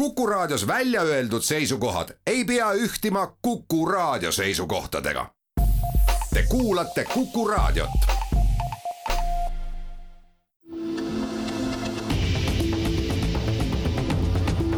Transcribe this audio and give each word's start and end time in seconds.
Kuku 0.00 0.26
Raadios 0.26 0.66
välja 0.66 1.02
öeldud 1.02 1.42
seisukohad 1.42 2.08
ei 2.26 2.44
pea 2.44 2.72
ühtima 2.72 3.36
Kuku 3.42 3.86
Raadio 3.86 4.32
seisukohtadega. 4.32 5.26
Te 6.34 6.42
kuulate 6.48 7.04
Kuku 7.04 7.48
Raadiot. 7.48 7.90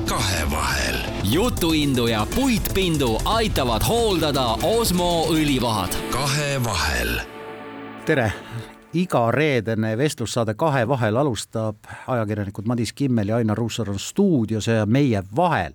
kahevahel. 0.09 0.97
jutuindu 1.25 2.07
ja 2.07 2.27
puitpindu 2.35 3.21
aitavad 3.25 3.83
hooldada 3.89 4.45
Osmo 4.63 5.27
õlivahad. 5.31 5.95
kahevahel. 6.11 7.21
tere, 8.05 8.33
iga 8.93 9.31
reedene 9.31 9.97
vestlussaade 9.97 10.55
Kahevahel 10.55 11.17
alustab 11.17 11.77
ajakirjanikud 12.07 12.67
Madis 12.69 12.93
Kimmel 12.93 13.29
ja 13.29 13.37
Ainar 13.37 13.59
Ruussaar 13.59 13.91
on 13.91 13.99
stuudios 13.99 14.67
ja 14.67 14.87
meie 14.87 15.23
vahel 15.37 15.73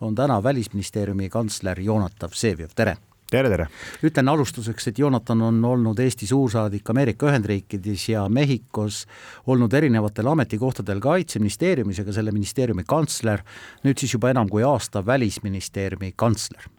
on 0.00 0.14
täna 0.14 0.42
Välisministeeriumi 0.42 1.28
kantsler 1.28 1.80
Jonatan 1.80 2.30
Vseviov, 2.30 2.70
tere! 2.76 2.96
tere, 3.30 3.50
tere! 3.50 3.66
ütlen 4.02 4.28
alustuseks, 4.28 4.88
et 4.88 4.98
Jonatan 4.98 5.42
on 5.42 5.64
olnud 5.64 5.98
Eesti 5.98 6.26
suursaadik 6.26 6.90
Ameerika 6.90 7.26
Ühendriikides 7.26 8.08
ja 8.12 8.28
Mehhikos, 8.28 9.06
olnud 9.46 9.72
erinevatel 9.72 10.26
ametikohtadel 10.26 11.00
Kaitseministeeriumis 11.00 11.98
ja 11.98 12.04
ka 12.04 12.14
selle 12.14 12.30
ministeeriumi 12.30 12.86
kantsler, 12.86 13.42
nüüd 13.84 13.98
siis 13.98 14.14
juba 14.14 14.30
enam 14.30 14.48
kui 14.48 14.62
aasta 14.62 15.06
Välisministeeriumi 15.06 16.12
kantsler. 16.16 16.70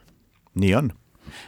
nii 0.55 0.75
on 0.75 0.91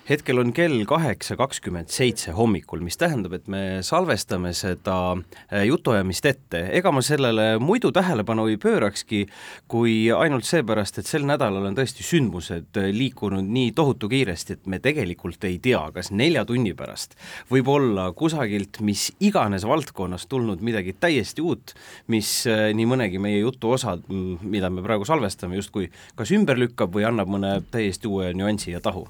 hetkel 0.09 0.41
on 0.41 0.53
kell 0.55 0.83
kaheksa 0.89 1.37
kakskümmend 1.39 1.91
seitse 1.93 2.33
hommikul, 2.35 2.83
mis 2.85 2.99
tähendab, 2.99 3.35
et 3.37 3.47
me 3.51 3.81
salvestame 3.85 4.53
seda 4.57 4.97
äh, 5.15 5.63
jutuajamist 5.67 6.25
ette. 6.29 6.63
ega 6.77 6.91
ma 6.91 7.01
sellele 7.05 7.57
muidu 7.63 7.91
tähelepanu 7.95 8.47
ei 8.51 8.59
pöörakski, 8.61 9.25
kui 9.67 10.11
ainult 10.13 10.47
seepärast, 10.47 10.99
et 10.99 11.09
sel 11.09 11.27
nädalal 11.27 11.69
on 11.69 11.77
tõesti 11.77 12.05
sündmused 12.05 12.79
äh, 12.81 12.91
liikunud 12.93 13.47
nii 13.47 13.71
tohutu 13.75 14.09
kiiresti, 14.11 14.59
et 14.59 14.71
me 14.71 14.79
tegelikult 14.83 15.43
ei 15.49 15.59
tea, 15.63 15.81
kas 15.95 16.11
nelja 16.11 16.45
tunni 16.45 16.73
pärast 16.77 17.17
võib 17.51 17.69
olla 17.73 18.09
kusagilt 18.17 18.81
mis 18.83 19.09
iganes 19.23 19.65
valdkonnast 19.67 20.29
tulnud 20.29 20.61
midagi 20.65 20.95
täiesti 20.99 21.41
uut, 21.41 21.73
mis 22.11 22.29
äh, 22.49 22.69
nii 22.75 22.87
mõnegi 22.89 23.21
meie 23.21 23.39
jutu 23.41 23.73
osa, 23.75 23.95
mida 24.07 24.69
me 24.73 24.83
praegu 24.85 25.07
salvestame, 25.07 25.57
justkui 25.59 25.89
kas 26.19 26.31
ümber 26.35 26.59
lükkab 26.59 26.93
või 26.93 27.07
annab 27.07 27.31
mõne 27.31 27.55
täiesti 27.73 28.09
uue 28.09 28.31
nüansi 28.37 28.73
ja 28.73 28.81
tahu 28.83 29.05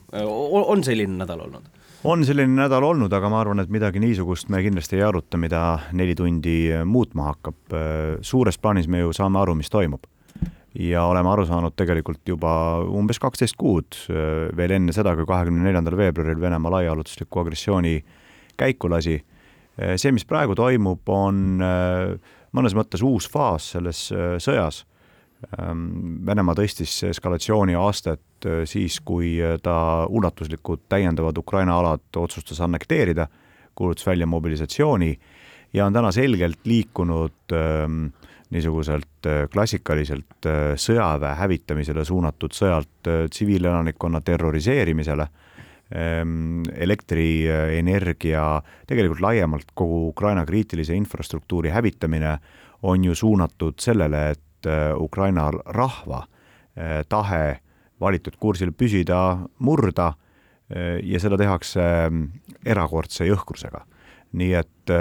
on 0.67 0.83
selline 0.83 1.17
nädal 1.19 1.45
olnud? 1.47 1.69
on 2.03 2.25
selline 2.27 2.51
nädal 2.57 2.83
olnud, 2.83 3.13
aga 3.15 3.29
ma 3.31 3.39
arvan, 3.39 3.63
et 3.63 3.69
midagi 3.71 4.01
niisugust 4.03 4.49
me 4.51 4.59
kindlasti 4.63 4.97
ei 4.97 5.05
aruta, 5.07 5.39
mida 5.39 5.61
neli 5.95 6.15
tundi 6.15 6.57
muutma 6.85 7.29
hakkab. 7.31 7.77
suures 8.21 8.57
plaanis 8.59 8.89
me 8.91 8.99
ju 8.99 9.13
saame 9.15 9.39
aru, 9.39 9.55
mis 9.55 9.71
toimub. 9.71 10.03
ja 10.79 11.05
oleme 11.05 11.29
aru 11.29 11.45
saanud 11.45 11.75
tegelikult 11.77 12.27
juba 12.27 12.81
umbes 12.81 13.19
kaksteist 13.21 13.55
kuud, 13.55 13.95
veel 14.57 14.71
enne 14.71 14.93
seda, 14.93 15.15
kui 15.15 15.25
kahekümne 15.29 15.63
neljandal 15.63 15.97
veebruaril 15.97 16.41
Venemaa 16.41 16.71
laiaulatusliku 16.79 17.39
agressiooni 17.39 18.03
käiku 18.57 18.89
lasi. 18.89 19.23
see, 19.95 20.11
mis 20.11 20.25
praegu 20.25 20.55
toimub, 20.55 21.07
on 21.07 21.61
mõnes 22.53 22.75
mõttes 22.75 23.01
uus 23.01 23.29
faas 23.29 23.71
selles 23.77 24.09
sõjas 24.43 24.83
Ehm, 24.83 24.92
Venemaa 26.25 26.55
tõstis 26.55 26.95
eskalatsiooni 27.09 27.75
astet 27.77 28.47
äh, 28.47 28.63
siis, 28.69 28.99
kui 29.05 29.35
äh, 29.43 29.57
ta 29.63 30.05
ulatuslikud 30.09 30.85
täiendavad 30.89 31.37
Ukraina 31.37 31.77
alad 31.79 32.19
otsustas 32.19 32.61
annekteerida, 32.63 33.27
kuulutas 33.75 34.07
välja 34.07 34.27
mobilisatsiooni 34.29 35.11
ja 35.73 35.85
on 35.85 35.93
täna 35.93 36.11
selgelt 36.11 36.65
liikunud 36.69 37.55
ähm, 37.57 38.05
niisuguselt 38.53 39.27
äh, 39.27 39.45
klassikaliselt 39.51 40.49
sõjaväe 40.79 41.35
hävitamisele 41.41 42.05
suunatud 42.05 42.55
sõjalt 42.55 43.11
tsiviilelanikkonna 43.33 44.21
terroriseerimisele, 44.21 45.27
ehm, 45.91 46.61
elektrienergia, 46.87 48.45
tegelikult 48.87 49.25
laiemalt 49.25 49.73
kogu 49.73 50.07
Ukraina 50.13 50.45
kriitilise 50.45 50.95
infrastruktuuri 50.95 51.73
hävitamine 51.73 52.37
on 52.83 53.03
ju 53.03 53.15
suunatud 53.15 53.79
sellele, 53.79 54.29
et 54.31 54.41
et 54.63 54.71
äh, 54.71 54.95
Ukraina 54.97 55.51
rahva 55.51 56.25
äh, 56.75 57.03
tahe 57.09 57.59
valitud 57.99 58.35
kursil 58.39 58.71
püsida, 58.71 59.47
murda 59.59 60.13
äh, 60.69 60.99
ja 61.03 61.19
seda 61.19 61.37
tehakse 61.37 61.83
mm, 62.09 62.27
erakordse 62.65 63.27
jõhkrusega. 63.27 63.85
nii 64.33 64.53
et 64.57 64.91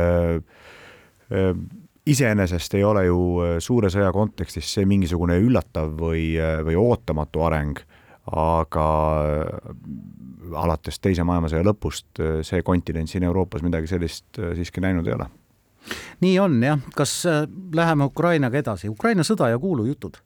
iseenesest 2.05 2.75
ei 2.77 2.83
ole 2.84 3.06
ju 3.06 3.21
suure 3.65 3.89
sõja 3.89 4.11
kontekstis 4.12 4.69
see 4.75 4.84
mingisugune 4.84 5.39
üllatav 5.41 5.94
või, 5.97 6.37
või 6.67 6.77
ootamatu 6.77 7.41
areng, 7.47 7.81
aga 8.29 8.84
alates 10.53 11.00
Teise 11.00 11.25
maailmasõja 11.25 11.65
lõpust 11.65 12.21
see 12.44 12.61
kontinent 12.61 13.09
siin 13.09 13.25
Euroopas 13.25 13.65
midagi 13.65 13.89
sellist 13.89 14.37
siiski 14.37 14.84
näinud 14.84 15.09
ei 15.09 15.17
ole 15.17 15.31
nii 16.20 16.38
on 16.41 16.59
jah, 16.62 16.81
kas 16.97 17.15
äh, 17.26 17.44
läheme 17.75 18.04
Ukrainaga 18.10 18.59
edasi, 18.59 18.91
Ukraina 18.91 19.25
sõda 19.26 19.50
ja 19.50 19.59
kuulujutud. 19.59 20.16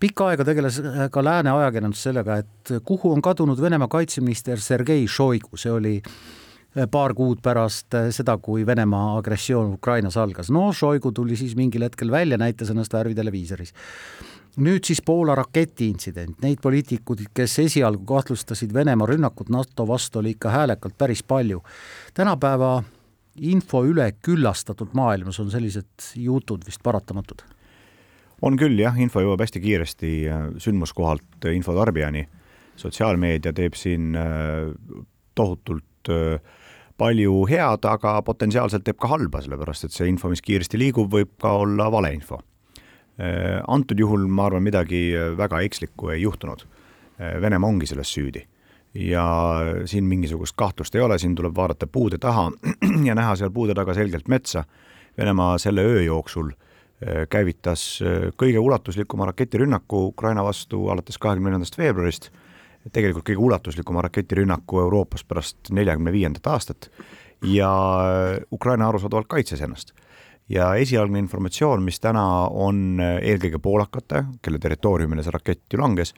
pikka 0.00 0.28
aega 0.28 0.44
tegeles 0.44 0.80
äh, 0.80 1.08
ka 1.10 1.24
lääne 1.24 1.50
ajakirjandus 1.50 2.02
sellega, 2.02 2.36
et 2.42 2.72
kuhu 2.84 3.12
on 3.12 3.22
kadunud 3.22 3.60
Venemaa 3.60 3.88
kaitseminister 3.88 4.60
Sergei 4.60 5.06
Šoigu, 5.08 5.56
see 5.56 5.72
oli 5.72 5.94
äh, 6.02 6.88
paar 6.90 7.14
kuud 7.14 7.42
pärast 7.42 7.94
seda, 8.10 8.38
kui 8.38 8.66
Venemaa 8.66 9.18
agressioon 9.18 9.74
Ukrainas 9.74 10.16
algas. 10.16 10.50
no 10.50 10.72
Šoigu 10.72 11.12
tuli 11.12 11.36
siis 11.36 11.56
mingil 11.56 11.82
hetkel 11.82 12.10
välja, 12.10 12.38
näitas 12.38 12.70
ennast 12.70 12.92
värviteleviisoris 12.92 13.74
nüüd 14.56 14.86
siis 14.86 15.00
Poola 15.02 15.34
raketiintsident, 15.34 16.36
neid 16.42 16.60
poliitikuid, 16.62 17.26
kes 17.34 17.58
esialgu 17.64 18.04
kahtlustasid 18.06 18.74
Venemaa 18.74 19.08
rünnakut 19.10 19.50
NATO 19.50 19.86
vastu, 19.88 20.20
oli 20.20 20.36
ikka 20.36 20.50
häälekalt 20.50 20.98
päris 20.98 21.22
palju. 21.22 21.62
tänapäeva 22.14 22.82
info 23.40 23.84
üleküllastatud 23.86 24.94
maailmas 24.94 25.40
on 25.40 25.50
sellised 25.50 26.12
jutud 26.16 26.64
vist 26.66 26.82
paratamatud? 26.82 27.42
on 28.44 28.58
küll 28.60 28.76
jah, 28.78 28.96
info 29.00 29.22
jõuab 29.22 29.40
hästi 29.44 29.62
kiiresti 29.62 30.12
äh, 30.28 30.46
sündmuskohalt 30.60 31.46
äh, 31.46 31.54
infotarbijani. 31.56 32.26
sotsiaalmeedia 32.76 33.52
teeb 33.54 33.76
siin 33.78 34.16
äh, 34.18 34.72
tohutult 35.34 35.84
palju 36.98 37.46
head, 37.48 37.86
aga 37.88 38.18
potentsiaalselt 38.22 38.84
teeb 38.84 38.98
ka 39.00 39.08
halba, 39.08 39.40
sellepärast 39.40 39.86
et 39.86 39.94
see 39.94 40.08
info, 40.10 40.28
mis 40.28 40.42
kiiresti 40.44 40.78
liigub, 40.78 41.08
võib 41.10 41.30
ka 41.40 41.54
olla 41.64 41.86
valeinfo. 41.90 42.38
antud 43.68 43.98
juhul 43.98 44.26
ma 44.28 44.46
arvan, 44.50 44.62
midagi 44.62 45.14
väga 45.38 45.62
ekslikku 45.64 46.10
ei 46.12 46.20
juhtunud. 46.22 46.66
Venemaa 47.40 47.70
ongi 47.70 47.86
selles 47.86 48.10
süüdi 48.12 48.42
ja 48.94 49.58
siin 49.84 50.04
mingisugust 50.04 50.54
kahtlust 50.56 50.94
ei 50.94 51.00
ole, 51.00 51.18
siin 51.18 51.34
tuleb 51.34 51.56
vaadata 51.56 51.86
puude 51.86 52.18
taha 52.18 52.50
ja 53.08 53.14
näha 53.14 53.36
seal 53.36 53.50
puude 53.50 53.74
taga 53.74 53.94
selgelt 53.94 54.28
metsa. 54.28 54.64
Venemaa 55.18 55.58
selle 55.58 55.82
öö 55.82 56.02
jooksul 56.02 56.50
äh, 56.50 57.26
käivitas 57.30 58.02
äh, 58.02 58.30
kõige 58.42 58.58
ulatuslikuma 58.58 59.26
raketirünnaku 59.30 60.06
Ukraina 60.06 60.44
vastu 60.44 60.88
alates 60.88 61.18
kahekümne 61.18 61.50
neljandast 61.50 61.78
veebruarist, 61.78 62.30
tegelikult 62.92 63.26
kõige 63.28 63.42
ulatuslikuma 63.48 64.02
raketirünnaku 64.08 64.80
Euroopas 64.86 65.24
pärast 65.24 65.70
neljakümne 65.70 66.12
viiendat 66.12 66.46
aastat. 66.46 66.90
Ja 67.42 67.70
äh, 68.00 68.40
Ukraina 68.52 68.88
arusaadavalt 68.88 69.28
kaitses 69.28 69.62
ennast. 69.62 69.94
Ja 70.48 70.74
esialgne 70.76 71.18
informatsioon, 71.18 71.82
mis 71.82 71.96
täna 72.04 72.22
on 72.52 72.98
eelkõige 73.00 73.56
poolakate, 73.64 74.26
kelle 74.44 74.58
territooriumile 74.60 75.22
see 75.24 75.32
rakett 75.32 75.72
ju 75.72 75.78
langes, 75.80 76.12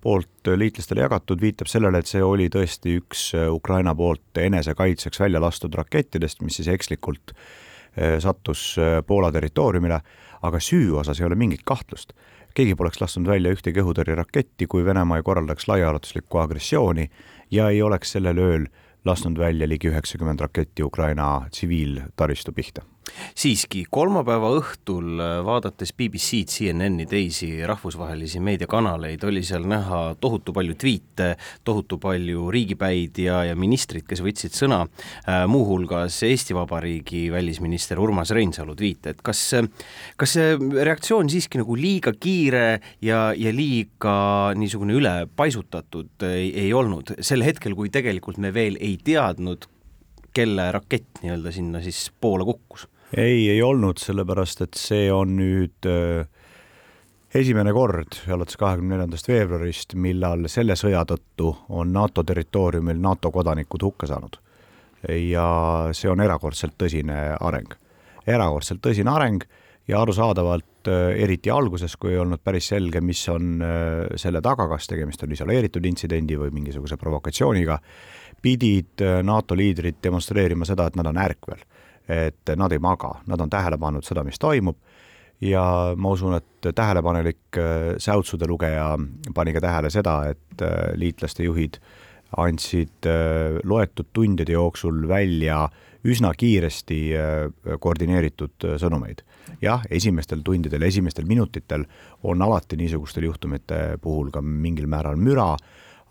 poolt 0.00 0.50
liitlastele 0.56 1.00
jagatud, 1.00 1.40
viitab 1.40 1.68
sellele, 1.70 1.98
et 1.98 2.10
see 2.10 2.22
oli 2.22 2.50
tõesti 2.52 2.98
üks 3.00 3.30
eh, 3.34 3.48
Ukraina 3.50 3.94
poolt 3.96 4.38
enesekaitseks 4.38 5.20
välja 5.20 5.40
lastud 5.40 5.74
rakettidest, 5.74 6.42
mis 6.44 6.60
siis 6.60 6.68
ekslikult 6.68 7.32
eh, 7.34 8.18
sattus 8.20 8.76
Poola 9.06 9.32
territooriumile, 9.32 10.00
aga 10.44 10.60
süü 10.60 10.92
osas 11.00 11.20
ei 11.20 11.26
ole 11.26 11.38
mingit 11.40 11.64
kahtlust. 11.64 12.12
keegi 12.54 12.74
poleks 12.78 13.00
lasknud 13.00 13.26
välja 13.26 13.50
ühtegi 13.50 13.82
õhutõrjeraketti, 13.82 14.68
kui 14.70 14.84
Venemaa 14.84 15.18
ei 15.18 15.26
korraldaks 15.26 15.68
laiaulatuslikku 15.68 16.38
agressiooni 16.38 17.10
ja 17.50 17.68
ei 17.68 17.82
oleks 17.82 18.12
sellel 18.12 18.38
ööl 18.38 18.66
lasknud 19.04 19.38
välja 19.38 19.68
ligi 19.68 19.90
üheksakümmend 19.90 20.40
raketti 20.40 20.82
Ukraina 20.82 21.48
tsiviiltaristu 21.50 22.52
pihta 22.52 22.84
siiski, 23.34 23.84
kolmapäeva 23.90 24.50
õhtul 24.58 25.20
äh, 25.20 25.34
vaadates 25.46 25.92
BBC-d, 25.96 26.50
CNN-i, 26.50 27.06
teisi 27.10 27.50
rahvusvahelisi 27.66 28.40
meediakanaleid, 28.44 29.24
oli 29.28 29.42
seal 29.46 29.66
näha 29.70 30.02
tohutu 30.20 30.54
palju 30.56 30.76
tweet'e, 30.80 31.34
tohutu 31.66 31.98
palju 32.02 32.48
riigipäid 32.54 33.18
ja, 33.24 33.42
ja 33.48 33.56
ministrid, 33.58 34.06
kes 34.08 34.22
võtsid 34.24 34.56
sõna 34.56 34.82
äh,, 34.84 35.44
muuhulgas 35.50 36.20
Eesti 36.26 36.56
Vabariigi 36.56 37.26
välisminister 37.32 38.00
Urmas 38.00 38.32
Reinsalu 38.34 38.76
tweet'e, 38.78 39.14
et 39.14 39.22
kas, 39.24 39.42
kas 40.20 40.36
see 40.38 40.56
reaktsioon 40.84 41.30
siiski 41.32 41.60
nagu 41.62 41.76
liiga 41.78 42.14
kiire 42.18 42.80
ja, 43.04 43.26
ja 43.36 43.52
liiga 43.54 44.16
niisugune 44.58 44.96
ülepaisutatud 44.98 46.26
ei, 46.30 46.50
ei 46.66 46.72
olnud, 46.76 47.16
sel 47.24 47.44
hetkel, 47.46 47.76
kui 47.78 47.92
tegelikult 47.94 48.40
me 48.42 48.54
veel 48.54 48.78
ei 48.80 48.96
teadnud, 49.02 49.68
kelle 50.34 50.70
rakett 50.74 51.22
nii-öelda 51.22 51.52
sinna 51.54 51.82
siis 51.84 52.08
Poola 52.20 52.46
kukkus? 52.46 52.88
Ei, 53.12 53.50
ei 53.50 53.62
olnud, 53.62 53.98
sellepärast 54.00 54.64
et 54.64 54.78
see 54.78 55.08
on 55.12 55.36
nüüd 55.38 55.88
äh, 55.88 56.26
esimene 57.34 57.72
kord 57.74 58.20
alates 58.32 58.58
kahekümne 58.60 58.94
neljandast 58.94 59.28
veebruarist, 59.28 59.96
millal 59.98 60.46
selle 60.52 60.76
sõja 60.78 61.04
tõttu 61.08 61.50
on 61.74 61.92
NATO 61.92 62.24
territooriumil 62.26 63.00
NATO 63.02 63.32
kodanikud 63.34 63.82
hukka 63.82 64.10
saanud. 64.10 64.40
ja 65.04 65.48
see 65.92 66.08
on 66.08 66.20
erakordselt 66.20 66.78
tõsine 66.80 67.36
areng. 67.40 67.74
erakordselt 68.26 68.80
tõsine 68.80 69.10
areng 69.10 69.44
ja 69.88 70.00
arusaadavalt 70.00 70.88
eriti 71.16 71.50
alguses, 71.50 71.96
kui 71.96 72.12
ei 72.12 72.18
olnud 72.18 72.40
päris 72.44 72.68
selge, 72.68 73.00
mis 73.00 73.28
on 73.28 73.60
selle 74.16 74.40
taga, 74.40 74.68
kas 74.68 74.86
tegemist 74.88 75.22
on 75.22 75.32
isoleeritud 75.32 75.84
intsidendi 75.84 76.36
või 76.36 76.50
mingisuguse 76.52 76.96
provokatsiooniga, 76.96 77.78
pidid 78.42 79.04
NATO 79.22 79.56
liidrid 79.56 80.00
demonstreerima 80.02 80.64
seda, 80.64 80.86
et 80.86 80.96
nad 80.96 81.06
on 81.06 81.20
ärkvel. 81.20 81.64
Et 82.08 82.56
nad 82.56 82.72
ei 82.72 82.78
maga, 82.78 83.14
nad 83.26 83.40
on 83.40 83.50
tähele 83.50 83.78
pannud 83.80 84.04
seda, 84.04 84.24
mis 84.24 84.38
toimub 84.38 84.76
ja 85.44 85.94
ma 85.96 86.14
usun, 86.14 86.36
et 86.38 86.74
tähelepanelik 86.74 87.58
äh, 87.58 87.94
säutsude 87.98 88.48
lugeja 88.48 88.94
pani 89.34 89.54
ka 89.54 89.62
tähele 89.64 89.90
seda, 89.92 90.18
et 90.32 90.62
äh, 90.62 90.92
liitlaste 91.00 91.46
juhid 91.46 91.80
andsid 92.40 93.08
äh, 93.08 93.58
loetud 93.64 94.12
tundide 94.12 94.56
jooksul 94.56 95.04
välja 95.08 95.66
üsna 96.04 96.34
kiiresti 96.36 96.98
koordineeritud 97.80 98.66
sõnumeid. 98.76 99.22
jah, 99.64 99.80
esimestel 99.88 100.42
tundidel, 100.44 100.82
esimestel 100.84 101.24
minutitel 101.24 101.86
on 102.22 102.42
alati 102.44 102.76
niisugustel 102.76 103.24
juhtumite 103.24 103.96
puhul 104.02 104.28
ka 104.30 104.42
mingil 104.44 104.84
määral 104.84 105.16
müra, 105.16 105.54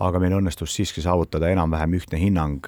aga 0.01 0.19
meil 0.19 0.33
õnnestus 0.39 0.73
siiski 0.73 1.03
saavutada 1.05 1.51
enam-vähem 1.53 1.93
ühtne 1.93 2.17
hinnang 2.17 2.65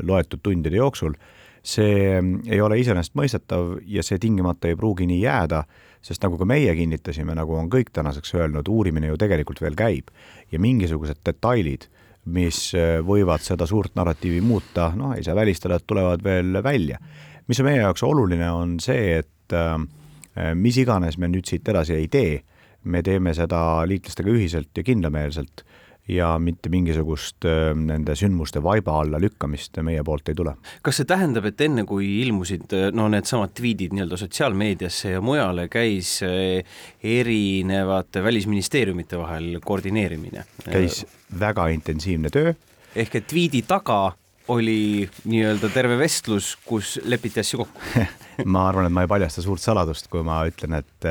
loetud 0.00 0.40
tundide 0.40 0.80
jooksul. 0.80 1.12
See 1.62 2.18
ei 2.50 2.60
ole 2.60 2.80
iseenesestmõistetav 2.82 3.76
ja 3.86 4.02
see 4.02 4.18
tingimata 4.18 4.68
ei 4.68 4.76
pruugi 4.76 5.06
nii 5.06 5.20
jääda 5.22 5.62
sest 6.02 6.22
nagu 6.24 6.38
ka 6.38 6.46
meie 6.48 6.74
kinnitasime, 6.76 7.34
nagu 7.38 7.54
on 7.56 7.70
kõik 7.70 7.92
tänaseks 7.94 8.34
öelnud, 8.34 8.68
uurimine 8.68 9.12
ju 9.12 9.18
tegelikult 9.20 9.62
veel 9.62 9.76
käib 9.78 10.10
ja 10.52 10.60
mingisugused 10.62 11.22
detailid, 11.26 11.86
mis 12.34 12.70
äh, 12.78 12.98
võivad 13.06 13.42
seda 13.42 13.66
suurt 13.70 13.94
narratiivi 13.98 14.42
muuta, 14.44 14.90
noh, 14.98 15.14
ei 15.16 15.24
saa 15.26 15.38
välistada, 15.38 15.78
et 15.78 15.86
tulevad 15.86 16.22
veel 16.24 16.58
välja. 16.62 16.98
mis 17.46 17.60
on 17.60 17.66
meie 17.66 17.82
jaoks 17.82 18.02
oluline, 18.06 18.50
on 18.50 18.78
see, 18.80 19.18
et 19.22 19.54
äh, 19.54 20.54
mis 20.54 20.78
iganes 20.78 21.18
me 21.18 21.30
nüüd 21.30 21.46
siit 21.46 21.68
edasi 21.68 21.94
ei 21.94 22.08
tee, 22.08 22.42
me 22.84 23.02
teeme 23.02 23.34
seda 23.34 23.82
liitlastega 23.86 24.30
ühiselt 24.30 24.70
ja 24.76 24.82
kindlameelselt 24.82 25.64
ja 26.08 26.38
mitte 26.38 26.70
mingisugust 26.72 27.44
äh, 27.46 27.70
nende 27.78 28.14
sündmuste 28.18 28.62
vaiba 28.62 28.96
alla 29.00 29.20
lükkamist 29.22 29.78
meie 29.86 30.02
poolt 30.04 30.32
ei 30.32 30.38
tule. 30.38 30.54
kas 30.82 30.98
see 30.98 31.08
tähendab, 31.08 31.46
et 31.46 31.60
enne, 31.62 31.84
kui 31.86 32.08
ilmusid 32.24 32.74
äh, 32.74 32.88
no 32.94 33.06
needsamad 33.12 33.54
tweetid 33.58 33.94
nii-öelda 33.94 34.18
sotsiaalmeediasse 34.18 35.14
ja 35.14 35.20
mujale, 35.22 35.68
käis 35.72 36.16
äh, 36.26 36.80
erinevate 37.02 38.22
välisministeeriumite 38.24 39.20
vahel 39.20 39.60
koordineerimine? 39.64 40.44
käis 40.66 41.04
väga 41.38 41.68
intensiivne 41.76 42.34
töö. 42.34 42.54
ehk 42.96 43.16
et 43.20 43.30
tweet'i 43.30 43.62
taga 43.68 44.16
oli 44.50 45.06
nii-öelda 45.24 45.70
terve 45.70 45.94
vestlus, 46.00 46.56
kus 46.66 46.96
lepiti 47.04 47.40
asju 47.40 47.62
kokku 47.62 48.06
ma 48.56 48.66
arvan, 48.72 48.90
et 48.90 48.98
ma 48.98 49.06
ei 49.06 49.14
paljasta 49.14 49.44
suurt 49.44 49.62
saladust, 49.62 50.10
kui 50.10 50.26
ma 50.26 50.42
ütlen, 50.50 50.80
et 50.82 51.10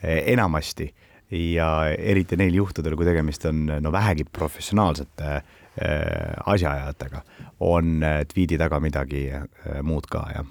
enamasti 0.00 0.86
ja 1.30 1.70
eriti 1.98 2.36
neil 2.36 2.54
juhtudel, 2.54 2.96
kui 2.98 3.06
tegemist 3.06 3.44
on 3.50 3.66
no 3.80 3.92
vähegi 3.92 4.24
professionaalsete 4.24 5.30
äh, 5.30 5.42
asjaajajatega, 6.46 7.22
on 7.60 8.02
äh, 8.02 8.20
tweet'i 8.32 8.58
taga 8.58 8.80
midagi 8.80 9.28
äh, 9.30 9.46
muud 9.82 10.08
ka, 10.10 10.24
jah. 10.34 10.46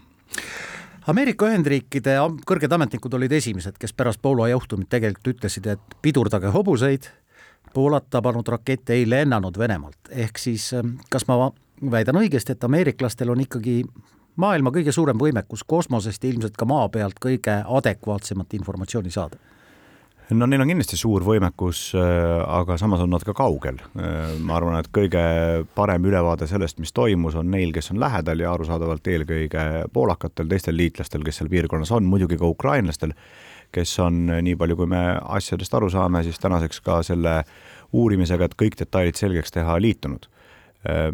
Ameerika 1.10 1.48
Ühendriikide 1.50 2.20
kõrged 2.48 2.74
ametnikud 2.76 3.14
olid 3.18 3.32
esimesed, 3.34 3.80
kes 3.82 3.96
pärast 3.98 4.22
Poola 4.22 4.50
juhtumit 4.52 4.92
tegelikult 4.92 5.34
ütlesid, 5.34 5.66
et 5.72 5.98
pidurdage 6.04 6.52
hobuseid, 6.54 7.10
Poolat 7.74 8.08
tabanud 8.10 8.48
rakett 8.50 8.90
ei 8.94 9.04
lennanud 9.10 9.58
Venemaalt, 9.58 10.10
ehk 10.10 10.40
siis 10.42 10.72
kas 11.10 11.28
ma 11.30 11.52
väidan 11.92 12.18
õigesti, 12.18 12.56
et 12.56 12.64
ameeriklastel 12.66 13.30
on 13.30 13.42
ikkagi 13.44 13.84
maailma 14.42 14.74
kõige 14.74 14.94
suurem 14.96 15.18
võimekus 15.22 15.64
kosmosest 15.68 16.24
ja 16.24 16.34
ilmselt 16.34 16.58
ka 16.58 16.66
maa 16.70 16.88
pealt 16.90 17.20
kõige 17.22 17.60
adekvaatsemat 17.66 18.54
informatsiooni 18.58 19.14
saada? 19.14 19.38
No 20.38 20.46
neil 20.50 20.62
on 20.62 20.70
kindlasti 20.70 20.98
suur 21.00 21.24
võimekus, 21.26 21.82
äh, 21.98 22.42
aga 22.60 22.78
samas 22.78 23.02
on 23.04 23.12
nad 23.14 23.24
ka 23.26 23.34
kaugel. 23.38 23.80
Äh, 23.98 24.36
ma 24.46 24.58
arvan, 24.60 24.78
et 24.80 24.90
kõige 24.94 25.22
parem 25.76 26.06
ülevaade 26.06 26.48
sellest, 26.50 26.80
mis 26.82 26.94
toimus, 26.96 27.38
on 27.40 27.50
neil, 27.52 27.74
kes 27.76 27.92
on 27.94 28.02
lähedal 28.02 28.44
ja 28.44 28.54
arusaadavalt 28.54 29.08
eelkõige 29.10 29.66
poolakatel, 29.94 30.50
teistel 30.52 30.78
liitlastel, 30.78 31.26
kes 31.26 31.42
seal 31.42 31.50
piirkonnas 31.52 31.94
on, 31.96 32.06
muidugi 32.10 32.38
ka 32.38 32.50
ukrainlastel, 32.50 33.16
kes 33.74 33.96
on, 34.06 34.28
nii 34.46 34.58
palju 34.60 34.78
kui 34.80 34.90
me 34.90 35.04
asjadest 35.40 35.74
aru 35.78 35.90
saame, 35.94 36.24
siis 36.26 36.42
tänaseks 36.42 36.82
ka 36.86 37.02
selle 37.06 37.42
uurimisega, 37.94 38.50
et 38.50 38.58
kõik 38.60 38.78
detailid 38.80 39.18
selgeks 39.18 39.54
teha, 39.56 39.80
liitunud 39.82 40.30
äh, 40.86 41.10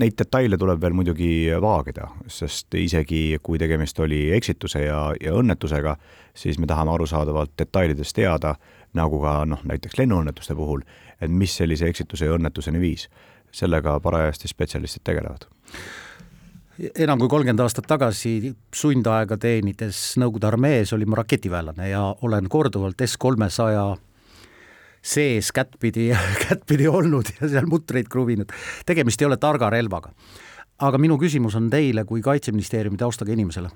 neid 0.00 0.14
detaile 0.18 0.56
tuleb 0.58 0.80
veel 0.80 0.94
muidugi 0.96 1.32
vaagida, 1.60 2.08
sest 2.30 2.74
isegi 2.78 3.38
kui 3.42 3.58
tegemist 3.60 3.98
oli 4.00 4.30
eksituse 4.36 4.84
ja, 4.86 5.00
ja 5.20 5.34
õnnetusega, 5.36 5.96
siis 6.34 6.58
me 6.58 6.68
tahame 6.70 6.94
arusaadavalt 6.94 7.52
detailides 7.58 8.14
teada, 8.16 8.54
nagu 8.96 9.20
ka 9.22 9.42
noh, 9.48 9.64
näiteks 9.68 9.98
lennuõnnetuste 10.00 10.56
puhul, 10.56 10.84
et 11.20 11.30
mis 11.30 11.56
sellise 11.56 11.88
eksituse 11.88 12.28
ja 12.28 12.38
õnnetuseni 12.38 12.80
viis. 12.80 13.08
sellega 13.52 14.00
parajasti 14.00 14.48
spetsialistid 14.48 15.02
tegelevad 15.04 15.44
enam 16.96 17.18
kui 17.20 17.28
kolmkümmend 17.28 17.60
aastat 17.60 17.84
tagasi 17.86 18.54
sundaega 18.74 19.36
teenides 19.36 20.16
Nõukogude 20.16 20.48
armees 20.48 20.92
olin 20.96 21.10
ma 21.12 21.18
raketiväelane 21.20 21.88
ja 21.90 22.00
olen 22.22 22.48
korduvalt 22.48 23.04
S 23.04 23.18
kolmesaja 23.20 23.90
sees 25.02 25.52
kättpidi, 25.52 26.10
kättpidi 26.48 26.88
olnud 26.88 27.34
ja 27.40 27.48
seal 27.48 27.66
mutreid 27.66 28.08
kruvinud. 28.08 28.52
tegemist 28.86 29.22
ei 29.22 29.26
ole 29.26 29.36
targa 29.36 29.70
relvaga. 29.70 30.12
aga 30.78 30.98
minu 30.98 31.18
küsimus 31.18 31.56
on 31.56 31.70
teile 31.70 32.04
kui 32.04 32.22
Kaitseministeeriumi 32.22 32.96
taustaga 32.96 33.32
inimesele. 33.32 33.68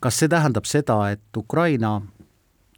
kas 0.00 0.18
see 0.18 0.28
tähendab 0.28 0.64
seda, 0.64 1.10
et 1.10 1.36
Ukraina 1.36 2.00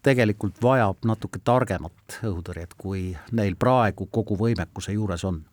tegelikult 0.03 0.63
vajab 0.63 1.03
natuke 1.05 1.41
targemat 1.45 2.21
õhutõrjet, 2.23 2.75
kui 2.79 3.17
neil 3.33 3.57
praegu 3.59 4.07
kogu 4.07 4.37
võimekuse 4.39 4.93
juures 4.93 5.25
on? 5.25 5.45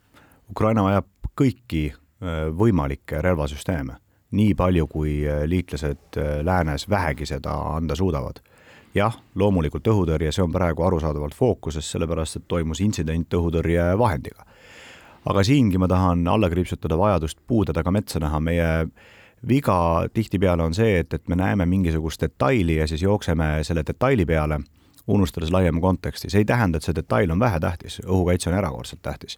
Ukraina 0.49 0.83
vajab 0.83 1.07
kõiki 1.39 1.89
äh, 1.89 2.49
võimalikke 2.53 3.21
relvasüsteeme, 3.21 3.97
nii 4.31 4.53
palju, 4.55 4.87
kui 4.87 5.21
äh, 5.25 5.45
liitlased 5.49 6.17
äh, 6.17 6.41
läänes 6.45 6.89
vähegi 6.89 7.25
seda 7.25 7.55
anda 7.73 7.95
suudavad 7.95 8.41
jah, 8.95 9.15
loomulikult 9.35 9.87
õhutõrje, 9.89 10.31
see 10.31 10.43
on 10.43 10.53
praegu 10.53 10.85
arusaadavalt 10.85 11.35
fookuses, 11.37 11.89
sellepärast 11.95 12.39
et 12.39 12.47
toimus 12.47 12.81
intsident 12.81 13.33
õhutõrjevahendiga. 13.33 14.45
aga 15.25 15.43
siingi 15.43 15.77
ma 15.77 15.87
tahan 15.87 16.27
alla 16.27 16.49
kriipsutada 16.49 16.97
vajadust 16.97 17.37
puude 17.47 17.73
taga 17.73 17.91
metsa 17.91 18.19
näha, 18.19 18.39
meie 18.39 18.87
viga 19.47 20.05
tihtipeale 20.13 20.63
on 20.63 20.73
see, 20.73 20.99
et, 20.99 21.13
et 21.13 21.27
me 21.27 21.35
näeme 21.35 21.65
mingisugust 21.65 22.21
detaili 22.21 22.75
ja 22.75 22.87
siis 22.87 23.01
jookseme 23.01 23.63
selle 23.63 23.83
detaili 23.87 24.25
peale, 24.25 24.59
unustades 25.07 25.51
laiema 25.51 25.81
konteksti, 25.81 26.29
see 26.29 26.43
ei 26.43 26.45
tähenda, 26.45 26.77
et 26.77 26.83
see 26.83 26.95
detail 26.95 27.31
on 27.31 27.39
vähetähtis, 27.39 28.01
õhukaitse 28.05 28.49
on 28.49 28.57
erakordselt 28.57 29.01
tähtis. 29.01 29.35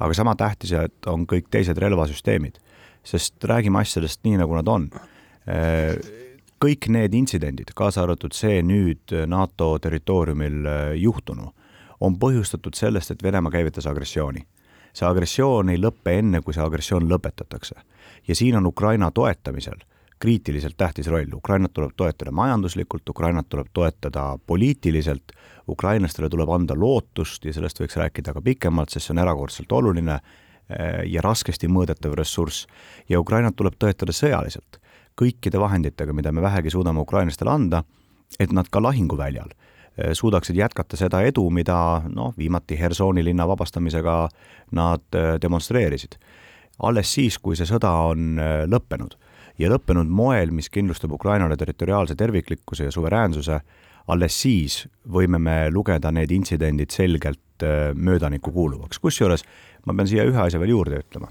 aga 0.00 0.14
sama 0.14 0.34
tähtis 0.36 0.72
on 1.06 1.26
kõik 1.26 1.48
teised 1.50 1.78
relvasüsteemid, 1.78 2.58
sest 3.04 3.44
räägime 3.44 3.80
asjadest 3.80 4.24
nii, 4.24 4.36
nagu 4.36 4.54
nad 4.54 4.68
on 4.68 4.90
kõik 6.64 6.88
need 6.92 7.14
intsidendid, 7.14 7.72
kaasa 7.74 8.02
arvatud 8.02 8.34
see 8.36 8.62
nüüd 8.66 9.14
NATO 9.26 9.76
territooriumil 9.82 10.66
äh, 10.66 10.94
juhtunu, 10.98 11.52
on 12.00 12.16
põhjustatud 12.18 12.78
sellest, 12.78 13.10
et 13.10 13.22
Venemaa 13.22 13.52
käivitas 13.52 13.86
agressiooni. 13.86 14.46
see 14.92 15.06
agressioon 15.06 15.68
ei 15.68 15.78
lõppe 15.78 16.16
enne, 16.18 16.40
kui 16.42 16.54
see 16.54 16.62
agressioon 16.62 17.08
lõpetatakse. 17.08 17.74
ja 18.28 18.34
siin 18.34 18.56
on 18.56 18.66
Ukraina 18.66 19.10
toetamisel 19.10 19.78
kriitiliselt 20.18 20.76
tähtis 20.76 21.06
roll, 21.06 21.32
Ukrainat 21.34 21.72
tuleb 21.72 21.92
toetada 21.96 22.32
majanduslikult, 22.32 23.08
Ukrainat 23.08 23.48
tuleb 23.48 23.66
toetada 23.72 24.38
poliitiliselt, 24.46 25.32
ukrainlastele 25.68 26.28
tuleb 26.28 26.50
anda 26.50 26.74
lootust 26.74 27.44
ja 27.44 27.52
sellest 27.52 27.80
võiks 27.80 27.96
rääkida 27.96 28.34
ka 28.34 28.42
pikemalt, 28.42 28.90
sest 28.90 29.06
see 29.06 29.14
on 29.14 29.22
erakordselt 29.22 29.72
oluline 29.72 30.16
äh, 30.18 31.04
ja 31.06 31.22
raskesti 31.22 31.68
mõõdetav 31.68 32.16
ressurss. 32.18 32.66
ja 33.08 33.20
Ukrainat 33.20 33.56
tuleb 33.56 33.78
toetada 33.78 34.12
sõjaliselt 34.12 34.80
kõikide 35.18 35.60
vahenditega, 35.60 36.14
mida 36.14 36.32
me 36.32 36.42
vähegi 36.44 36.70
suudame 36.70 37.02
ukrainlastele 37.02 37.50
anda, 37.50 37.82
et 38.40 38.52
nad 38.52 38.68
ka 38.70 38.82
lahinguväljal 38.82 39.50
eh, 39.50 40.12
suudaksid 40.12 40.56
jätkata 40.56 40.98
seda 41.00 41.22
edu, 41.26 41.48
mida 41.50 42.02
noh, 42.08 42.34
viimati 42.38 42.78
Hersoni 42.78 43.24
linna 43.24 43.48
vabastamisega 43.48 44.18
nad 44.78 45.18
eh, 45.18 45.34
demonstreerisid. 45.42 46.18
alles 46.82 47.12
siis, 47.14 47.38
kui 47.38 47.56
see 47.56 47.66
sõda 47.66 47.90
on 48.12 48.38
eh, 48.38 48.64
lõppenud 48.70 49.16
ja 49.58 49.70
lõppenud 49.72 50.06
moel, 50.06 50.50
mis 50.54 50.70
kindlustab 50.70 51.12
Ukrainale 51.12 51.56
territoriaalse 51.56 52.14
terviklikkuse 52.14 52.84
ja 52.84 52.90
suveräänsuse, 52.94 53.60
alles 54.08 54.40
siis 54.40 54.86
võime 55.10 55.38
me 55.38 55.70
lugeda 55.70 56.12
need 56.12 56.30
intsidendid 56.30 56.90
selgelt 56.94 57.64
möödanikku 57.94 58.52
kuuluvaks, 58.54 59.00
kusjuures 59.02 59.42
ma 59.86 59.96
pean 59.96 60.08
siia 60.08 60.26
ühe 60.28 60.40
asja 60.40 60.60
veel 60.60 60.74
juurde 60.76 61.02
ütlema. 61.02 61.30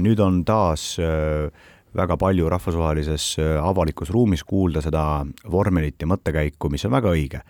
nüüd 0.00 0.20
on 0.24 0.40
taas 0.48 0.96
äh, 0.98 1.52
väga 1.96 2.16
palju 2.20 2.48
rahvusvahelises 2.52 3.36
äh, 3.40 3.56
avalikus 3.64 4.10
ruumis 4.10 4.44
kuulda 4.44 4.82
seda 4.84 5.02
vormelit 5.50 6.00
ja 6.00 6.08
mõttekäiku, 6.10 6.70
mis 6.72 6.84
on 6.84 6.94
väga 6.96 7.12
õige. 7.14 7.42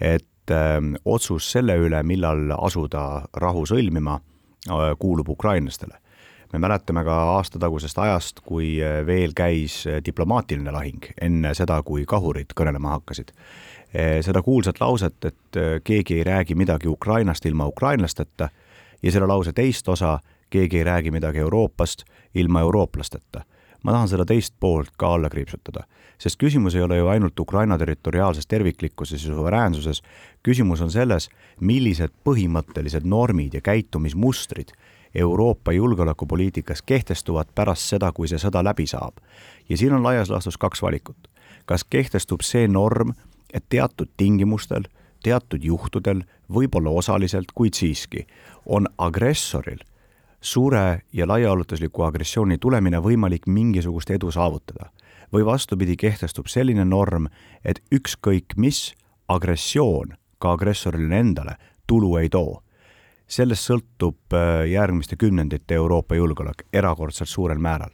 et 0.00 0.50
ähm, 0.50 0.94
otsus 1.04 1.52
selle 1.52 1.76
üle, 1.78 2.02
millal 2.02 2.50
asuda 2.58 3.22
rahu 3.38 3.66
sõlmima, 3.68 4.18
äh, 4.68 4.94
kuulub 4.98 5.28
ukrainlastele. 5.28 5.98
me 6.52 6.58
mäletame 6.58 7.04
ka 7.04 7.14
aastatagusest 7.36 7.98
ajast, 7.98 8.40
kui 8.40 8.82
äh, 8.82 9.06
veel 9.06 9.32
käis 9.34 9.84
diplomaatiline 10.04 10.70
lahing 10.70 11.06
enne 11.20 11.54
seda, 11.54 11.82
kui 11.82 12.04
kahurid 12.04 12.54
kõnelema 12.56 12.98
hakkasid. 12.98 13.32
seda 14.24 14.40
kuulsat 14.42 14.78
lauset, 14.80 15.24
et 15.24 15.56
keegi 15.84 16.14
ei 16.14 16.24
räägi 16.24 16.54
midagi 16.54 16.88
Ukrainast 16.88 17.46
ilma 17.46 17.66
ukrainlasteta 17.66 18.48
ja 19.02 19.12
selle 19.12 19.26
lause 19.26 19.52
teist 19.52 19.88
osa, 19.88 20.18
keegi 20.50 20.78
ei 20.78 20.84
räägi 20.84 21.10
midagi 21.10 21.38
Euroopast 21.38 22.04
ilma 22.34 22.60
eurooplasteta 22.60 23.44
ma 23.82 23.92
tahan 23.92 24.08
seda 24.08 24.24
teist 24.28 24.54
poolt 24.60 24.92
ka 24.96 25.14
alla 25.16 25.30
kriipsutada, 25.30 25.84
sest 26.18 26.38
küsimus 26.38 26.76
ei 26.76 26.82
ole 26.82 26.96
ju 26.96 27.08
ainult 27.10 27.40
Ukraina 27.40 27.78
territoriaalses 27.78 28.46
terviklikkuses 28.46 29.24
ja 29.26 29.34
suveräänsuses, 29.34 30.02
küsimus 30.42 30.80
on 30.80 30.90
selles, 30.90 31.28
millised 31.60 32.14
põhimõttelised 32.24 33.04
normid 33.04 33.54
ja 33.54 33.60
käitumismustrid 33.60 34.74
Euroopa 35.14 35.72
julgeolekupoliitikas 35.72 36.82
kehtestuvad 36.82 37.50
pärast 37.54 37.90
seda, 37.92 38.12
kui 38.12 38.28
see 38.28 38.40
sõda 38.40 38.64
läbi 38.64 38.86
saab. 38.86 39.20
ja 39.68 39.76
siin 39.76 39.92
on 39.92 40.02
laias 40.02 40.30
laastus 40.30 40.58
kaks 40.58 40.82
valikut. 40.82 41.28
kas 41.66 41.84
kehtestub 41.84 42.40
see 42.40 42.68
norm, 42.68 43.12
et 43.52 43.64
teatud 43.68 44.08
tingimustel, 44.16 44.82
teatud 45.22 45.64
juhtudel, 45.64 46.24
võib-olla 46.52 46.90
osaliselt, 46.90 47.52
kuid 47.54 47.74
siiski, 47.74 48.26
on 48.66 48.88
agressoril 48.98 49.78
suure 50.42 51.02
ja 51.12 51.28
laiaulatusliku 51.28 52.02
agressiooni 52.02 52.58
tulemine 52.58 52.98
võimalik 52.98 53.46
mingisugust 53.46 54.10
edu 54.10 54.30
saavutada. 54.30 54.90
või 55.32 55.44
vastupidi, 55.44 55.96
kehtestub 55.96 56.46
selline 56.46 56.84
norm, 56.84 57.26
et 57.64 57.80
ükskõik 57.94 58.52
mis 58.56 58.92
agressioon 59.28 60.12
ka 60.38 60.52
agressorile 60.52 61.18
endale 61.18 61.56
tulu 61.86 62.16
ei 62.16 62.28
too. 62.28 62.62
sellest 63.26 63.64
sõltub 63.64 64.34
äh, 64.34 64.66
järgmiste 64.68 65.16
kümnendite 65.16 65.74
Euroopa 65.74 66.14
julgeolek 66.14 66.66
erakordselt 66.72 67.28
suurel 67.28 67.58
määral. 67.58 67.90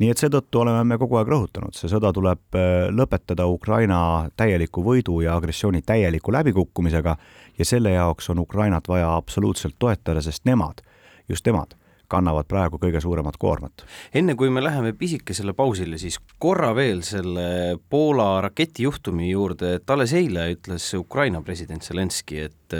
nii 0.00 0.10
et 0.10 0.18
seetõttu 0.18 0.60
oleme 0.60 0.84
me 0.84 0.98
kogu 0.98 1.16
aeg 1.16 1.28
rõhutanud, 1.28 1.76
see 1.76 1.88
sõda 1.92 2.12
tuleb 2.12 2.56
äh, 2.56 2.88
lõpetada 2.90 3.46
Ukraina 3.46 4.30
täieliku 4.36 4.82
võidu 4.82 5.20
ja 5.20 5.36
agressiooni 5.36 5.82
täieliku 5.82 6.32
läbikukkumisega 6.32 7.16
ja 7.58 7.64
selle 7.64 7.90
jaoks 7.90 8.30
on 8.30 8.38
Ukrainat 8.38 8.88
vaja 8.88 9.14
absoluutselt 9.16 9.76
toetada, 9.78 10.22
sest 10.22 10.44
nemad, 10.44 10.80
just 11.28 11.46
nemad 11.46 11.76
kannavad 12.12 12.48
praegu 12.48 12.80
kõige 12.82 13.00
suuremat 13.02 13.38
koormat. 13.40 13.84
enne 14.14 14.34
kui 14.38 14.50
me 14.52 14.62
läheme 14.64 14.92
pisikesele 14.98 15.54
pausile, 15.56 15.98
siis 15.98 16.18
korra 16.42 16.72
veel 16.76 17.02
selle 17.06 17.78
Poola 17.90 18.40
raketijuhtumi 18.46 19.30
juurde, 19.30 19.76
et 19.78 19.90
alles 19.90 20.12
eile 20.18 20.48
ütles 20.54 20.88
Ukraina 20.98 21.42
president 21.42 21.84
Zelenskõi, 21.84 22.48
et 22.48 22.76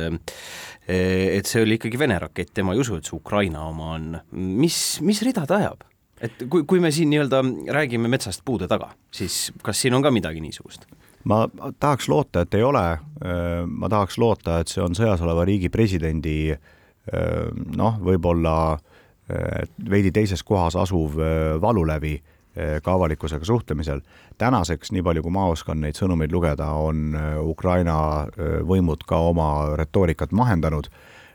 et 0.88 1.48
see 1.48 1.62
oli 1.62 1.76
ikkagi 1.78 1.98
Vene 2.00 2.18
rakett, 2.18 2.52
tema 2.54 2.74
ei 2.74 2.82
usu, 2.82 2.96
et 2.98 3.08
see 3.08 3.16
Ukraina 3.16 3.66
oma 3.68 3.94
on. 3.96 4.12
mis, 4.32 4.76
mis 5.04 5.22
rida 5.22 5.46
ta 5.46 5.60
ajab? 5.60 5.88
et 6.22 6.44
kui, 6.48 6.62
kui 6.68 6.78
me 6.80 6.92
siin 6.94 7.10
nii-öelda 7.10 7.40
räägime 7.74 8.10
metsast 8.10 8.44
puude 8.46 8.68
taga, 8.70 8.92
siis 9.10 9.50
kas 9.62 9.80
siin 9.82 9.94
on 9.94 10.04
ka 10.04 10.12
midagi 10.14 10.42
niisugust? 10.44 10.86
ma 11.24 11.44
tahaks 11.78 12.08
loota, 12.10 12.42
et 12.42 12.54
ei 12.58 12.62
ole, 12.66 12.86
ma 13.66 13.90
tahaks 13.90 14.18
loota, 14.18 14.60
et 14.62 14.70
see 14.70 14.82
on 14.82 14.96
sõjas 14.98 15.22
oleva 15.22 15.44
riigi 15.46 15.70
presidendi 15.70 16.54
noh, 17.78 17.98
võib-olla 18.02 18.54
äh, 18.74 18.91
veidi 19.90 20.12
teises 20.12 20.42
kohas 20.42 20.76
asuv 20.76 21.18
äh, 21.20 21.60
valulävi 21.60 22.14
äh, 22.16 22.80
ka 22.82 22.92
avalikkusega 22.92 23.44
suhtlemisel. 23.44 24.00
tänaseks, 24.38 24.92
nii 24.92 25.02
palju 25.02 25.22
kui 25.22 25.32
ma 25.32 25.46
oskan 25.52 25.80
neid 25.80 25.98
sõnumeid 25.98 26.32
lugeda, 26.32 26.72
on 26.72 27.14
äh, 27.14 27.38
Ukraina 27.40 28.26
võimud 28.66 29.04
ka 29.06 29.20
oma 29.30 29.76
retoorikat 29.78 30.32
mahendanud, 30.32 30.90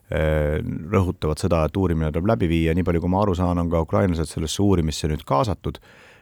rõhutavad 0.07 1.35
seda, 1.35 1.65
et 1.67 1.77
uurimine 1.77 2.13
tuleb 2.15 2.29
läbi 2.29 2.47
viia, 2.47 2.71
nii 2.71 2.85
palju 2.87 3.01
kui 3.03 3.11
ma 3.11 3.25
aru 3.25 3.33
saan, 3.35 3.59
on 3.59 3.67
ka 3.67 3.81
ukrainlased 3.83 4.29
sellesse 4.29 4.61
uurimisse 4.63 5.09
nüüd 5.11 5.25
kaasatud 5.27 5.81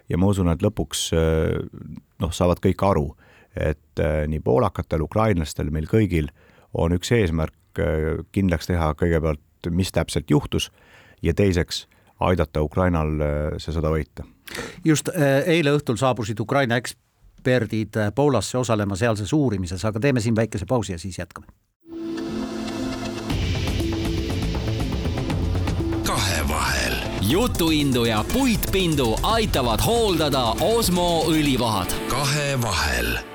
ja 0.10 0.18
ma 0.18 0.32
usun, 0.34 0.50
et 0.50 0.66
lõpuks 0.66 1.04
noh, 1.14 2.32
saavad 2.34 2.64
kõik 2.64 2.82
aru, 2.82 3.12
et 3.54 4.02
nii 4.02 4.42
poolakatel, 4.42 5.06
ukrainlastel, 5.06 5.70
meil 5.70 5.86
kõigil 5.86 6.32
on 6.74 6.98
üks 6.98 7.14
eesmärk 7.14 7.84
kindlaks 8.34 8.72
teha 8.72 8.90
kõigepealt, 8.98 9.70
mis 9.70 9.94
täpselt 9.94 10.34
juhtus 10.34 10.72
ja 11.26 11.34
teiseks 11.34 11.88
aidata 12.20 12.62
Ukrainal 12.62 13.20
äh, 13.20 13.58
see 13.58 13.74
sõda 13.76 13.92
võita. 13.92 14.26
just 14.86 15.10
äh, 15.10 15.44
eile 15.58 15.76
õhtul 15.76 16.00
saabusid 16.00 16.40
Ukraina 16.40 16.78
eksperdid 16.80 17.98
äh, 18.00 18.12
Poolasse 18.16 18.58
osalema 18.58 18.96
sealses 18.96 19.34
uurimises, 19.34 19.86
aga 19.86 20.00
teeme 20.00 20.24
siin 20.24 20.36
väikese 20.36 20.66
pausi 20.66 20.96
ja 20.96 21.00
siis 21.00 21.20
jätkame. 21.20 21.48
kahevahel. 26.06 26.96
jutuindu 27.22 28.06
ja 28.06 28.24
puitpindu 28.34 29.16
aitavad 29.24 29.86
hooldada 29.86 30.56
Osmo 30.62 31.24
õlivahad. 31.28 31.96
kahevahel 32.10 33.35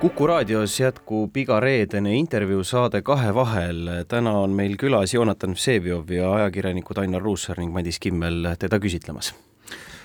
kuku 0.00 0.26
raadios 0.26 0.80
jätkub 0.80 1.36
igareedene 1.36 2.14
intervjuusaade 2.14 3.02
Kahe 3.02 3.34
vahel. 3.34 3.88
täna 4.08 4.30
on 4.30 4.50
meil 4.50 4.76
külas 4.76 5.14
Joonatan 5.14 5.54
Vsevjov 5.54 6.10
ja 6.10 6.32
ajakirjanikud 6.34 6.98
Ainar 6.98 7.22
Ruussaar 7.22 7.58
ning 7.58 7.72
Madis 7.72 7.98
Kimmel 7.98 8.46
teda 8.58 8.78
küsitlemas. 8.78 9.34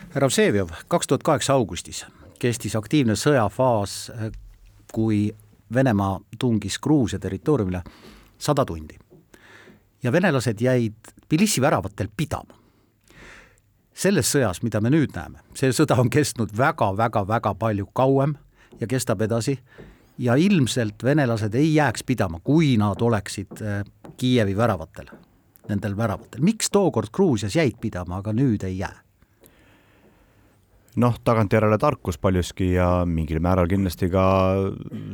härra 0.09 0.27
Vsevjov, 0.27 0.69
kaks 0.87 1.07
tuhat 1.07 1.23
kaheksa 1.23 1.53
augustis 1.53 2.05
kestis 2.39 2.75
aktiivne 2.75 3.13
sõjafaas, 3.13 4.11
kui 4.93 5.31
Venemaa 5.73 6.19
tungis 6.39 6.79
Gruusia 6.79 7.19
territooriumile 7.19 7.83
sada 8.37 8.65
tundi. 8.65 8.97
ja 10.03 10.11
venelased 10.11 10.61
jäid 10.61 10.95
Tbilisi 11.27 11.61
väravatel 11.61 12.07
pidama 12.17 12.53
selles 13.93 14.35
sõjas, 14.35 14.63
mida 14.63 14.81
me 14.81 14.89
nüüd 14.89 15.13
näeme, 15.15 15.39
see 15.53 15.69
sõda 15.69 15.99
on 15.99 16.09
kestnud 16.09 16.49
väga-väga-väga 16.57 17.55
palju 17.55 17.85
kauem 17.93 18.35
ja 18.79 18.87
kestab 18.87 19.21
edasi 19.21 19.59
ja 20.17 20.35
ilmselt 20.35 21.03
venelased 21.03 21.53
ei 21.55 21.75
jääks 21.75 22.03
pidama, 22.03 22.39
kui 22.43 22.77
nad 22.77 23.01
oleksid 23.01 23.61
äh, 23.61 23.83
Kiievi 24.17 24.57
väravatel, 24.57 25.07
nendel 25.69 25.97
väravatel. 25.97 26.41
miks 26.41 26.69
tookord 26.69 27.09
Gruusias 27.13 27.55
jäid 27.55 27.79
pidama, 27.81 28.17
aga 28.21 28.33
nüüd 28.33 28.63
ei 28.63 28.77
jää? 28.77 28.99
noh, 30.95 31.15
tagantjärele 31.23 31.77
tarkus 31.77 32.17
paljuski 32.17 32.73
ja 32.73 33.05
mingil 33.05 33.39
määral 33.41 33.67
kindlasti 33.67 34.09
ka 34.13 34.25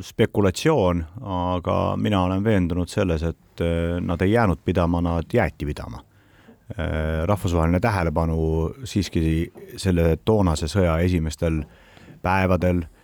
spekulatsioon, 0.04 1.06
aga 1.22 1.96
mina 1.98 2.24
olen 2.24 2.44
veendunud 2.44 2.92
selles, 2.92 3.24
et 3.24 3.64
äh, 3.64 3.98
nad 4.02 4.22
ei 4.22 4.32
jäänud 4.32 4.60
pidama, 4.66 5.02
nad 5.02 5.32
jäeti 5.34 5.66
pidama. 5.66 6.04
Äh, 6.70 7.24
rahvusvaheline 7.26 7.80
tähelepanu 7.80 8.74
siiski 8.84 9.52
selle 9.78 10.18
toonase 10.26 10.68
sõja 10.68 11.00
esimestel 11.00 11.64
päevadel 12.22 12.84
Äh, 12.84 12.99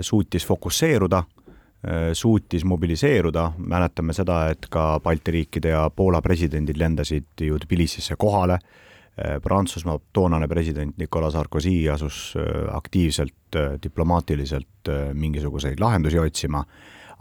suutis 0.00 0.46
fokusseeruda, 0.46 1.18
äh, 1.18 2.12
suutis 2.12 2.64
mobiliseeruda, 2.64 3.52
mäletame 3.58 4.12
seda, 4.12 4.46
et 4.50 4.66
ka 4.70 5.00
Balti 5.00 5.30
riikide 5.30 5.74
ja 5.74 5.90
Poola 5.90 6.22
presidendid 6.22 6.78
lendasid 6.78 7.44
ju 7.46 7.58
Tbilisisse 7.58 8.16
kohale, 8.18 8.58
äh, 9.18 9.40
Prantsusmaa 9.42 9.98
toonane 10.12 10.48
president 10.48 10.98
Nicolas 10.98 11.32
Sarkozy 11.32 11.88
asus 11.88 12.34
aktiivselt 12.72 13.58
diplomaatiliselt 13.82 14.90
mingisuguseid 15.12 15.80
lahendusi 15.80 16.18
otsima, 16.18 16.64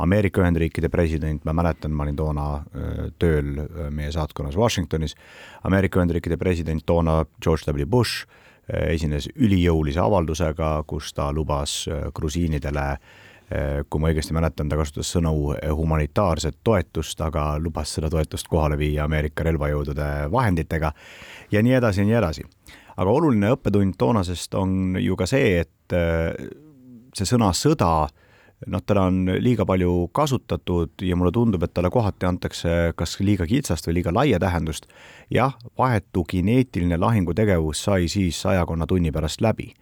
Ameerika 0.02 0.42
Ühendriikide 0.42 0.90
president, 0.90 1.44
ma 1.46 1.54
mäletan, 1.54 1.92
ma 1.94 2.04
olin 2.04 2.16
toona 2.16 2.46
tööl 3.20 3.52
meie 3.94 4.10
saatkonnas 4.12 4.56
Washingtonis, 4.58 5.14
Ameerika 5.68 6.00
Ühendriikide 6.00 6.40
president 6.42 6.82
toona 6.86 7.26
George 7.44 7.70
W. 7.70 7.86
Bush. 7.86 8.24
Äh, 8.26 8.41
esines 8.70 9.28
ülijõulise 9.36 10.00
avaldusega, 10.04 10.84
kus 10.88 11.14
ta 11.14 11.32
lubas 11.34 11.86
äh, 11.90 12.08
grusiinidele 12.16 12.86
äh, 12.92 13.82
kui 13.90 14.02
ma 14.02 14.12
õigesti 14.12 14.36
mäletan, 14.38 14.70
ta 14.70 14.78
kasutas 14.80 15.12
sõnu 15.12 15.34
humanitaarset 15.76 16.62
toetust, 16.64 17.22
aga 17.22 17.56
lubas 17.60 17.96
seda 17.98 18.10
toetust 18.10 18.48
kohale 18.52 18.78
viia 18.80 19.06
Ameerika 19.06 19.44
relvajõudude 19.48 20.12
vahenditega 20.32 20.94
ja 21.52 21.64
nii 21.64 21.78
edasi 21.82 22.04
ja 22.04 22.08
nii 22.08 22.20
edasi. 22.22 22.48
aga 22.96 23.12
oluline 23.12 23.52
õppetund 23.56 23.98
toonasest 23.98 24.56
on 24.56 24.96
ju 25.00 25.16
ka 25.16 25.26
see, 25.26 25.60
et 25.66 25.96
see 27.16 27.28
sõna 27.28 27.52
sõda 27.56 28.08
noh, 28.68 28.82
teda 28.86 29.06
on 29.10 29.26
liiga 29.40 29.66
palju 29.66 30.10
kasutatud 30.14 31.02
ja 31.02 31.16
mulle 31.16 31.32
tundub, 31.32 31.64
et 31.64 31.74
talle 31.74 31.90
kohati 31.94 32.28
antakse 32.30 32.94
kas 32.96 33.18
liiga 33.20 33.48
kitsast 33.50 33.88
või 33.88 34.00
liiga 34.00 34.14
laia 34.14 34.40
tähendust. 34.40 34.88
jah, 35.32 35.56
vahetu 35.78 36.24
kineetiline 36.24 36.98
lahingutegevus 36.98 37.84
sai 37.84 38.08
siis 38.08 38.42
sajakonna 38.42 38.88
tunni 38.88 39.12
pärast 39.12 39.42
läbi. 39.42 39.74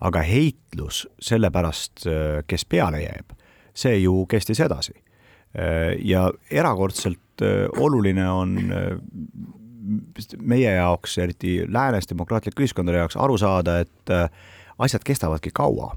aga 0.00 0.20
heitlus 0.20 1.08
selle 1.20 1.50
pärast, 1.50 2.04
kes 2.46 2.64
peale 2.64 3.00
jääb, 3.02 3.32
see 3.74 3.98
ju 3.98 4.26
kestis 4.26 4.60
edasi. 4.60 4.92
ja 6.02 6.32
erakordselt 6.50 7.42
oluline 7.78 8.28
on 8.28 8.58
meie 10.38 10.72
jaoks, 10.72 11.18
eriti 11.18 11.64
läänes 11.68 12.08
demokraatlike 12.08 12.62
ühiskondade 12.62 12.98
jaoks 12.98 13.16
aru 13.16 13.38
saada, 13.38 13.78
et 13.78 14.10
asjad 14.78 15.04
kestavadki 15.04 15.50
kaua 15.54 15.94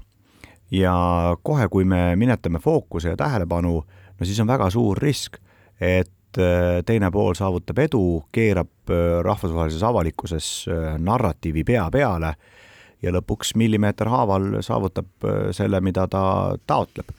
ja 0.70 0.94
kohe, 1.42 1.68
kui 1.68 1.84
me 1.84 2.16
minetame 2.16 2.58
fookuse 2.58 3.14
ja 3.14 3.16
tähelepanu 3.16 3.74
no 4.20 4.26
siis 4.26 4.40
on 4.40 4.46
väga 4.46 4.70
suur 4.70 4.98
risk, 4.98 5.40
et 5.80 6.38
teine 6.86 7.10
pool 7.10 7.34
saavutab 7.34 7.78
edu, 7.82 8.02
keerab 8.32 8.92
rahvusvahelises 9.26 9.82
avalikkuses 9.82 10.50
narratiivi 10.98 11.64
pea 11.66 11.88
peale 11.90 12.34
ja 13.02 13.10
lõpuks 13.10 13.56
millimeeter 13.58 14.06
haaval 14.12 14.60
saavutab 14.62 15.26
selle, 15.56 15.80
mida 15.82 16.06
ta 16.06 16.22
taotleb. 16.66 17.10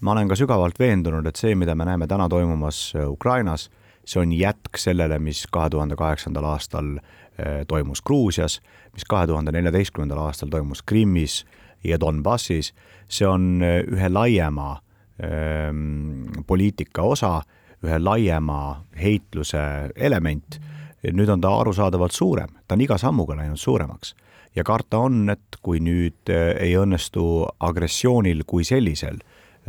Ma 0.00 0.12
olen 0.12 0.28
ka 0.28 0.36
sügavalt 0.36 0.78
veendunud, 0.78 1.26
et 1.26 1.38
see, 1.40 1.54
mida 1.56 1.74
me 1.74 1.86
näeme 1.88 2.06
täna 2.06 2.28
toimumas 2.28 2.92
äh, 2.96 3.08
Ukrainas, 3.08 3.70
see 4.04 4.20
on 4.20 4.32
jätk 4.32 4.78
sellele, 4.78 5.18
mis 5.18 5.46
kahe 5.52 5.70
tuhande 5.72 5.96
kaheksandal 5.96 6.44
aastal 6.52 6.98
äh, 6.98 7.62
toimus 7.68 8.02
Gruusias, 8.04 8.60
mis 8.92 9.06
kahe 9.08 9.26
tuhande 9.26 9.54
neljateistkümnendal 9.56 10.20
aastal 10.26 10.52
toimus 10.52 10.82
Krimmis 10.82 11.44
ja 11.88 12.00
Donbassis, 12.00 12.72
see 13.08 13.28
on 13.28 13.62
äh, 13.62 13.80
ühe 13.86 14.10
laiema 14.12 14.76
ähm, 15.22 16.42
poliitika 16.46 17.02
osa, 17.02 17.40
ühe 17.84 17.98
laiema 17.98 18.82
heitluse 18.96 19.92
element. 19.96 20.60
nüüd 21.06 21.28
on 21.30 21.40
ta 21.40 21.52
arusaadavalt 21.60 22.12
suurem, 22.12 22.48
ta 22.66 22.74
on 22.74 22.80
iga 22.82 22.96
sammuga 22.98 23.36
läinud 23.36 23.60
suuremaks 23.60 24.14
ja 24.56 24.64
karta 24.64 24.98
on, 24.98 25.28
et 25.30 25.58
kui 25.62 25.78
nüüd 25.78 26.32
ei 26.32 26.72
õnnestu 26.74 27.44
agressioonil 27.60 28.42
kui 28.48 28.64
sellisel 28.64 29.20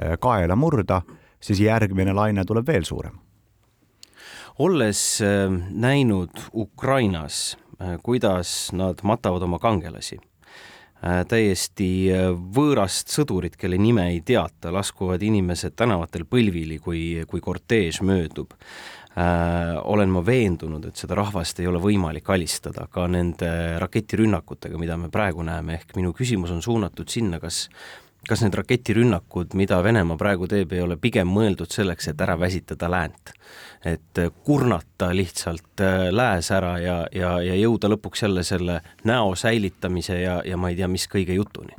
Äh, 0.03 0.17
kaela 0.21 0.55
murda, 0.55 1.01
siis 1.41 1.59
järgmine 1.59 2.13
laine 2.13 2.45
tuleb 2.45 2.67
veel 2.67 2.85
suurem. 2.85 3.17
olles 4.59 5.21
äh, 5.21 5.51
näinud 5.69 6.29
Ukrainas, 6.53 7.57
äh, 7.81 7.97
kuidas 8.03 8.69
nad 8.73 9.01
matavad 9.03 9.41
oma 9.41 9.59
kangelasi, 9.59 10.17
täiesti 11.01 11.87
võõrast 12.55 13.11
sõdurit, 13.13 13.55
kelle 13.59 13.77
nime 13.77 14.07
ei 14.11 14.21
teata, 14.25 14.71
laskuvad 14.73 15.21
inimesed 15.21 15.75
tänavatel 15.77 16.25
põlvili, 16.25 16.79
kui, 16.81 17.01
kui 17.29 17.43
korteež 17.43 18.01
möödub. 18.01 18.55
Äh,, 19.17 19.77
olen 19.89 20.11
ma 20.13 20.21
veendunud, 20.21 20.83
et 20.89 20.99
seda 20.99 21.15
rahvast 21.17 21.57
ei 21.61 21.69
ole 21.69 21.79
võimalik 21.81 22.27
alistada 22.29 22.85
ka 22.93 23.07
nende 23.09 23.49
raketirünnakutega, 23.81 24.77
mida 24.77 24.97
me 24.97 25.09
praegu 25.09 25.45
näeme, 25.45 25.79
ehk 25.79 25.95
minu 25.97 26.13
küsimus 26.17 26.53
on 26.53 26.61
suunatud 26.61 27.09
sinna, 27.09 27.39
kas 27.41 27.63
kas 28.27 28.43
need 28.43 28.55
raketirünnakud, 28.59 29.55
mida 29.57 29.79
Venemaa 29.83 30.17
praegu 30.19 30.47
teeb, 30.51 30.73
ei 30.75 30.81
ole 30.83 30.97
pigem 31.01 31.29
mõeldud 31.31 31.71
selleks, 31.71 32.09
et 32.11 32.21
ära 32.21 32.37
väsitada 32.39 32.91
läänt? 32.91 33.33
et 33.85 34.19
kurnata 34.43 35.11
lihtsalt 35.15 35.81
äh, 35.85 36.09
lääs 36.11 36.49
ära 36.51 36.73
ja, 36.81 36.95
ja, 37.13 37.37
ja 37.45 37.55
jõuda 37.55 37.91
lõpuks 37.93 38.23
jälle 38.25 38.43
selle 38.43 38.79
näo 39.05 39.35
säilitamise 39.35 40.17
ja, 40.19 40.41
ja 40.45 40.57
ma 40.57 40.71
ei 40.73 40.75
tea, 40.75 40.89
mis 40.91 41.05
kõige 41.07 41.37
jutuni? 41.37 41.77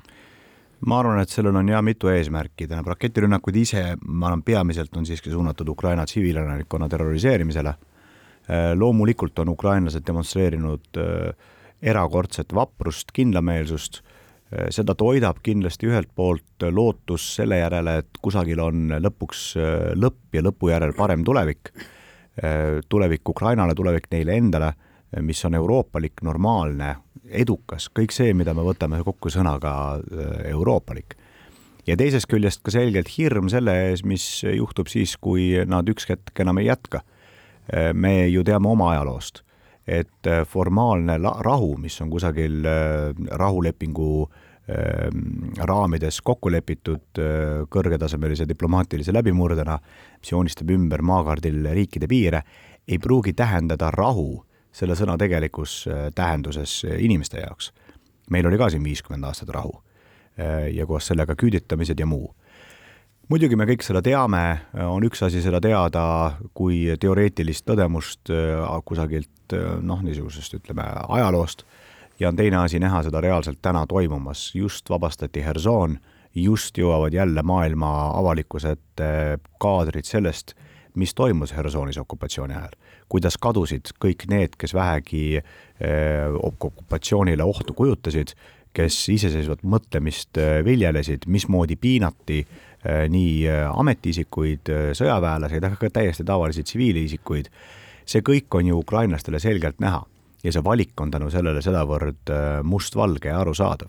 ma 0.87 1.01
arvan, 1.01 1.21
et 1.21 1.29
sellel 1.29 1.57
on 1.59 1.69
ja 1.69 1.83
mitu 1.83 2.09
eesmärki, 2.09 2.69
tähendab 2.69 2.93
raketirünnakud 2.95 3.57
ise, 3.59 3.83
ma 4.07 4.31
arvan, 4.31 4.45
peamiselt 4.47 4.97
on 4.97 5.07
siiski 5.07 5.31
suunatud 5.31 5.69
Ukraina 5.69 6.07
tsiviilelanikkonna 6.07 6.89
terroriseerimisele. 6.89 7.69
Äh, 8.49 8.73
loomulikult 8.79 9.39
on 9.39 9.49
ukrainlased 9.49 10.07
demonstreerinud 10.07 11.03
äh, 11.03 11.35
erakordset 11.83 12.55
vaprust, 12.55 13.13
kindlameelsust 13.13 14.01
seda 14.49 14.95
toidab 14.97 15.43
kindlasti 15.45 15.91
ühelt 15.91 16.11
poolt 16.17 16.65
lootus 16.73 17.27
selle 17.37 17.61
järele, 17.61 17.99
et 18.03 18.21
kusagil 18.23 18.61
on 18.65 18.95
lõpuks 19.05 19.43
äh, 19.61 19.75
lõpp 19.99 20.37
ja 20.37 20.43
lõpu 20.45 20.71
järel 20.73 20.95
parem 20.97 21.25
tulevik. 21.25 21.73
Äh, 22.41 22.79
tulevik 22.89 23.29
Ukrainale, 23.29 23.77
tulevik 23.77 24.09
neile 24.15 24.39
endale, 24.41 24.73
mis 25.25 25.41
on 25.45 25.57
euroopalik, 25.57 26.23
normaalne, 26.25 26.95
edukas, 27.29 27.89
kõik 27.93 28.13
see, 28.13 28.35
mida 28.37 28.55
me 28.57 28.65
võtame 28.65 29.01
kokku 29.05 29.31
sõnaga 29.33 29.73
euroopalik. 30.49 31.17
ja 31.89 31.97
teisest 31.97 32.29
küljest 32.29 32.61
ka 32.63 32.71
selgelt 32.73 33.09
hirm 33.17 33.49
selle 33.49 33.73
ees, 33.89 34.05
mis 34.05 34.45
juhtub 34.45 34.89
siis, 34.89 35.17
kui 35.17 35.65
nad 35.65 35.89
üks 35.89 36.09
hetk 36.09 36.41
enam 36.41 36.59
ei 36.59 36.69
jätka. 36.69 37.01
me 37.93 38.29
ju 38.29 38.45
teame 38.45 38.69
oma 38.69 38.91
ajaloost 38.93 39.43
et 39.89 40.27
äh, 40.27 40.45
formaalne 40.47 41.17
rahu, 41.19 41.77
mis 41.81 41.97
on 42.05 42.11
kusagil 42.11 42.67
äh, 42.69 43.15
rahulepingu 43.41 44.11
ähm, 44.69 45.55
raamides 45.59 46.21
kokku 46.21 46.53
lepitud 46.53 47.21
äh, 47.23 47.65
kõrgetasemelise 47.73 48.47
diplomaatilise 48.49 49.15
läbimurdena, 49.17 49.79
mis 50.21 50.33
joonistab 50.33 50.71
ümber 50.75 51.03
maakaardil 51.03 51.71
riikide 51.73 52.09
piire, 52.11 52.43
ei 52.89 52.99
pruugi 52.99 53.33
tähendada 53.33 53.91
rahu 53.95 54.45
selle 54.73 54.95
sõna 54.97 55.17
tegelikus 55.19 55.87
tähenduses 56.15 56.83
inimeste 56.99 57.41
jaoks. 57.41 57.73
meil 58.31 58.47
oli 58.47 58.59
ka 58.59 58.69
siin 58.71 58.85
viiskümmend 58.85 59.25
aastat 59.25 59.49
rahu 59.49 59.73
ja 60.73 60.87
koos 60.87 61.07
sellega 61.09 61.35
küüditamised 61.35 61.99
ja 61.99 62.07
muu 62.07 62.29
muidugi 63.29 63.57
me 63.61 63.67
kõik 63.69 63.85
seda 63.85 64.01
teame, 64.05 64.43
on 64.89 65.05
üks 65.07 65.21
asi 65.27 65.43
seda 65.45 65.61
teada 65.63 66.03
kui 66.57 66.87
teoreetilist 67.01 67.67
tõdemust 67.69 68.33
äh, 68.33 68.63
kusagilt 68.89 69.57
äh, 69.57 69.77
noh, 69.85 70.01
niisugusest 70.05 70.57
ütleme 70.61 70.87
ajaloost 71.09 71.67
ja 72.21 72.31
on 72.33 72.39
teine 72.39 72.63
asi 72.63 72.81
näha 72.83 73.03
seda 73.07 73.21
reaalselt 73.25 73.61
täna 73.63 73.85
toimumas, 73.89 74.49
just 74.57 74.89
vabastati 74.91 75.45
Herson, 75.45 75.99
just 76.35 76.79
jõuavad 76.79 77.15
jälle 77.15 77.45
maailma 77.45 77.93
avalikkuse 78.19 78.75
ette 78.79 79.11
kaadrid 79.61 80.09
sellest, 80.09 80.55
mis 80.99 81.13
toimus 81.15 81.53
Hersonis 81.55 81.99
okupatsiooni 82.01 82.57
ajal, 82.57 82.75
kuidas 83.13 83.37
kadusid 83.39 83.93
kõik 84.03 84.25
need, 84.31 84.57
kes 84.59 84.75
vähegi 84.75 85.39
eh, 85.39 86.27
okupatsioonile 86.43 87.45
ohtu 87.47 87.77
kujutasid, 87.77 88.35
kes 88.75 88.97
iseseisvat 89.15 89.63
mõtlemist 89.63 90.39
viljelesid, 90.67 91.25
mismoodi 91.31 91.79
piinati 91.81 92.43
Äh, 92.43 92.68
nii 92.85 93.49
äh, 93.51 93.67
ametiisikuid, 93.75 94.71
äh, 94.71 94.91
sõjaväelasi, 94.95 95.59
aga 95.59 95.77
ka 95.81 95.91
täiesti 95.91 96.25
tavalisi 96.25 96.63
tsiviilisikuid. 96.63 97.51
see 98.09 98.23
kõik 98.25 98.55
on 98.57 98.67
ju 98.67 98.79
ukrainlastele 98.79 99.39
selgelt 99.39 99.81
näha 99.81 100.01
ja 100.45 100.53
see 100.53 100.65
valik 100.65 101.01
on 101.01 101.11
tänu 101.11 101.31
sellele 101.31 101.61
sedavõrd 101.63 102.31
mustvalge 102.63 103.29
ja 103.29 103.41
arusaadav. 103.41 103.89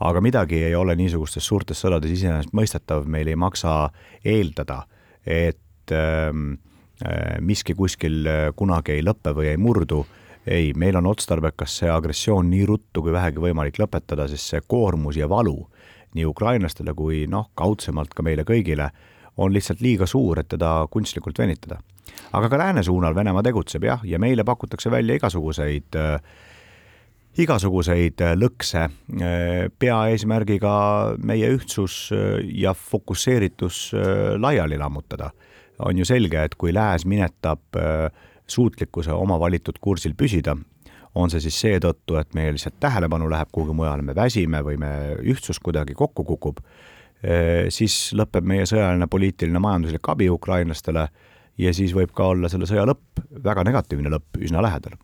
aga 0.00 0.20
midagi 0.20 0.64
ei 0.64 0.74
ole 0.74 0.96
niisugustes 0.96 1.46
suurtes 1.46 1.84
sõdades 1.84 2.10
iseenesestmõistetav, 2.10 3.04
meil 3.06 3.28
ei 3.28 3.36
maksa 3.36 3.90
eeldada, 4.24 4.82
et 5.26 5.92
ähm, 5.92 6.58
miski 7.40 7.74
kuskil 7.74 8.26
kunagi 8.56 8.92
ei 8.92 9.02
lõpe 9.02 9.32
või 9.36 9.46
ei 9.52 9.56
murdu 9.56 10.06
ei, 10.46 10.72
meil 10.74 10.96
on 10.96 11.06
otstarbekas 11.06 11.78
see 11.78 11.90
agressioon 11.90 12.50
nii 12.50 12.66
ruttu 12.66 13.02
kui 13.02 13.12
vähegi 13.12 13.42
võimalik 13.42 13.78
lõpetada, 13.78 14.28
sest 14.28 14.52
see 14.52 14.60
koormus 14.66 15.16
ja 15.16 15.28
valu 15.28 15.66
nii 16.16 16.26
ukrainlastele 16.26 16.94
kui 16.96 17.26
noh, 17.30 17.50
kaudsemalt 17.54 18.14
ka 18.16 18.24
meile 18.26 18.46
kõigile, 18.48 18.90
on 19.36 19.52
lihtsalt 19.52 19.82
liiga 19.84 20.08
suur, 20.08 20.40
et 20.40 20.48
teda 20.48 20.86
kunstlikult 20.90 21.38
venitada. 21.38 21.78
aga 22.32 22.48
ka 22.48 22.58
lääne 22.58 22.82
suunal 22.82 23.14
Venemaa 23.14 23.42
tegutseb 23.42 23.84
jah, 23.84 24.00
ja 24.04 24.18
meile 24.18 24.44
pakutakse 24.44 24.90
välja 24.90 25.14
igasuguseid 25.14 25.96
äh, 25.96 26.20
igasuguseid 27.42 28.22
äh, 28.24 28.34
lõkse 28.38 28.86
äh, 28.86 29.66
peaeesmärgiga 29.78 30.76
meie 31.20 31.50
ühtsus 31.56 32.06
äh, 32.14 32.40
ja 32.62 32.72
fokusseeritus 32.74 33.90
laiali 34.40 34.78
lammutada. 34.78 35.30
on 35.78 35.98
ju 35.98 36.04
selge, 36.08 36.40
et 36.40 36.54
kui 36.54 36.72
lääs 36.72 37.04
minetab 37.04 37.76
suutlikkuse 38.48 39.12
oma 39.12 39.36
valitud 39.40 39.76
kursil 39.80 40.14
püsida, 40.16 40.54
on 41.16 41.32
see 41.32 41.40
siis 41.46 41.60
seetõttu, 41.64 42.18
et 42.20 42.34
meie 42.36 42.52
lihtsalt 42.54 42.76
tähelepanu 42.82 43.30
läheb 43.32 43.48
kuhugi 43.52 43.76
mujale, 43.76 44.04
me 44.04 44.14
väsime 44.16 44.60
või 44.66 44.76
me 44.80 44.90
ühtsus 45.24 45.60
kuidagi 45.62 45.96
kokku 45.96 46.26
kukub, 46.28 46.60
eh, 47.22 47.66
siis 47.72 48.12
lõpeb 48.16 48.44
meie 48.46 48.68
sõjaline, 48.68 49.08
poliitiline, 49.10 49.62
majanduslik 49.62 50.12
abi 50.12 50.28
ukrainlastele 50.30 51.08
ja 51.58 51.74
siis 51.74 51.96
võib 51.96 52.12
ka 52.14 52.32
olla 52.34 52.52
selle 52.52 52.68
sõja 52.68 52.84
lõpp, 52.88 53.24
väga 53.44 53.64
negatiivne 53.64 54.12
lõpp, 54.12 54.40
üsna 54.44 54.64
lähedal 54.64 54.98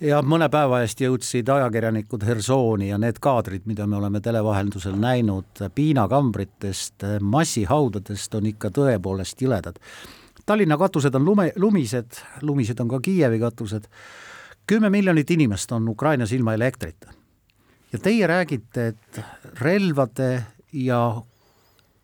ja 0.00 0.20
mõne 0.22 0.48
päeva 0.52 0.82
eest 0.84 1.00
jõudsid 1.00 1.48
ajakirjanikud 1.48 2.24
Hersoni 2.26 2.90
ja 2.90 2.98
need 3.00 3.20
kaadrid, 3.22 3.64
mida 3.68 3.86
me 3.88 3.96
oleme 3.96 4.20
televahendusel 4.20 4.96
näinud 5.00 5.64
piinakambritest, 5.74 7.06
massihaudadest, 7.20 8.34
on 8.36 8.50
ikka 8.52 8.70
tõepoolest 8.76 9.40
jiledad. 9.42 9.80
Tallinna 10.46 10.76
katused 10.78 11.14
on 11.16 11.24
lume, 11.24 11.48
lumised, 11.56 12.20
lumised 12.42 12.80
on 12.80 12.92
ka 12.92 13.00
Kiievi 13.02 13.40
katused 13.42 13.88
kümme 14.66 14.90
miljonit 14.90 15.30
inimest 15.30 15.72
on 15.72 15.88
Ukrainas 15.88 16.32
ilma 16.32 16.54
elektrita. 16.54 17.12
ja 17.92 17.98
teie 17.98 18.26
räägite, 18.26 18.86
et 18.86 19.20
relvade 19.60 20.42
ja 20.72 21.22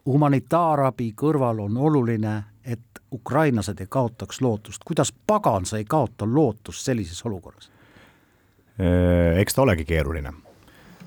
humanitaarabi 0.07 1.13
kõrval 1.17 1.61
on 1.65 1.77
oluline, 1.77 2.43
et 2.65 3.03
ukrainlased 3.13 3.81
ei 3.81 3.87
kaotaks 3.89 4.41
lootust. 4.41 4.85
kuidas 4.85 5.13
pagan 5.27 5.67
sa 5.67 5.79
ei 5.79 5.85
kaota 5.85 6.27
lootust 6.27 6.85
sellises 6.85 7.27
olukorras? 7.27 7.71
Äh, 8.81 9.39
eks 9.41 9.55
ta 9.55 9.63
olegi 9.63 9.85
keeruline, 9.85 10.33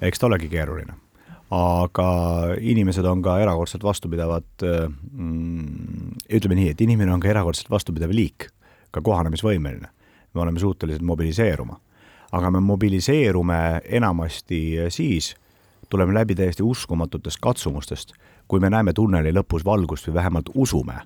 eks 0.01 0.19
ta 0.19 0.27
olegi 0.27 0.49
keeruline, 0.49 0.93
aga 1.51 2.09
inimesed 2.59 3.05
on 3.05 3.21
ka 3.21 3.39
erakordselt 3.39 3.83
vastupidavad 3.83 4.43
äh, 4.63 4.91
mm,. 5.11 6.11
ütleme 6.29 6.55
nii, 6.55 6.69
et 6.69 6.81
inimene 6.81 7.13
on 7.13 7.19
ka 7.19 7.27
erakordselt 7.31 7.69
vastupidav 7.69 8.11
liik, 8.11 8.51
ka 8.91 9.01
kohanemisvõimeline 9.01 9.95
me 10.35 10.41
oleme 10.41 10.59
suutelised 10.59 11.01
mobiliseeruma. 11.01 11.79
aga 12.31 12.51
me 12.51 12.59
mobiliseerume 12.59 13.81
enamasti 13.85 14.77
siis, 14.89 15.35
tuleme 15.89 16.13
läbi 16.13 16.35
täiesti 16.35 16.63
uskumatutest 16.63 17.37
katsumustest, 17.41 18.13
kui 18.47 18.59
me 18.59 18.69
näeme 18.69 18.93
tunneli 18.93 19.31
lõpus 19.31 19.65
valgust 19.65 20.07
või 20.09 20.17
vähemalt 20.17 20.49
usume, 20.55 20.97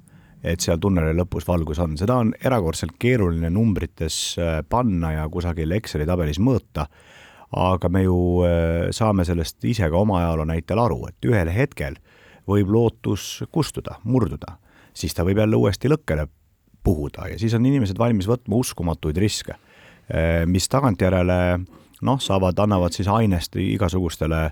et 0.44 0.64
seal 0.64 0.80
tunneli 0.82 1.14
lõpus 1.18 1.48
valgus 1.48 1.80
on, 1.80 1.98
seda 2.00 2.16
on 2.24 2.34
erakordselt 2.44 2.96
keeruline 3.00 3.50
numbrites 3.50 4.38
äh, 4.40 4.60
panna 4.70 5.12
ja 5.18 5.28
kusagil 5.30 5.72
Exceli 5.78 6.08
tabelis 6.08 6.40
mõõta, 6.40 6.88
aga 7.56 7.90
me 7.90 8.04
ju 8.06 8.18
äh, 8.48 8.90
saame 8.96 9.26
sellest 9.28 9.64
ise 9.66 9.90
ka 9.90 10.02
oma 10.02 10.22
ajaloo 10.24 10.48
näitel 10.50 10.80
aru, 10.80 11.04
et 11.12 11.30
ühel 11.30 11.52
hetkel 11.54 12.00
võib 12.50 12.72
lootus 12.74 13.44
kustuda, 13.52 14.00
murduda, 14.04 14.58
siis 14.94 15.14
ta 15.14 15.28
võib 15.28 15.44
jälle 15.44 15.60
uuesti 15.60 15.92
lõkkele 15.92 16.28
puhuda 16.84 17.28
ja 17.32 17.40
siis 17.40 17.54
on 17.58 17.66
inimesed 17.66 17.98
valmis 18.00 18.28
võtma 18.30 18.60
uskumatuid 18.60 19.18
riske, 19.18 19.56
äh, 19.56 20.44
mis 20.46 20.70
tagantjärele 20.72 21.40
noh, 22.02 22.22
saavad, 22.24 22.60
annavad 22.60 22.96
siis 22.96 23.10
ainest 23.12 23.56
igasugustele 23.60 24.50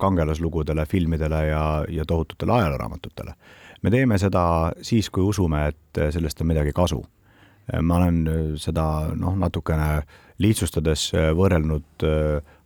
kangelaslugudele, 0.00 0.86
filmidele 0.88 1.42
ja, 1.50 1.62
ja 1.92 2.06
tohututele 2.08 2.54
ajalooraamatutele 2.56 3.34
me 3.82 3.92
teeme 3.92 4.18
seda 4.20 4.44
siis, 4.84 5.10
kui 5.10 5.24
usume, 5.24 5.68
et 5.72 6.00
sellest 6.14 6.42
on 6.42 6.50
midagi 6.52 6.74
kasu. 6.76 7.02
ma 7.84 7.98
olen 7.98 8.22
seda 8.56 9.10
noh, 9.12 9.34
natukene 9.36 10.00
lihtsustades 10.40 11.10
võrrelnud 11.36 12.04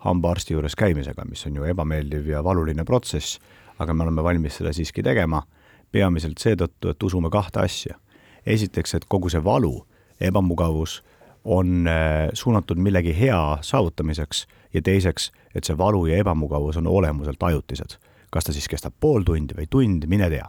hambaarsti 0.05 0.55
juures 0.55 0.77
käimisega, 0.79 1.25
mis 1.27 1.43
on 1.49 1.57
ju 1.59 1.67
ebameeldiv 1.67 2.29
ja 2.31 2.43
valuline 2.45 2.85
protsess, 2.87 3.41
aga 3.83 3.95
me 3.95 4.05
oleme 4.07 4.23
valmis 4.23 4.61
seda 4.61 4.71
siiski 4.73 5.03
tegema, 5.03 5.43
peamiselt 5.93 6.39
seetõttu, 6.39 6.91
et 6.91 7.03
usume 7.03 7.31
kahte 7.31 7.61
asja. 7.61 7.99
esiteks, 8.47 8.95
et 8.95 9.05
kogu 9.09 9.29
see 9.31 9.45
valu, 9.45 9.87
ebamugavus 10.21 11.03
on 11.45 11.87
äh, 11.87 12.29
suunatud 12.33 12.79
millegi 12.79 13.15
hea 13.19 13.59
saavutamiseks 13.61 14.47
ja 14.75 14.83
teiseks, 14.83 15.31
et 15.55 15.65
see 15.65 15.79
valu 15.79 16.07
ja 16.07 16.17
ebamugavus 16.17 16.77
on 16.77 16.87
olemuselt 16.87 17.43
ajutised. 17.43 17.99
kas 18.31 18.45
ta 18.45 18.53
siis 18.53 18.69
kestab 18.69 18.95
pool 19.01 19.23
tundi 19.23 19.55
või 19.55 19.67
tund, 19.71 20.07
mine 20.09 20.31
tea 20.31 20.49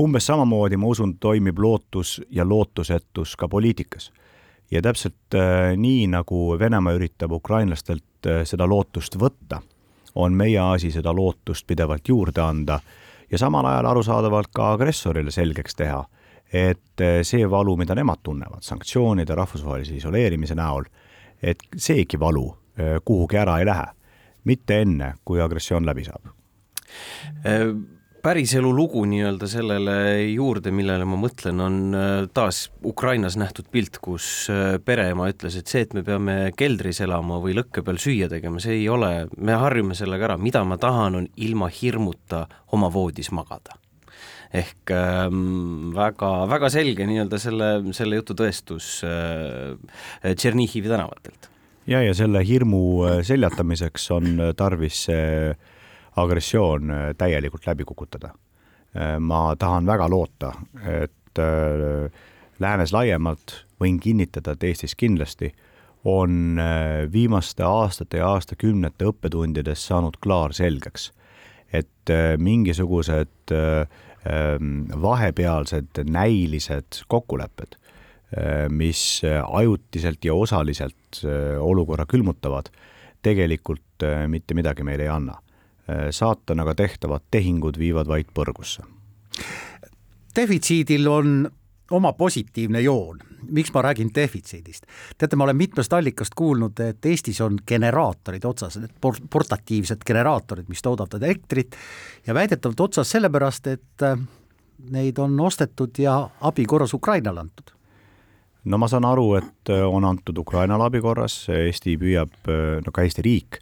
umbes 0.00 0.26
samamoodi, 0.26 0.76
ma 0.76 0.86
usun, 0.86 1.16
toimib 1.20 1.58
lootus 1.58 2.20
ja 2.30 2.48
lootusetus 2.48 3.36
ka 3.36 3.48
poliitikas. 3.48 4.12
ja 4.70 4.82
täpselt 4.82 5.34
äh, 5.34 5.76
nii, 5.76 6.06
nagu 6.06 6.58
Venemaa 6.58 6.92
üritab 6.94 7.32
ukrainlastelt 7.32 8.26
äh, 8.26 8.44
seda 8.46 8.68
lootust 8.68 9.16
võtta, 9.18 9.60
on 10.14 10.34
meie 10.34 10.58
asi 10.58 10.90
seda 10.90 11.12
lootust 11.14 11.66
pidevalt 11.66 12.08
juurde 12.08 12.40
anda 12.40 12.80
ja 13.30 13.38
samal 13.38 13.66
ajal 13.66 13.86
arusaadavalt 13.86 14.50
ka 14.54 14.72
agressorile 14.72 15.30
selgeks 15.30 15.76
teha, 15.78 16.00
et 16.52 17.04
äh, 17.04 17.20
see 17.22 17.46
valu, 17.50 17.76
mida 17.76 17.94
nemad 17.94 18.22
tunnevad 18.22 18.66
sanktsioonide, 18.66 19.34
rahvusvahelise 19.34 19.94
isoleerimise 20.00 20.54
näol, 20.58 20.88
et 21.42 21.62
seegi 21.76 22.20
valu 22.20 22.48
äh, 22.50 22.98
kuhugi 23.04 23.38
ära 23.40 23.58
ei 23.60 23.68
lähe, 23.68 23.86
mitte 24.44 24.82
enne, 24.82 25.14
kui 25.24 25.40
agressioon 25.40 25.86
läbi 25.86 26.04
saab. 26.08 26.34
Äh 27.46 27.99
päriselu 28.22 28.70
lugu 28.74 29.02
nii-öelda 29.08 29.48
sellele 29.48 29.96
juurde, 30.30 30.72
millele 30.74 31.06
ma 31.08 31.18
mõtlen, 31.20 31.60
on 31.64 31.78
äh, 31.96 32.08
taas 32.36 32.68
Ukrainas 32.86 33.36
nähtud 33.40 33.70
pilt, 33.72 33.98
kus 34.02 34.48
äh, 34.52 34.76
pereema 34.84 35.30
ütles, 35.32 35.56
et 35.58 35.70
see, 35.70 35.84
et 35.86 35.94
me 35.96 36.04
peame 36.06 36.36
keldris 36.58 37.00
elama 37.04 37.40
või 37.42 37.56
lõkke 37.58 37.84
peal 37.86 38.00
süüa 38.02 38.30
tegema, 38.32 38.60
see 38.62 38.80
ei 38.82 38.88
ole, 38.92 39.28
me 39.36 39.56
harjume 39.60 39.96
sellega 39.98 40.30
ära, 40.30 40.38
mida 40.40 40.62
ma 40.68 40.78
tahan, 40.80 41.20
on 41.22 41.30
ilma 41.40 41.70
hirmuta 41.80 42.46
oma 42.76 42.92
voodis 42.92 43.32
magada 43.34 43.78
ehk 44.50 44.90
ähm, 44.90 45.92
väga, 45.94 46.28
väga 46.50 46.72
selge 46.74 47.04
nii-öelda 47.06 47.38
selle, 47.38 47.68
selle 47.94 48.18
jutu 48.18 48.34
tõestus 48.34 48.96
äh, 49.06 49.76
Tšernihivi 50.26 50.90
tänavatelt. 50.90 51.46
ja, 51.86 52.02
ja 52.02 52.16
selle 52.18 52.42
hirmu 52.46 53.20
seljatamiseks 53.26 54.10
on 54.16 54.42
tarvis 54.58 55.04
see 55.06 55.54
agressioon 56.22 56.90
äh, 56.90 57.08
täielikult 57.18 57.66
läbi 57.66 57.84
kukutada. 57.84 58.34
Äh, 58.96 59.18
ma 59.20 59.56
tahan 59.58 59.86
väga 59.86 60.08
loota, 60.10 60.52
et 60.84 61.38
äh, 61.38 62.10
läänes 62.60 62.92
laiemalt 62.92 63.64
võin 63.80 64.00
kinnitada, 64.00 64.54
et 64.54 64.64
Eestis 64.70 64.94
kindlasti 64.98 65.52
on 66.04 66.56
viimaste 67.12 67.60
aastate 67.64 68.22
ja 68.22 68.30
aastakümnete 68.32 69.04
õppetundides 69.10 69.82
saanud 69.84 70.16
klaarselgeks, 70.24 71.10
et 71.76 72.12
mingisugused 72.40 73.52
ähm, 73.52 74.70
vahepealsed 75.02 76.00
näilised 76.08 77.02
kokkulepped, 77.08 77.76
mis 78.72 79.20
ajutiselt 79.44 80.24
ja 80.24 80.34
osaliselt 80.34 81.20
olukorra 81.60 82.08
külmutavad, 82.08 82.72
tegelikult 83.20 84.08
mitte 84.28 84.56
midagi 84.56 84.84
meile 84.88 85.04
ei 85.04 85.12
anna 85.12 85.36
saatanaga 86.10 86.74
tehtavad 86.74 87.24
tehingud 87.30 87.78
viivad 87.78 88.08
vaid 88.08 88.28
põrgusse. 88.34 88.82
defitsiidil 90.36 91.08
on 91.08 91.50
oma 91.90 92.12
positiivne 92.12 92.80
joon, 92.80 93.18
miks 93.50 93.72
ma 93.74 93.82
räägin 93.82 94.10
defitsiidist? 94.14 94.86
teate, 95.18 95.36
ma 95.36 95.44
olen 95.44 95.56
mitmest 95.56 95.92
allikast 95.92 96.34
kuulnud, 96.36 96.80
et 96.80 97.06
Eestis 97.06 97.40
on 97.40 97.58
generaatorid 97.66 98.44
otsas, 98.44 98.78
need 98.78 98.94
portatiivsed 99.30 100.04
generaatorid, 100.06 100.68
mis 100.68 100.82
toodavad 100.82 101.22
elektrit 101.22 101.76
ja 102.26 102.34
väidetavalt 102.34 102.80
otsas 102.80 103.10
sellepärast, 103.10 103.66
et 103.66 104.06
äh, 104.06 104.18
neid 104.90 105.18
on 105.18 105.40
ostetud 105.40 105.98
ja 105.98 106.22
abi 106.40 106.64
korras 106.66 106.94
Ukrainale 106.94 107.40
antud 107.40 107.74
no 108.64 108.78
ma 108.78 108.88
saan 108.88 109.04
aru, 109.08 109.34
et 109.40 109.72
äh, 109.72 109.82
on 109.88 110.04
antud 110.04 110.38
Ukrainale 110.38 110.86
abi 110.86 111.00
korras, 111.00 111.42
Eesti 111.48 111.96
püüab, 111.98 112.36
no 112.86 112.92
ka 112.92 113.02
Eesti 113.02 113.26
riik 113.26 113.60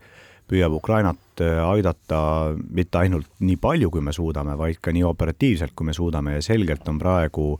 püüab 0.49 0.75
Ukrainat 0.79 1.43
äh, 1.45 1.61
aidata 1.63 2.21
mitte 2.57 3.03
ainult 3.03 3.29
nii 3.45 3.59
palju, 3.61 3.91
kui 3.93 4.05
me 4.05 4.15
suudame, 4.17 4.57
vaid 4.59 4.81
ka 4.83 4.93
nii 4.95 5.05
operatiivselt, 5.07 5.75
kui 5.77 5.89
me 5.89 5.97
suudame. 5.97 6.39
Ja 6.39 6.45
selgelt 6.45 6.89
on 6.89 7.01
praegu 7.01 7.53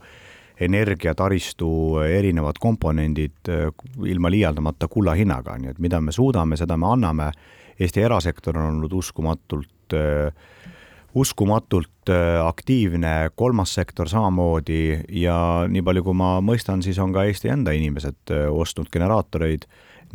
energiataristu 0.59 1.69
erinevad 2.03 2.59
komponendid 2.59 3.51
äh, 3.51 3.69
ilma 4.09 4.31
liialdamata 4.33 4.89
kulla 4.91 5.15
hinnaga, 5.17 5.57
nii 5.59 5.75
et 5.75 5.83
mida 5.83 6.01
me 6.01 6.15
suudame, 6.15 6.59
seda 6.59 6.77
me 6.77 6.89
anname. 6.93 7.31
Eesti 7.79 8.01
erasektor 8.03 8.57
on 8.59 8.73
olnud 8.73 8.93
uskumatult 8.93 9.95
äh, 9.95 10.33
uskumatult 11.17 12.09
aktiivne, 12.45 13.31
kolmas 13.35 13.71
sektor 13.73 14.09
samamoodi. 14.09 15.05
Ja 15.17 15.65
nii 15.69 15.81
palju, 15.85 16.03
kui 16.05 16.17
ma 16.17 16.35
mõistan, 16.45 16.83
siis 16.85 16.99
on 17.01 17.13
ka 17.15 17.23
Eesti 17.25 17.49
enda 17.49 17.73
inimesed 17.73 18.33
ostnud 18.53 18.91
generaatoreid 18.93 19.65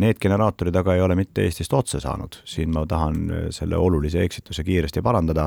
Need 0.03 0.19
generaatorid 0.19 0.75
aga 0.75 0.97
ei 0.97 1.03
ole 1.05 1.15
mitte 1.15 1.45
Eestist 1.47 1.73
otse 1.77 2.01
saanud, 2.03 2.41
siin 2.49 2.73
ma 2.75 2.83
tahan 2.91 3.19
äh, 3.31 3.43
selle 3.55 3.79
olulise 3.79 4.25
eksituse 4.27 4.65
kiiresti 4.67 5.03
parandada, 5.07 5.47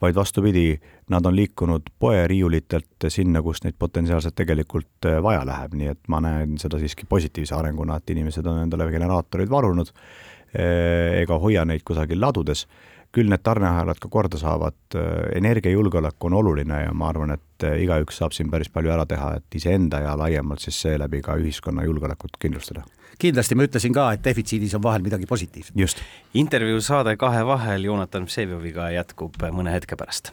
vaid 0.00 0.14
vastupidi, 0.14 0.76
nad 1.10 1.26
on 1.26 1.34
liikunud 1.36 1.90
poeriiulitelt 1.98 3.08
sinna, 3.10 3.42
kus 3.42 3.64
neid 3.64 3.74
potentsiaalselt 3.78 4.36
tegelikult 4.38 5.10
äh, 5.10 5.18
vaja 5.22 5.42
läheb, 5.46 5.74
nii 5.74 5.90
et 5.90 6.06
ma 6.08 6.20
näen 6.22 6.54
seda 6.62 6.78
siiski 6.78 7.08
positiivse 7.10 7.56
arenguna, 7.58 7.98
et 7.98 8.14
inimesed 8.14 8.46
on 8.46 8.62
endale 8.62 8.86
generaatoreid 8.94 9.50
varunud 9.50 9.90
äh, 9.90 11.18
ega 11.24 11.40
hoia 11.42 11.66
neid 11.66 11.82
kusagil 11.82 12.22
ladudes. 12.22 12.68
Küll 13.10 13.26
need 13.26 13.42
tarneahelad 13.42 13.98
ka 13.98 14.06
korda 14.06 14.38
saavad, 14.38 14.94
energiajulgeolek 15.34 16.24
on 16.28 16.36
oluline 16.38 16.76
ja 16.84 16.92
ma 16.94 17.08
arvan, 17.10 17.32
et 17.34 17.64
igaüks 17.82 18.20
saab 18.22 18.36
siin 18.36 18.52
päris 18.54 18.70
palju 18.70 18.92
ära 18.94 19.02
teha, 19.02 19.32
et 19.40 19.58
iseenda 19.58 19.98
ja 20.04 20.12
laiemalt 20.14 20.62
siis 20.62 20.78
seeläbi 20.78 21.18
ka 21.26 21.34
ühiskonna 21.42 21.82
julgeolekut 21.88 22.38
kindlustada 22.38 22.86
kindlasti 23.20 23.56
ma 23.58 23.66
ütlesin 23.68 23.94
ka, 23.94 24.10
et 24.16 24.24
defitsiidis 24.24 24.74
on 24.78 24.82
vahel 24.82 25.04
midagi 25.04 25.26
positiivset. 25.26 25.76
just. 25.76 25.98
intervjuu 26.34 26.80
saade 26.80 27.16
Kahe 27.16 27.46
vahel 27.46 27.84
Joonatan 27.84 28.26
Vsevijoviga 28.26 28.90
jätkub 28.90 29.36
mõne 29.52 29.74
hetke 29.76 29.96
pärast. 29.96 30.32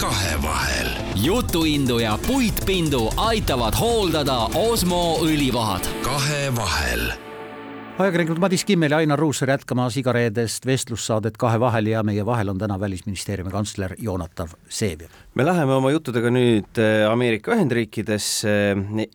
kahevahel. 0.00 0.88
jutuindu 1.22 1.98
ja 1.98 2.18
puitpindu 2.26 3.10
aitavad 3.16 3.78
hooldada 3.80 4.40
Osmo 4.54 5.18
õlivahad. 5.22 5.86
kahevahel 6.02 7.12
ajakirjanikud 7.98 8.38
Madis 8.38 8.64
Kimmel 8.64 8.92
ja 8.92 8.96
Ainar 8.96 9.18
Ruussaar 9.18 9.50
jätkamas 9.50 9.96
igareedest 9.96 10.66
vestlussaadet 10.66 11.36
Kahe 11.36 11.60
vahel 11.60 11.86
ja 11.86 12.02
meie 12.02 12.26
vahel 12.26 12.48
on 12.48 12.58
täna 12.58 12.80
Välisministeeriumi 12.80 13.50
kantsler 13.50 13.94
Joonatan 13.98 14.48
Vseviov 14.68 15.25
me 15.36 15.44
läheme 15.44 15.74
oma 15.76 15.90
juttudega 15.92 16.30
nüüd 16.32 16.78
äh, 16.80 17.02
Ameerika 17.10 17.52
Ühendriikidesse 17.52 18.52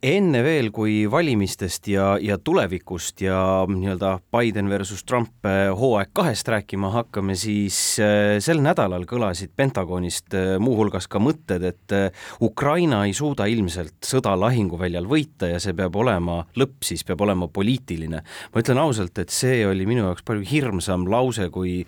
enne 0.05 0.41
veel, 0.45 0.67
kui 0.69 1.07
valimistest 1.09 1.87
ja, 1.89 2.11
ja 2.21 2.35
tulevikust 2.37 3.23
ja 3.25 3.39
nii-öelda 3.65 4.11
Biden 4.29 4.69
versus 4.69 5.01
Trump 5.01 5.47
äh, 5.49 5.71
hooaeg 5.73 6.11
kahest 6.13 6.51
rääkima 6.53 6.91
hakkame, 6.93 7.33
siis 7.33 7.79
äh, 7.97 8.35
sel 8.37 8.61
nädalal 8.61 9.07
kõlasid 9.09 9.55
Pentagonist 9.57 10.37
muuhulgas 10.61 11.09
ka 11.09 11.17
mõtted, 11.17 11.65
et 11.71 11.97
Ukraina 12.45 13.01
ei 13.09 13.17
suuda 13.17 13.49
ilmselt 13.49 14.05
sõda 14.05 14.35
lahinguväljal 14.37 15.09
võita 15.09 15.49
ja 15.49 15.57
see 15.63 15.73
peab 15.73 15.97
olema, 15.97 16.43
lõpp 16.53 16.85
siis 16.85 17.01
peab 17.07 17.25
olema 17.25 17.49
poliitiline. 17.49 18.21
ma 18.21 18.61
ütlen 18.61 18.83
ausalt, 18.83 19.17
et 19.17 19.33
see 19.33 19.65
oli 19.65 19.89
minu 19.89 20.05
jaoks 20.05 20.27
palju 20.27 20.45
hirmsam 20.53 21.09
lause 21.09 21.49
kui, 21.49 21.79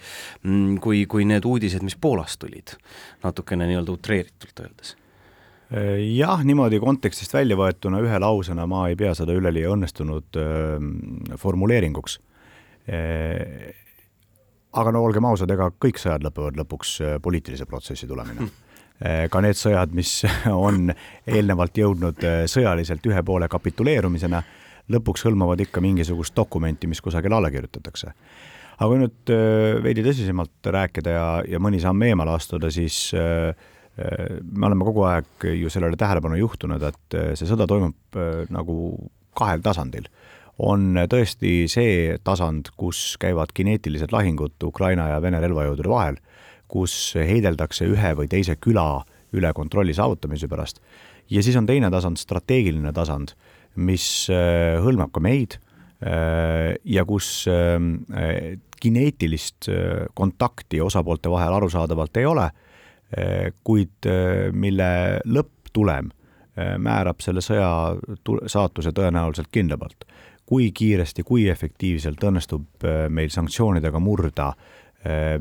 mm, 0.42 0.82
kui, 0.82 1.06
kui 1.06 1.30
need 1.30 1.46
uudised, 1.46 1.86
mis 1.86 2.00
Poolast 2.02 2.42
tulid. 2.42 2.74
natukene 3.24 3.70
nii-öelda 3.70 3.94
utreeritult 3.94 4.23
kontsentreeritult 4.24 4.60
öeldes? 4.60 4.96
jah, 6.14 6.44
niimoodi 6.46 6.78
kontekstist 6.80 7.34
välja 7.34 7.56
võetuna 7.58 7.98
ühe 8.04 8.18
lausena 8.22 8.68
ma 8.70 8.84
ei 8.92 8.96
pea 8.96 9.14
seda 9.18 9.34
üleliia 9.34 9.72
õnnestunud 9.74 10.38
äh, 10.38 11.38
formuleeringuks 11.40 12.20
äh,. 12.90 13.72
aga 14.74 14.92
no 14.92 15.02
olgem 15.04 15.26
ausad, 15.26 15.50
ega 15.50 15.72
kõik 15.72 15.98
sõjad 16.02 16.26
lõpevad 16.28 16.60
lõpuks 16.62 17.00
poliitilise 17.22 17.66
protsessi 17.66 18.08
tulemina 18.08 18.46
ka 19.04 19.42
need 19.42 19.58
sõjad, 19.58 19.92
mis 19.98 20.22
on 20.68 20.94
eelnevalt 21.28 21.78
jõudnud 21.78 22.22
sõjaliselt 22.48 23.04
ühe 23.10 23.24
poole 23.26 23.50
kapituleerumisena, 23.52 24.40
lõpuks 24.94 25.26
hõlmavad 25.26 25.60
ikka 25.66 25.82
mingisugust 25.84 26.36
dokumenti, 26.38 26.88
mis 26.88 27.02
kusagil 27.02 27.34
alla 27.34 27.50
kirjutatakse. 27.52 28.14
aga 28.78 28.88
kui 28.88 29.02
nüüd 29.02 29.34
veidi 29.84 30.06
tõsisemalt 30.06 30.70
rääkida 30.78 31.18
ja, 31.18 31.28
ja 31.56 31.60
mõni 31.60 31.82
samm 31.82 32.06
eemale 32.06 32.38
astuda, 32.38 32.72
siis 32.72 33.10
me 33.98 34.66
oleme 34.66 34.86
kogu 34.88 35.04
aeg 35.06 35.46
ju 35.54 35.70
sellele 35.70 35.98
tähelepanu 36.00 36.40
juhtunud, 36.40 36.82
et 36.82 37.18
see 37.38 37.46
sõda 37.46 37.68
toimub 37.70 38.18
nagu 38.50 38.78
kahel 39.38 39.62
tasandil 39.62 40.08
on 40.62 40.98
tõesti 41.10 41.66
see 41.72 42.18
tasand, 42.26 42.70
kus 42.78 43.16
käivad 43.22 43.54
kineetilised 43.54 44.14
lahingud 44.14 44.56
Ukraina 44.66 45.10
ja 45.14 45.22
Vene 45.22 45.42
relvajõudude 45.42 45.90
vahel, 45.90 46.20
kus 46.70 47.14
heideldakse 47.18 47.88
ühe 47.90 48.14
või 48.18 48.30
teise 48.30 48.56
küla 48.62 49.04
üle 49.34 49.54
kontrolli 49.54 49.94
saavutamise 49.94 50.48
pärast. 50.48 50.80
ja 51.30 51.44
siis 51.44 51.56
on 51.56 51.66
teine 51.66 51.90
tasand, 51.92 52.18
strateegiline 52.18 52.92
tasand, 52.94 53.34
mis 53.76 54.30
äh, 54.30 54.78
hõlmab 54.84 55.14
ka 55.14 55.22
meid 55.24 55.58
äh, 56.06 56.76
ja 56.86 57.06
kus 57.06 57.48
äh, 57.50 58.58
kineetilist 58.84 59.70
kontakti 60.14 60.82
osapoolte 60.82 61.32
vahel 61.32 61.54
arusaadavalt 61.56 62.18
ei 62.20 62.26
ole, 62.28 62.50
kuid 63.64 64.08
mille 64.52 64.90
lõpptulem 65.26 66.10
määrab 66.78 67.22
selle 67.22 67.42
sõja 67.42 67.70
saatuse 68.50 68.94
tõenäoliselt 68.94 69.50
kindlamalt 69.52 70.06
kui 70.46 70.72
kiiresti, 70.76 71.24
kui 71.24 71.48
efektiivselt 71.50 72.24
õnnestub 72.24 72.86
meil 73.10 73.32
sanktsioonidega 73.34 74.00
murda 74.00 74.52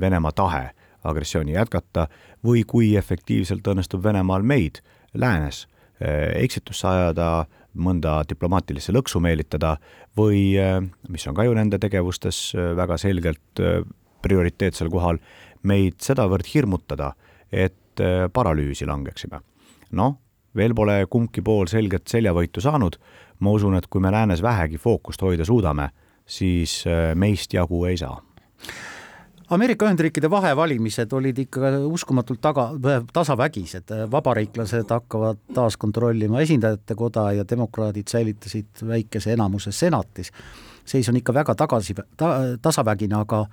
Venemaa 0.01 0.33
tahe 0.35 0.71
agressiooni 1.05 1.53
jätkata 1.57 2.07
või 2.47 2.65
kui 2.67 2.95
efektiivselt 2.97 3.67
õnnestub 3.67 4.03
Venemaal 4.05 4.43
meid 4.47 4.81
läänes 5.15 5.67
eksitusse 6.03 6.89
ajada, 6.89 7.45
mõnda 7.73 8.21
diplomaatilisse 8.29 8.93
lõksu 8.93 9.21
meelitada 9.23 9.77
või, 10.19 10.55
mis 11.09 11.27
on 11.29 11.37
ka 11.37 11.47
ju 11.47 11.55
nende 11.57 11.79
tegevustes 11.83 12.53
väga 12.77 12.99
selgelt 13.01 13.63
prioriteetsel 14.23 14.91
kohal, 14.91 15.19
meid 15.63 16.01
sedavõrd 16.03 16.47
hirmutada, 16.55 17.13
et 17.53 18.01
paralüüsi 18.33 18.87
langeksime. 18.89 19.41
noh, 19.93 20.15
veel 20.57 20.75
pole 20.75 21.05
kumbki 21.11 21.43
pool 21.45 21.69
selget 21.71 22.09
seljavõitu 22.09 22.63
saanud, 22.65 22.97
ma 23.41 23.53
usun, 23.53 23.77
et 23.77 23.87
kui 23.91 24.01
me 24.01 24.13
läänes 24.13 24.43
vähegi 24.43 24.81
fookust 24.81 25.23
hoida 25.23 25.45
suudame, 25.45 25.91
siis 26.27 26.83
äh, 26.87 27.13
meist 27.19 27.55
jagu 27.55 27.85
ei 27.89 27.99
saa. 28.01 28.17
Ameerika 29.53 29.85
Ühendriikide 29.85 30.31
vahevalimised 30.33 31.13
olid 31.13 31.39
ikka 31.43 31.75
uskumatult 31.85 32.41
taga, 32.41 32.71
tasavägised, 33.13 33.91
vabariiklased 34.11 34.89
hakkavad 34.95 35.43
taas 35.53 35.77
kontrollima 35.77 36.41
esindajate 36.41 36.97
koda 36.97 37.27
ja 37.37 37.45
demokraadid 37.49 38.09
säilitasid 38.09 38.81
väikese 38.89 39.35
enamuse 39.35 39.73
senatis. 39.73 40.33
seis 40.85 41.09
on 41.09 41.17
ikka 41.17 41.35
väga 41.35 41.55
tagasi 41.55 41.95
ta,, 42.17 42.33
tasavägine, 42.63 43.15
aga 43.15 43.45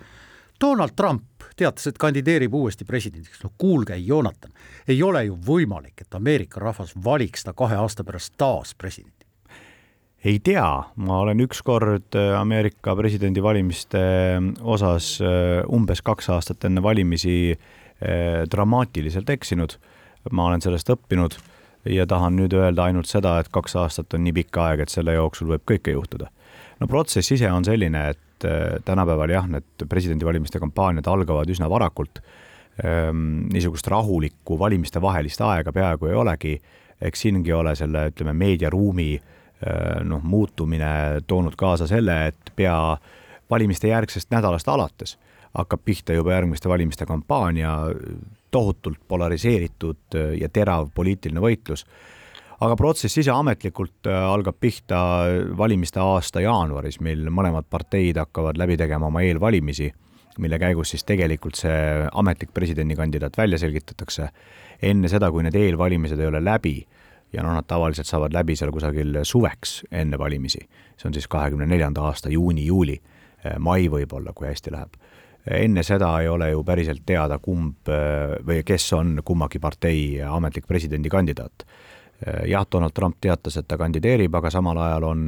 Donald 0.62 0.96
Trump 0.96 1.39
teatas, 1.60 1.88
et 1.88 2.00
kandideerib 2.02 2.54
uuesti 2.56 2.88
presidendiks, 2.88 3.44
no 3.44 3.52
kuulge, 3.58 3.98
Jonathan, 4.00 4.52
ei 4.88 5.04
ole 5.04 5.26
ju 5.28 5.38
võimalik, 5.48 6.02
et 6.02 6.16
Ameerika 6.16 6.64
rahvas 6.64 6.96
valiks 7.04 7.44
ta 7.44 7.54
kahe 7.54 7.80
aasta 7.80 8.08
pärast 8.08 8.38
taas 8.40 8.76
presidenti 8.76 9.20
ei 10.24 10.40
tea, 10.44 10.68
ma 10.96 11.20
olen 11.24 11.40
ükskord 11.40 12.16
äh, 12.16 12.34
Ameerika 12.40 12.96
presidendivalimiste 12.96 14.00
äh, 14.00 14.48
osas 14.62 15.18
äh, 15.22 15.64
umbes 15.72 16.02
kaks 16.04 16.30
aastat 16.36 16.66
enne 16.68 16.84
valimisi 16.84 17.60
dramaatiliselt 18.52 19.30
eksinud. 19.30 19.74
ma 20.32 20.46
olen 20.46 20.62
sellest 20.62 20.88
õppinud 20.88 21.34
ja 21.92 22.06
tahan 22.08 22.38
nüüd 22.40 22.54
öelda 22.56 22.86
ainult 22.88 23.10
seda, 23.12 23.34
et 23.40 23.50
kaks 23.52 23.76
aastat 23.76 24.14
on 24.16 24.24
nii 24.24 24.34
pikk 24.38 24.56
aeg, 24.64 24.84
et 24.86 24.94
selle 24.94 25.18
jooksul 25.18 25.50
võib 25.52 25.66
kõike 25.68 25.92
juhtuda. 25.92 26.30
no 26.80 26.88
protsess 26.88 27.32
ise 27.36 27.52
on 27.52 27.68
selline, 27.68 28.10
et 28.10 28.20
tänapäeval 28.86 29.34
jah, 29.34 29.48
need 29.50 29.88
presidendivalimiste 29.90 30.60
kampaaniad 30.60 31.08
algavad 31.08 31.50
üsna 31.50 31.70
varakult. 31.70 32.22
Ehm, 32.84 33.50
niisugust 33.54 33.88
rahulikku 33.92 34.60
valimistevahelist 34.60 35.42
aega 35.44 35.74
peaaegu 35.76 36.08
ei 36.08 36.16
olegi, 36.16 36.54
eks 37.02 37.26
siingi 37.26 37.54
ole 37.54 37.74
selle, 37.76 38.06
ütleme, 38.12 38.34
meediaruumi 38.34 39.10
äh, 39.18 39.28
Äh, 39.68 40.06
noh, 40.08 40.22
muutumine 40.24 41.20
toonud 41.28 41.56
kaasa 41.60 41.84
selle, 41.88 42.14
et 42.30 42.52
pea 42.56 42.96
valimiste 43.52 43.90
järgsest 43.90 44.30
nädalast 44.32 44.70
alates 44.72 45.18
hakkab 45.52 45.82
pihta 45.84 46.16
juba 46.16 46.32
järgmiste 46.32 46.70
valimiste 46.70 47.04
kampaania, 47.06 47.74
tohutult 48.56 49.02
polariseeritud 49.08 50.16
äh, 50.16 50.30
ja 50.40 50.48
terav 50.48 50.88
poliitiline 50.96 51.44
võitlus. 51.44 51.84
Aga 52.60 52.76
protsess 52.76 53.20
ise 53.22 53.32
ametlikult 53.32 54.10
äh, 54.10 54.20
algab 54.28 54.58
pihta 54.60 55.00
valimiste 55.58 56.02
aasta 56.04 56.44
jaanuaris, 56.44 57.00
mil 57.04 57.30
mõlemad 57.32 57.68
parteid 57.72 58.20
hakkavad 58.20 58.60
läbi 58.60 58.78
tegema 58.80 59.08
oma 59.08 59.24
eelvalimisi, 59.24 59.90
mille 60.40 60.60
käigus 60.60 60.94
siis 60.94 61.06
tegelikult 61.08 61.60
see 61.60 62.08
ametlik 62.20 62.52
presidendikandidaat 62.56 63.38
välja 63.38 63.60
selgitatakse. 63.60 64.30
enne 64.82 65.08
seda, 65.12 65.32
kui 65.32 65.44
need 65.44 65.56
eelvalimised 65.56 66.20
ei 66.20 66.28
ole 66.28 66.40
läbi 66.44 66.78
ja 67.34 67.44
noh, 67.44 67.54
nad 67.54 67.68
tavaliselt 67.68 68.08
saavad 68.08 68.34
läbi 68.34 68.56
seal 68.56 68.72
kusagil 68.72 69.22
suveks 69.24 69.84
enne 69.92 70.18
valimisi. 70.18 70.60
see 70.98 71.08
on 71.08 71.14
siis 71.14 71.28
kahekümne 71.28 71.66
neljanda 71.66 72.02
aasta 72.02 72.30
juuni-juuli, 72.30 73.02
eh, 73.44 73.58
mai 73.60 73.88
võib-olla, 73.88 74.34
kui 74.34 74.48
hästi 74.48 74.72
läheb. 74.72 75.00
enne 75.52 75.84
seda 75.84 76.20
ei 76.22 76.28
ole 76.28 76.50
ju 76.52 76.64
päriselt 76.64 77.06
teada, 77.06 77.40
kumb 77.40 77.88
või 78.46 78.64
kes 78.66 78.94
on 78.94 79.22
kummagi 79.26 79.60
partei 79.60 80.22
ametlik 80.22 80.68
presidendikandidaat. 80.68 81.66
Eh, 82.26 82.48
jah, 82.52 82.66
Donald 82.72 82.96
Trump 82.96 83.18
teatas, 83.22 83.58
et 83.58 83.68
ta 83.68 83.78
kandideerib, 83.78 84.36
aga 84.36 84.52
samal 84.52 84.78
ajal 84.78 85.10
on 85.10 85.28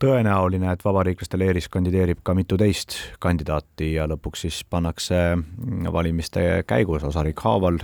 tõenäoline, 0.00 0.72
et 0.72 0.82
vabariiklaste 0.84 1.38
leeris 1.38 1.68
kandideerib 1.70 2.20
ka 2.22 2.34
mitu 2.34 2.58
teist 2.60 2.96
kandidaati 3.22 3.92
ja 3.94 4.08
lõpuks 4.10 4.44
siis 4.46 4.64
pannakse 4.70 5.20
mm, 5.36 5.86
valimiste 5.94 6.64
käigus 6.66 7.06
osariik 7.06 7.40
haaval 7.46 7.78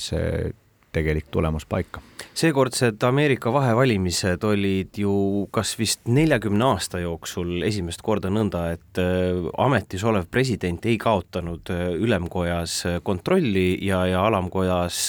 see 0.00 0.52
tegelik 0.92 1.28
tulemus 1.30 1.66
paika. 1.66 2.00
seekordsed 2.38 3.02
Ameerika 3.02 3.52
vahevalimised 3.52 4.44
olid 4.46 4.98
ju 4.98 5.48
kas 5.50 5.74
vist 5.78 6.06
neljakümne 6.06 6.64
aasta 6.64 7.00
jooksul 7.02 7.64
esimest 7.66 8.02
korda 8.02 8.30
nõnda, 8.30 8.64
et 8.76 9.00
äh, 9.02 9.48
ametis 9.58 10.04
olev 10.04 10.28
president 10.30 10.86
ei 10.86 10.98
kaotanud 10.98 11.72
äh, 11.74 11.84
ülemkojas 11.98 12.78
äh, 12.86 12.98
kontrolli 13.02 13.78
ja, 13.86 14.04
ja 14.06 14.24
alamkojas 14.26 15.00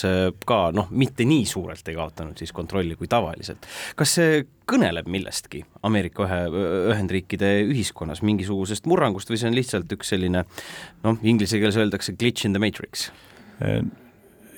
ka 0.46 0.60
noh, 0.76 0.90
mitte 0.92 1.28
nii 1.30 1.46
suurelt 1.46 1.88
ei 1.88 1.98
kaotanud 1.98 2.38
siis 2.40 2.52
kontrolli 2.56 2.98
kui 3.00 3.08
tavaliselt. 3.08 3.70
kas 3.96 4.18
see 4.20 4.44
kõneleb 4.70 5.08
millestki 5.10 5.64
Ameerika 5.88 6.26
ühe, 6.28 6.42
Ühendriikide 6.92 7.56
ühiskonnas, 7.70 8.22
mingisugusest 8.26 8.90
murrangust 8.90 9.32
või 9.32 9.40
see 9.42 9.50
on 9.50 9.58
lihtsalt 9.58 9.98
üks 9.98 10.14
selline 10.14 10.46
noh, 11.06 11.18
inglise 11.24 11.62
keeles 11.62 11.80
öeldakse 11.80 12.18
glitch 12.20 12.46
in 12.46 12.58
the 12.58 12.62
matrix? 12.62 13.10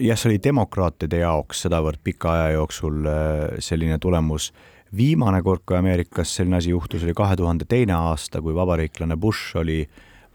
Jah, 0.01 0.19
see 0.19 0.31
oli 0.31 0.41
demokraatide 0.43 1.21
jaoks 1.21 1.65
sedavõrd 1.65 2.01
pika 2.03 2.33
aja 2.35 2.53
jooksul 2.57 3.07
äh, 3.07 3.57
selline 3.63 3.97
tulemus. 4.01 4.51
viimane 4.97 5.41
kord, 5.41 5.61
kui 5.65 5.77
Ameerikas 5.77 6.35
selline 6.35 6.57
asi 6.57 6.73
juhtus, 6.73 7.03
oli 7.03 7.13
kahe 7.15 7.35
tuhande 7.39 7.65
teine 7.65 7.93
aasta, 7.93 8.41
kui 8.41 8.55
vabariiklane 8.55 9.15
Bush 9.17 9.55
oli 9.55 9.85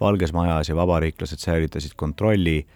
Valges 0.00 0.32
Majas 0.32 0.68
ja 0.68 0.76
vabariiklased 0.76 1.40
säilitasid 1.40 1.92
kontrolli 1.96 2.66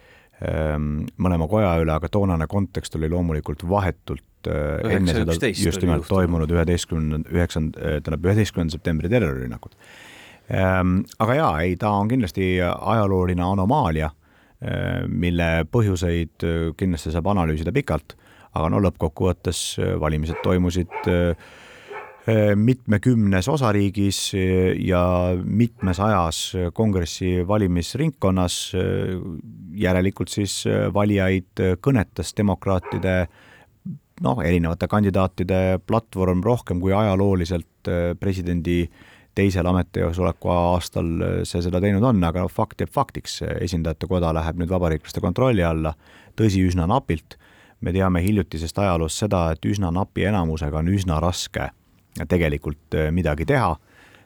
ähm, 0.45 1.07
mõlema 1.17 1.47
koja 1.49 1.73
üle, 1.81 1.93
aga 1.93 2.09
toonane 2.09 2.47
kontekst 2.49 2.95
oli 2.99 3.09
loomulikult 3.09 3.65
vahetult 3.69 4.49
äh, 4.49 4.95
enne 4.97 5.17
seda 5.17 5.35
just 5.49 5.81
nimelt 5.81 6.07
toimunud 6.09 6.51
üheteistkümnenda, 6.53 7.29
üheksanda, 7.33 7.81
äh, 7.81 7.99
tähendab 8.01 8.29
üheteistkümnenda 8.29 8.77
septembri 8.77 9.09
terrorirünnakud. 9.09 9.77
Ähm, 10.51 11.01
aga 11.19 11.37
jaa, 11.37 11.53
ei, 11.65 11.75
ta 11.79 11.93
on 11.97 12.09
kindlasti 12.11 12.57
ajalooline 12.61 13.45
anomaalia 13.45 14.11
mille 15.09 15.49
põhjuseid 15.73 16.45
äh, 16.45 16.69
kindlasti 16.77 17.13
saab 17.13 17.31
analüüsida 17.33 17.73
pikalt, 17.73 18.15
aga 18.53 18.69
no 18.69 18.81
lõppkokkuvõttes 18.85 19.61
äh, 19.81 19.97
valimised 20.01 20.41
toimusid 20.45 20.95
mitmekümnes 22.55 23.47
osariigis 23.49 24.17
ja 24.85 24.99
mitmesajas 25.41 26.41
kongressi 26.77 27.39
valimisringkonnas. 27.49 28.57
järelikult 29.73 30.29
siis 30.29 30.59
valijaid 30.93 31.63
kõnetas 31.81 32.35
demokraatide 32.37 33.15
noh, 34.21 34.43
erinevate 34.45 34.87
kandidaatide 34.87 35.79
platvorm 35.81 36.45
rohkem 36.45 36.79
kui 36.79 36.93
ajalooliselt 36.93 37.89
presidendi 38.21 38.83
äh, 38.83 39.10
teisel 39.35 39.67
ametiosoleku 39.67 40.49
aastal 40.51 41.11
see 41.47 41.61
seda 41.63 41.81
teinud 41.81 42.03
on, 42.03 42.23
aga 42.23 42.47
fakt 42.51 42.81
jääb 42.83 42.91
faktiks, 42.91 43.41
esindajate 43.61 44.09
koda 44.11 44.33
läheb 44.35 44.59
nüüd 44.59 44.71
vabariiklaste 44.71 45.23
kontrolli 45.23 45.63
alla, 45.63 45.93
tõsi, 46.35 46.63
üsna 46.67 46.87
napilt. 46.87 47.37
me 47.81 47.89
teame 47.91 48.21
hiljutisest 48.21 48.77
ajaloost 48.77 49.23
seda, 49.23 49.51
et 49.51 49.65
üsna 49.65 49.89
napi 49.91 50.27
enamusega 50.29 50.77
on 50.77 50.89
üsna 50.93 51.19
raske 51.19 51.71
tegelikult 52.27 52.93
eh, 52.93 53.11
midagi 53.11 53.45
teha. 53.45 53.71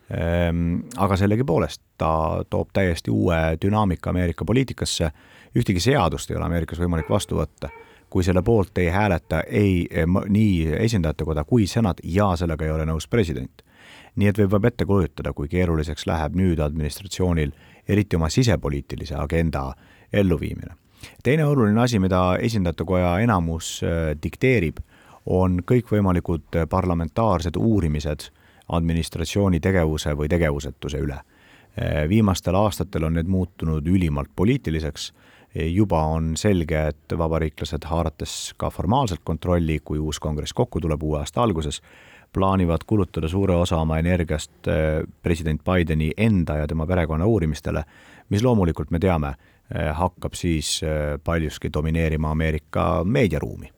Ehm, 0.10 0.76
aga 1.02 1.18
sellegipoolest 1.18 1.82
ta 1.98 2.44
toob 2.50 2.70
täiesti 2.74 3.12
uue 3.12 3.58
dünaamika 3.62 4.10
Ameerika 4.10 4.46
poliitikasse. 4.46 5.12
ühtegi 5.56 5.80
seadust 5.80 6.32
ei 6.32 6.38
ole 6.38 6.46
Ameerikas 6.46 6.80
võimalik 6.80 7.10
vastu 7.10 7.38
võtta, 7.40 7.70
kui 8.10 8.24
selle 8.24 8.42
poolt 8.42 8.78
ei 8.78 8.90
hääleta 8.92 9.42
ei 9.48 9.88
nii 10.30 10.76
esindajatekoda 10.80 11.44
kui 11.44 11.68
senat 11.68 12.02
ja 12.04 12.36
sellega 12.36 12.66
ei 12.66 12.72
ole 12.72 12.86
nõus 12.86 13.08
president. 13.08 13.64
Nii 14.16 14.32
et 14.32 14.40
võib, 14.40 14.52
võib 14.56 14.66
ette 14.70 14.86
kujutada, 14.86 15.34
kui 15.34 15.48
keeruliseks 15.52 16.08
läheb 16.08 16.36
nüüd 16.40 16.60
administratsioonil 16.64 17.52
eriti 17.88 18.16
oma 18.16 18.30
sisepoliitilise 18.30 19.16
agenda 19.16 19.74
elluviimine. 20.14 20.76
teine 21.24 21.46
oluline 21.46 21.82
asi, 21.82 22.00
mida 22.00 22.38
esindajatekoja 22.42 23.20
enamus 23.20 23.82
äh, 23.84 24.16
dikteerib, 24.24 24.78
on 25.26 25.62
kõikvõimalikud 25.66 26.66
parlamentaarsed 26.70 27.56
uurimised 27.58 28.30
administratsiooni 28.68 29.60
tegevuse 29.60 30.14
või 30.18 30.30
tegevusetuse 30.30 31.00
üle. 31.02 31.22
viimastel 32.10 32.56
aastatel 32.56 33.04
on 33.04 33.14
need 33.14 33.28
muutunud 33.28 33.88
ülimalt 33.88 34.30
poliitiliseks, 34.36 35.10
juba 35.56 36.00
on 36.08 36.38
selge, 36.38 36.88
et 36.88 37.16
vabariiklased, 37.18 37.84
haarates 37.84 38.54
ka 38.58 38.70
formaalselt 38.70 39.20
kontrolli, 39.24 39.82
kui 39.84 40.00
uus 40.00 40.20
kongress 40.20 40.54
kokku 40.54 40.80
tuleb 40.80 41.04
uue 41.04 41.20
aasta 41.20 41.44
alguses, 41.44 41.82
plaanivad 42.36 42.84
kulutada 42.88 43.28
suure 43.32 43.56
osa 43.56 43.78
oma 43.80 44.00
energiast 44.00 44.68
eh, 44.68 45.04
president 45.24 45.62
Bideni 45.64 46.12
enda 46.18 46.58
ja 46.58 46.68
tema 46.68 46.88
perekonna 46.88 47.26
uurimistele, 47.26 47.84
mis 48.30 48.44
loomulikult 48.44 48.92
me 48.92 49.00
teame, 49.00 49.36
eh, 49.72 49.94
hakkab 49.96 50.36
siis 50.36 50.82
eh, 50.84 51.16
paljuski 51.24 51.72
domineerima 51.74 52.32
Ameerika 52.36 53.04
meediaruumi 53.04 53.72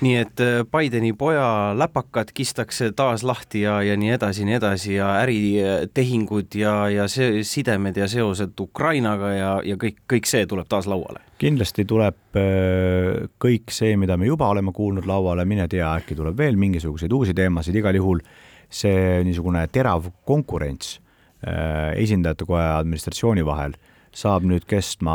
nii 0.00 0.16
et 0.20 0.40
äh, 0.40 0.60
Bideni 0.66 1.12
poja 1.18 1.74
läpakad 1.78 2.32
kistakse 2.34 2.90
taas 2.96 3.24
lahti 3.26 3.62
ja, 3.64 3.78
ja 3.82 3.96
nii 3.98 4.10
edasi, 4.16 4.44
nii 4.48 4.58
edasi 4.58 4.94
ja 4.94 5.12
äritehingud 5.22 6.54
ja, 6.58 6.74
ja 6.92 7.08
see 7.10 7.42
sidemed 7.46 7.96
ja 7.96 8.08
seosed 8.08 8.58
Ukrainaga 8.60 9.32
ja, 9.34 9.52
ja 9.64 9.78
kõik, 9.80 10.02
kõik 10.10 10.28
see 10.30 10.46
tuleb 10.46 10.68
taas 10.70 10.88
lauale? 10.90 11.24
kindlasti 11.38 11.84
tuleb 11.86 12.38
äh, 12.38 13.28
kõik 13.42 13.74
see, 13.74 13.96
mida 14.00 14.16
me 14.18 14.26
juba 14.26 14.48
oleme 14.50 14.72
kuulnud 14.74 15.06
lauale, 15.06 15.44
mine 15.48 15.68
tea, 15.70 15.90
äkki 16.00 16.16
tuleb 16.18 16.38
veel 16.38 16.58
mingisuguseid 16.58 17.12
uusi 17.14 17.34
teemasid, 17.34 17.78
igal 17.78 17.98
juhul 17.98 18.22
see 18.68 19.22
niisugune 19.24 19.62
terav 19.72 20.10
konkurents 20.28 20.98
äh, 21.46 21.94
esindajate 21.96 22.46
koja 22.48 22.74
administratsiooni 22.80 23.46
vahel 23.46 23.78
saab 24.14 24.46
nüüd 24.48 24.64
kestma 24.68 25.14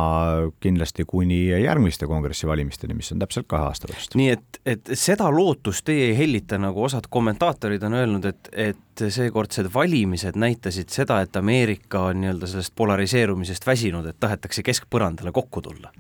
kindlasti 0.63 1.05
kuni 1.09 1.47
järgmiste 1.49 2.07
kongressivalimisteni, 2.09 2.95
mis 2.97 3.11
on 3.13 3.21
täpselt 3.23 3.47
kahe 3.51 3.67
aasta 3.69 3.89
pärast. 3.89 4.15
nii 4.19 4.29
et, 4.35 4.59
et 4.65 4.93
seda 4.99 5.29
lootust 5.33 5.85
teie 5.89 6.11
ei 6.11 6.17
hellita, 6.17 6.59
nagu 6.61 6.85
osad 6.85 7.09
kommentaatorid 7.13 7.83
on 7.87 7.97
öelnud, 7.99 8.27
et, 8.29 8.49
et 8.53 9.05
seekordsed 9.17 9.69
valimised 9.73 10.37
näitasid 10.39 10.93
seda, 10.93 11.21
et 11.25 11.35
Ameerika 11.39 12.07
on 12.11 12.21
nii-öelda 12.23 12.49
sellest 12.49 12.75
polariseerumisest 12.79 13.67
väsinud, 13.67 14.07
et 14.09 14.19
tahetakse 14.19 14.65
keskpõrandale 14.65 15.35
kokku 15.35 15.65
tulla? 15.65 15.93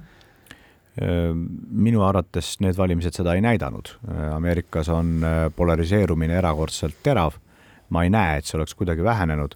minu 0.93 2.03
arvates 2.05 2.59
need 2.61 2.77
valimised 2.77 3.15
seda 3.17 3.33
ei 3.33 3.41
näidanud. 3.41 3.95
Ameerikas 4.35 4.91
on 4.93 5.23
polariseerumine 5.55 6.35
erakordselt 6.37 6.99
terav, 7.01 7.39
ma 7.89 8.03
ei 8.05 8.11
näe, 8.13 8.35
et 8.37 8.45
see 8.45 8.59
oleks 8.59 8.75
kuidagi 8.77 9.01
vähenenud 9.01 9.55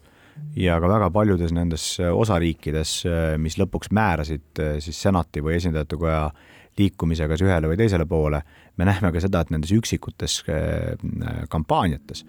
ja 0.58 0.78
ka 0.82 0.90
väga 0.90 1.10
paljudes 1.14 1.54
nendes 1.56 1.86
äh, 2.02 2.12
osariikides, 2.14 2.94
äh, 3.08 3.34
mis 3.42 3.58
lõpuks 3.60 3.92
määrasid 3.96 4.62
äh, 4.62 4.78
siis 4.84 5.00
senati 5.02 5.44
või 5.44 5.58
esindajatekoja 5.60 6.22
liikumise 6.78 7.28
kas 7.30 7.42
ühele 7.46 7.70
või 7.72 7.78
teisele 7.80 8.06
poole, 8.10 8.42
me 8.78 8.86
näeme 8.86 9.12
ka 9.14 9.22
seda, 9.24 9.42
et 9.42 9.50
nendes 9.50 9.72
üksikutes 9.74 10.44
kampaaniates 11.50 12.22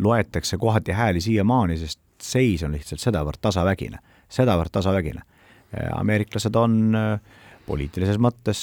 loetakse 0.00 0.56
kohati 0.56 0.94
hääli 0.96 1.20
siiamaani, 1.20 1.76
sest 1.76 2.00
seis 2.22 2.64
on 2.64 2.72
lihtsalt 2.72 3.02
sedavõrd 3.02 3.42
tasavägine, 3.44 4.00
sedavõrd 4.32 4.72
tasavägine. 4.72 5.20
ameeriklased 5.98 6.56
on 6.56 6.96
poliitilises 7.66 8.16
mõttes 8.16 8.62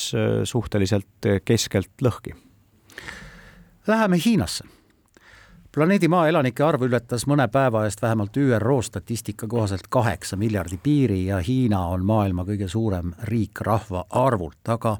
suhteliselt 0.49 1.29
keskelt 1.45 1.93
lõhki. 2.01 2.33
Läheme 3.85 4.17
Hiinasse 4.25 4.65
planeedi 5.75 6.07
Maa 6.07 6.27
elanike 6.29 6.61
arv 6.63 6.83
ületas 6.85 7.23
mõne 7.25 7.47
päeva 7.49 7.81
eest 7.87 8.01
vähemalt 8.01 8.37
ÜRO 8.37 8.75
statistika 8.85 9.47
kohaselt 9.49 9.87
kaheksa 9.89 10.37
miljardi 10.37 10.77
piiri 10.77 11.25
ja 11.25 11.39
Hiina 11.41 11.79
on 11.89 12.05
maailma 12.05 12.45
kõige 12.45 12.67
suurem 12.69 13.13
riik 13.29 13.61
rahvaarvult, 13.65 14.61
aga 14.69 14.97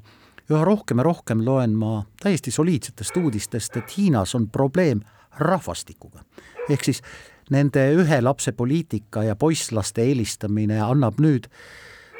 üha 0.50 0.64
rohkem 0.66 0.98
ja 0.98 1.06
rohkem 1.06 1.44
loen 1.46 1.76
ma 1.78 2.00
täiesti 2.24 2.52
soliidsetest 2.52 3.18
uudistest, 3.22 3.78
et 3.78 3.98
Hiinas 3.98 4.34
on 4.36 4.50
probleem 4.50 5.04
rahvastikuga. 5.38 6.24
ehk 6.70 6.84
siis 6.84 7.04
nende 7.50 7.86
ühe 7.94 8.22
lapse 8.22 8.52
poliitika 8.52 9.24
ja 9.24 9.36
poisslaste 9.36 10.02
eelistamine 10.02 10.82
annab 10.82 11.22
nüüd 11.22 11.48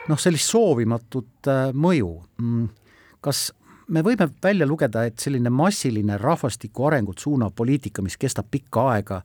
noh, 0.10 0.20
sellist 0.20 0.50
soovimatut 0.52 1.48
äh, 1.48 1.72
mõju. 1.74 2.22
Mm, 2.38 2.70
kas 3.22 3.54
me 3.88 4.04
võime 4.06 4.30
välja 4.44 4.68
lugeda, 4.68 5.06
et 5.08 5.20
selline 5.20 5.50
massiline 5.54 6.18
rahvastiku 6.18 6.88
arengut 6.90 7.20
suunav 7.20 7.54
poliitika, 7.56 8.02
mis 8.02 8.18
kestab 8.18 8.48
pikka 8.52 8.88
aega, 8.94 9.22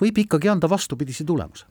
võib 0.00 0.24
ikkagi 0.24 0.48
anda 0.52 0.70
vastupidise 0.70 1.26
tulemuse? 1.28 1.66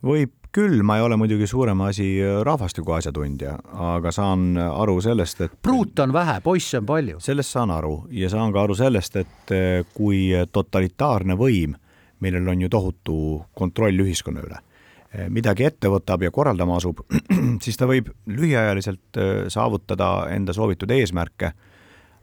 võib 0.00 0.32
küll, 0.48 0.80
ma 0.82 0.96
ei 0.96 1.02
ole 1.04 1.18
muidugi 1.20 1.44
suurem 1.46 1.80
asi 1.84 2.06
rahvastiku 2.42 2.94
asjatundja, 2.96 3.58
aga 3.92 4.12
saan 4.12 4.56
aru 4.56 4.96
sellest, 5.04 5.42
et 5.44 5.58
pruute 5.62 6.02
on 6.02 6.14
vähe, 6.16 6.38
poisse 6.40 6.80
on 6.80 6.86
palju. 6.88 7.20
sellest 7.20 7.52
saan 7.52 7.70
aru 7.70 8.06
ja 8.16 8.30
saan 8.32 8.52
ka 8.52 8.62
aru 8.62 8.74
sellest, 8.78 9.20
et 9.20 9.54
kui 9.94 10.30
totalitaarne 10.52 11.36
võim, 11.36 11.76
millel 12.24 12.48
on 12.48 12.64
ju 12.64 12.72
tohutu 12.72 13.18
kontroll 13.54 14.00
ühiskonna 14.06 14.40
üle 14.48 14.64
midagi 15.28 15.66
ette 15.66 15.90
võtab 15.90 16.22
ja 16.22 16.30
korraldama 16.30 16.76
asub, 16.78 17.02
siis 17.64 17.78
ta 17.78 17.88
võib 17.90 18.12
lühiajaliselt 18.30 19.18
eh, 19.18 19.32
saavutada 19.50 20.28
enda 20.30 20.54
soovitud 20.54 20.90
eesmärke, 20.94 21.52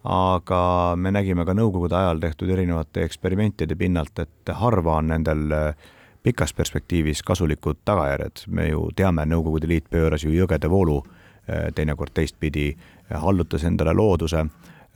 aga 0.07 0.61
me 0.95 1.11
nägime 1.11 1.43
ka 1.45 1.55
Nõukogude 1.57 1.97
ajal 1.97 2.21
tehtud 2.23 2.49
erinevate 2.53 3.03
eksperimentide 3.03 3.75
pinnalt, 3.75 4.19
et 4.23 4.53
harva 4.61 5.01
on 5.01 5.11
nendel 5.11 5.51
eh, 5.51 5.89
pikas 6.23 6.53
perspektiivis 6.53 7.23
kasulikud 7.27 7.83
tagajärjed. 7.85 8.47
me 8.47 8.69
ju 8.69 8.89
teame, 8.95 9.25
Nõukogude 9.25 9.67
Liit 9.67 9.89
pööras 9.89 10.23
ju 10.23 10.31
jõgede 10.31 10.69
voolu 10.69 11.03
teinekord 11.47 12.11
teistpidi, 12.11 12.73
hallutas 13.07 13.63
endale 13.63 13.93
looduse 13.95 14.41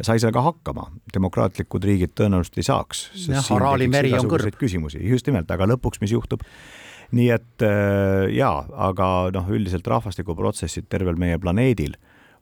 sai 0.01 0.19
sellega 0.19 0.41
hakkama, 0.43 0.89
demokraatlikud 1.13 1.85
riigid 1.87 2.11
tõenäoliselt 2.17 2.57
ei 2.59 2.65
saaks. 2.67 3.03
jah, 3.29 3.51
Araali 3.55 3.87
meri 3.87 4.11
on 4.17 4.27
kõrb. 4.27 4.57
küsimusi, 4.59 4.99
just 5.07 5.27
nimelt, 5.27 5.51
aga 5.51 5.69
lõpuks, 5.71 6.01
mis 6.01 6.11
juhtub? 6.11 6.43
Nii 7.11 7.29
et 7.33 7.65
äh, 7.65 8.29
jaa, 8.35 8.65
aga 8.87 9.07
noh, 9.35 9.49
üldiselt 9.51 9.87
rahvastikuprotsessid 9.87 10.87
tervel 10.89 11.19
meie 11.19 11.39
planeedil 11.39 11.97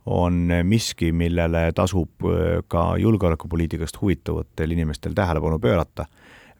on 0.09 0.49
miski, 0.63 1.11
millele 1.11 1.69
tasub 1.75 2.25
äh, 2.25 2.59
ka 2.67 2.97
julgeolekupoliitikast 2.97 4.01
huvituvatel 4.01 4.71
inimestel 4.71 5.13
tähelepanu 5.13 5.59
pöörata. 5.59 6.05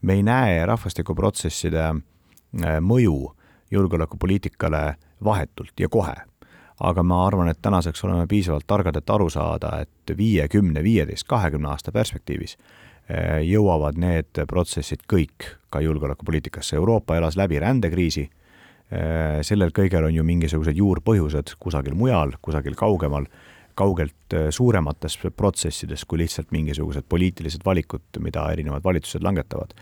me 0.02 0.14
ei 0.14 0.22
näe 0.22 0.66
rahvastikuprotsesside 0.66 1.84
äh, 1.84 2.80
mõju 2.80 3.34
julgeolekupoliitikale 3.70 4.94
vahetult 5.24 5.80
ja 5.80 5.88
kohe. 5.88 6.14
aga 6.80 7.02
ma 7.02 7.26
arvan, 7.26 7.48
et 7.48 7.58
tänaseks 7.62 8.04
oleme 8.04 8.26
piisavalt 8.26 8.66
targad, 8.66 8.96
et 8.96 9.10
aru 9.10 9.30
saada, 9.30 9.80
et 9.80 10.16
viie, 10.16 10.48
kümne, 10.48 10.82
viieteist, 10.82 11.26
kahekümne 11.28 11.68
aasta 11.68 11.92
perspektiivis 11.92 12.56
jõuavad 13.42 13.98
need 13.98 14.38
protsessid 14.48 15.02
kõik 15.10 15.48
ka 15.70 15.80
julgeolekupoliitikasse. 15.80 16.76
Euroopa 16.76 17.16
elas 17.16 17.36
läbi 17.36 17.58
rändekriisi, 17.58 18.30
eh, 18.90 19.40
sellel 19.42 19.70
kõigel 19.70 20.06
on 20.06 20.14
ju 20.14 20.24
mingisugused 20.24 20.76
juurpõhjused 20.76 21.54
kusagil 21.58 21.94
mujal, 21.94 22.34
kusagil 22.42 22.74
kaugemal, 22.74 23.26
kaugelt 23.74 24.34
eh, 24.34 24.50
suuremates 24.50 25.18
protsessides 25.36 26.04
kui 26.04 26.18
lihtsalt 26.18 26.50
mingisugused 26.50 27.06
poliitilised 27.08 27.64
valikud, 27.64 28.02
mida 28.18 28.50
erinevad 28.52 28.84
valitsused 28.84 29.22
langetavad. 29.22 29.74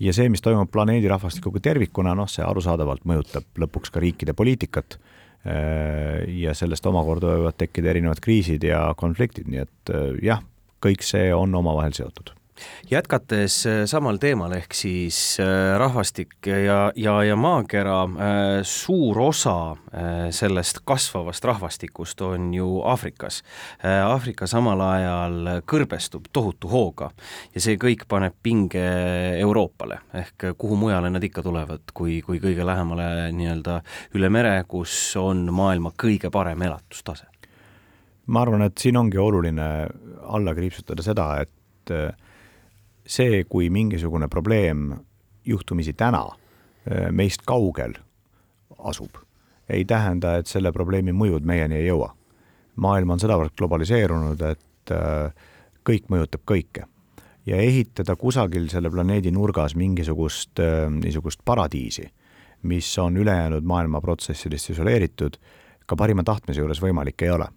ja 0.00 0.12
see, 0.12 0.28
mis 0.28 0.40
toimub 0.40 0.70
planeedi 0.72 1.08
rahvastikuga 1.08 1.60
tervikuna, 1.60 2.14
noh, 2.14 2.28
see 2.28 2.44
arusaadavalt 2.44 3.04
mõjutab 3.04 3.44
lõpuks 3.60 3.92
ka 3.92 4.00
riikide 4.00 4.32
poliitikat 4.32 4.96
ja 6.40 6.54
sellest 6.54 6.86
omakorda 6.86 7.34
võivad 7.36 7.56
tekkida 7.56 7.90
erinevad 7.90 8.20
kriisid 8.20 8.64
ja 8.64 8.94
konfliktid, 8.96 9.48
nii 9.48 9.60
et 9.60 9.94
jah, 10.24 10.40
kõik 10.80 11.04
see 11.04 11.34
on 11.36 11.54
omavahel 11.54 11.92
seotud 11.96 12.32
jätkates 12.90 13.66
äh, 13.66 13.84
samal 13.86 14.18
teemal, 14.20 14.52
ehk 14.56 14.74
siis 14.74 15.18
äh, 15.40 15.78
rahvastik 15.78 16.46
ja, 16.46 16.92
ja, 16.96 17.14
ja 17.24 17.36
maakera, 17.36 18.02
äh, 18.04 18.62
suur 18.62 19.20
osa 19.20 19.76
sellest 20.30 20.82
kasvavast 20.86 21.44
rahvastikust 21.44 22.20
on 22.22 22.52
ju 22.54 22.66
Aafrikas. 22.86 23.40
Aafrika 23.82 24.46
samal 24.46 24.80
ajal 24.84 25.48
kõrbestub 25.68 26.28
tohutu 26.32 26.70
hooga 26.70 27.10
ja 27.54 27.62
see 27.62 27.74
kõik 27.80 28.04
paneb 28.08 28.36
pinge 28.42 28.84
Euroopale, 29.40 29.98
ehk 30.14 30.52
kuhu 30.58 30.78
mujale 30.78 31.10
nad 31.10 31.24
ikka 31.26 31.42
tulevad, 31.42 31.90
kui, 31.94 32.20
kui 32.22 32.38
kõige 32.42 32.66
lähemale 32.66 33.30
nii-öelda 33.34 33.80
üle 34.14 34.30
mere, 34.30 34.54
kus 34.68 34.94
on 35.18 35.48
maailma 35.54 35.92
kõige 35.98 36.30
parem 36.30 36.62
elatustase 36.68 37.26
ma 38.30 38.44
arvan, 38.44 38.62
et 38.62 38.78
siin 38.78 38.98
ongi 39.00 39.18
oluline 39.18 39.66
alla 40.30 40.54
kriipsutada 40.54 41.02
seda, 41.02 41.32
et 41.42 41.94
see, 43.10 43.44
kui 43.48 43.70
mingisugune 43.70 44.28
probleem 44.30 44.92
juhtumisi 45.46 45.92
täna 45.98 46.22
äh, 46.30 47.08
meist 47.10 47.42
kaugel 47.46 47.96
asub, 48.78 49.18
ei 49.68 49.84
tähenda, 49.84 50.36
et 50.38 50.50
selle 50.50 50.72
probleemi 50.72 51.12
mõjud 51.12 51.46
meieni 51.46 51.80
ei 51.80 51.90
jõua. 51.90 52.14
maailm 52.80 53.10
on 53.10 53.20
sedavõrd 53.20 53.52
globaliseerunud, 53.58 54.40
et 54.40 54.94
äh, 54.94 55.50
kõik 55.84 56.08
mõjutab 56.08 56.46
kõike 56.46 56.86
ja 57.46 57.56
ehitada 57.56 58.16
kusagil 58.16 58.68
selle 58.70 58.90
planeedi 58.90 59.30
nurgas 59.32 59.74
mingisugust 59.74 60.60
niisugust 60.90 61.40
paradiisi, 61.44 62.04
mis 62.62 62.98
on 62.98 63.16
ülejäänud 63.16 63.64
maailma 63.64 64.00
protsessidest 64.00 64.70
isoleeritud, 64.70 65.38
ka 65.86 65.96
parima 65.96 66.22
tahtmise 66.22 66.60
juures 66.60 66.82
võimalik 66.82 67.24
ei 67.24 67.30
ole. 67.34 67.48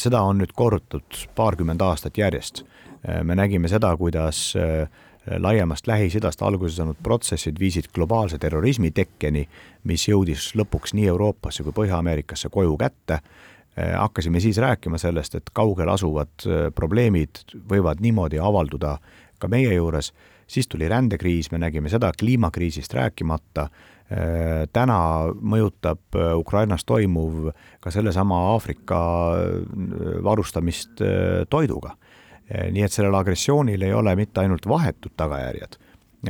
seda 0.00 0.22
on 0.24 0.38
nüüd 0.40 0.54
korrutatud 0.56 1.26
paarkümmend 1.36 1.82
aastat 1.84 2.18
järjest. 2.18 2.62
Me 3.22 3.34
nägime 3.34 3.68
seda, 3.68 3.96
kuidas 3.96 4.52
laiemast 5.38 5.86
Lähis-Idast 5.86 6.42
alguse 6.42 6.76
saanud 6.76 6.98
protsessid 7.02 7.58
viisid 7.60 7.90
globaalse 7.94 8.38
terrorismi 8.38 8.90
tekkeni, 8.90 9.46
mis 9.84 10.08
jõudis 10.08 10.50
lõpuks 10.58 10.96
nii 10.98 11.06
Euroopasse 11.12 11.62
kui 11.62 11.74
Põhja-Ameerikasse 11.76 12.50
koju 12.50 12.76
kätte. 12.76 13.20
hakkasime 13.96 14.40
siis 14.40 14.58
rääkima 14.58 14.98
sellest, 14.98 15.34
et 15.34 15.50
kaugel 15.52 15.88
asuvad 15.88 16.44
probleemid 16.74 17.38
võivad 17.70 18.00
niimoodi 18.00 18.38
avalduda 18.38 18.98
ka 19.38 19.48
meie 19.48 19.74
juures, 19.74 20.12
siis 20.46 20.68
tuli 20.68 20.88
rändekriis, 20.88 21.50
me 21.52 21.58
nägime 21.58 21.88
seda 21.88 22.12
kliimakriisist 22.12 22.92
rääkimata, 22.94 23.68
täna 24.72 24.98
mõjutab 25.40 26.18
Ukrainas 26.36 26.84
toimuv 26.84 27.48
ka 27.80 27.90
sellesama 27.90 28.38
Aafrika 28.52 29.00
varustamist 30.22 31.00
toiduga 31.48 31.96
nii 32.70 32.82
et 32.82 32.92
sellel 32.92 33.14
agressioonil 33.14 33.82
ei 33.82 33.92
ole 33.92 34.16
mitte 34.16 34.40
ainult 34.40 34.68
vahetud 34.68 35.12
tagajärjed 35.16 35.78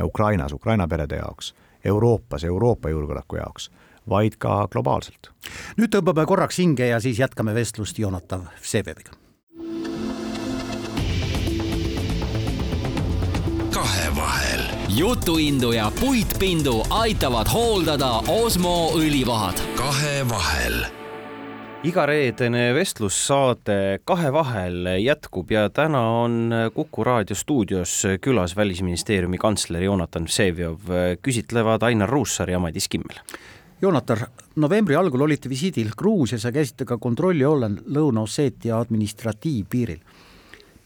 Ukrainas, 0.03 0.53
Ukraina 0.53 0.89
perede 0.89 1.16
jaoks, 1.16 1.55
Euroopas, 1.85 2.45
Euroopa 2.45 2.89
julgeoleku 2.89 3.37
jaoks, 3.37 3.70
vaid 4.09 4.39
ka 4.39 4.68
globaalselt. 4.73 5.31
nüüd 5.77 5.93
tõmbame 5.93 6.27
korraks 6.27 6.59
hinge 6.59 6.87
ja 6.87 7.01
siis 7.01 7.18
jätkame 7.18 7.55
vestlust 7.55 7.99
Jonatav 7.99 8.47
Vseviaviga. 8.62 9.11
kahevahel. 13.75 14.61
jutuindu 14.89 15.73
ja 15.73 15.93
puitpindu 16.01 16.83
aitavad 16.91 17.47
hooldada 17.53 18.23
Osmo 18.29 18.91
õlivahad. 18.95 19.61
kahevahel 19.77 21.01
igareedene 21.83 22.74
vestlussaade 22.74 23.99
Kahevahel 24.05 24.87
jätkub 25.03 25.51
ja 25.51 25.70
täna 25.70 26.01
on 26.22 26.53
Kuku 26.74 27.05
raadio 27.05 27.35
stuudios 27.35 28.03
külas 28.20 28.57
Välisministeeriumi 28.57 29.39
kantsler 29.39 29.83
Jonatan 29.83 30.24
Vseviov, 30.30 30.78
küsitlevad 31.22 31.83
Ainar 31.83 32.11
Ruussaar 32.11 32.51
ja 32.51 32.59
Madis 32.59 32.89
Kimmel. 32.89 33.18
Jonatar, 33.83 34.18
novembri 34.57 34.95
algul 34.95 35.26
olite 35.26 35.51
visiidil 35.51 35.91
Gruusias 35.99 36.45
ja 36.45 36.53
käisite 36.53 36.85
ka 36.87 36.99
kontrolli 36.99 37.45
all 37.45 37.66
Lõuna-Osseetia 37.66 38.78
administratiivpiiril. 38.78 39.99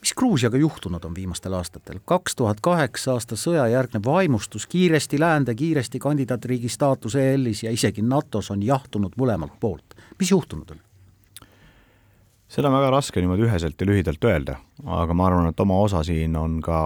mis 0.01 0.14
Gruusiaga 0.14 0.57
juhtunud 0.57 1.05
on 1.05 1.14
viimastel 1.14 1.53
aastatel? 1.53 2.01
kaks 2.05 2.36
tuhat 2.36 2.61
kaheksa 2.61 3.12
aasta 3.12 3.36
sõjajärgne 3.36 4.01
vaimustus 4.05 4.66
kiiresti 4.66 5.20
läände, 5.20 5.55
kiiresti 5.55 5.99
kandidaatriigi 5.99 6.68
staatuse 6.68 7.34
EL-is 7.34 7.62
ja 7.62 7.70
isegi 7.70 8.03
NATO-s 8.03 8.51
on 8.51 8.62
jahtunud 8.62 9.12
mõlemalt 9.16 9.61
poolt. 9.61 9.94
mis 10.18 10.30
juhtunud 10.30 10.70
on? 10.70 10.86
Seda 12.49 12.70
on 12.70 12.76
väga 12.78 12.90
raske 12.94 13.22
niimoodi 13.22 13.47
üheselt 13.47 13.80
ja 13.80 13.88
lühidalt 13.88 14.24
öelda, 14.24 14.57
aga 14.86 15.14
ma 15.14 15.26
arvan, 15.28 15.51
et 15.51 15.61
oma 15.61 15.78
osa 15.82 16.03
siin 16.07 16.36
on 16.38 16.61
ka 16.64 16.78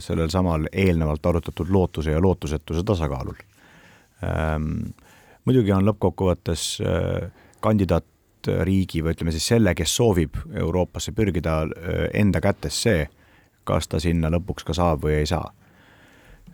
sellel 0.00 0.30
samal 0.32 0.66
eelnevalt 0.72 1.26
arutatud 1.26 1.70
lootuse 1.70 2.14
ja 2.14 2.22
lootusetuse 2.22 2.84
tasakaalul 2.86 3.38
ähm,. 4.24 4.92
muidugi 5.44 5.72
on 5.72 5.84
lõppkokkuvõttes 5.88 6.66
äh, 6.86 7.30
kandidaatriigi 7.60 9.02
või 9.02 9.16
ütleme 9.16 9.34
siis 9.34 9.48
selle, 9.52 9.74
kes 9.74 9.96
soovib 9.96 10.38
Euroopasse 10.54 11.12
pürgida, 11.12 11.62
äh, 11.66 12.06
enda 12.14 12.40
kätes 12.40 12.82
see, 12.82 13.08
kas 13.64 13.88
ta 13.88 14.00
sinna 14.00 14.30
lõpuks 14.32 14.64
ka 14.66 14.74
saab 14.74 15.04
või 15.04 15.20
ei 15.20 15.26
saa. 15.26 15.52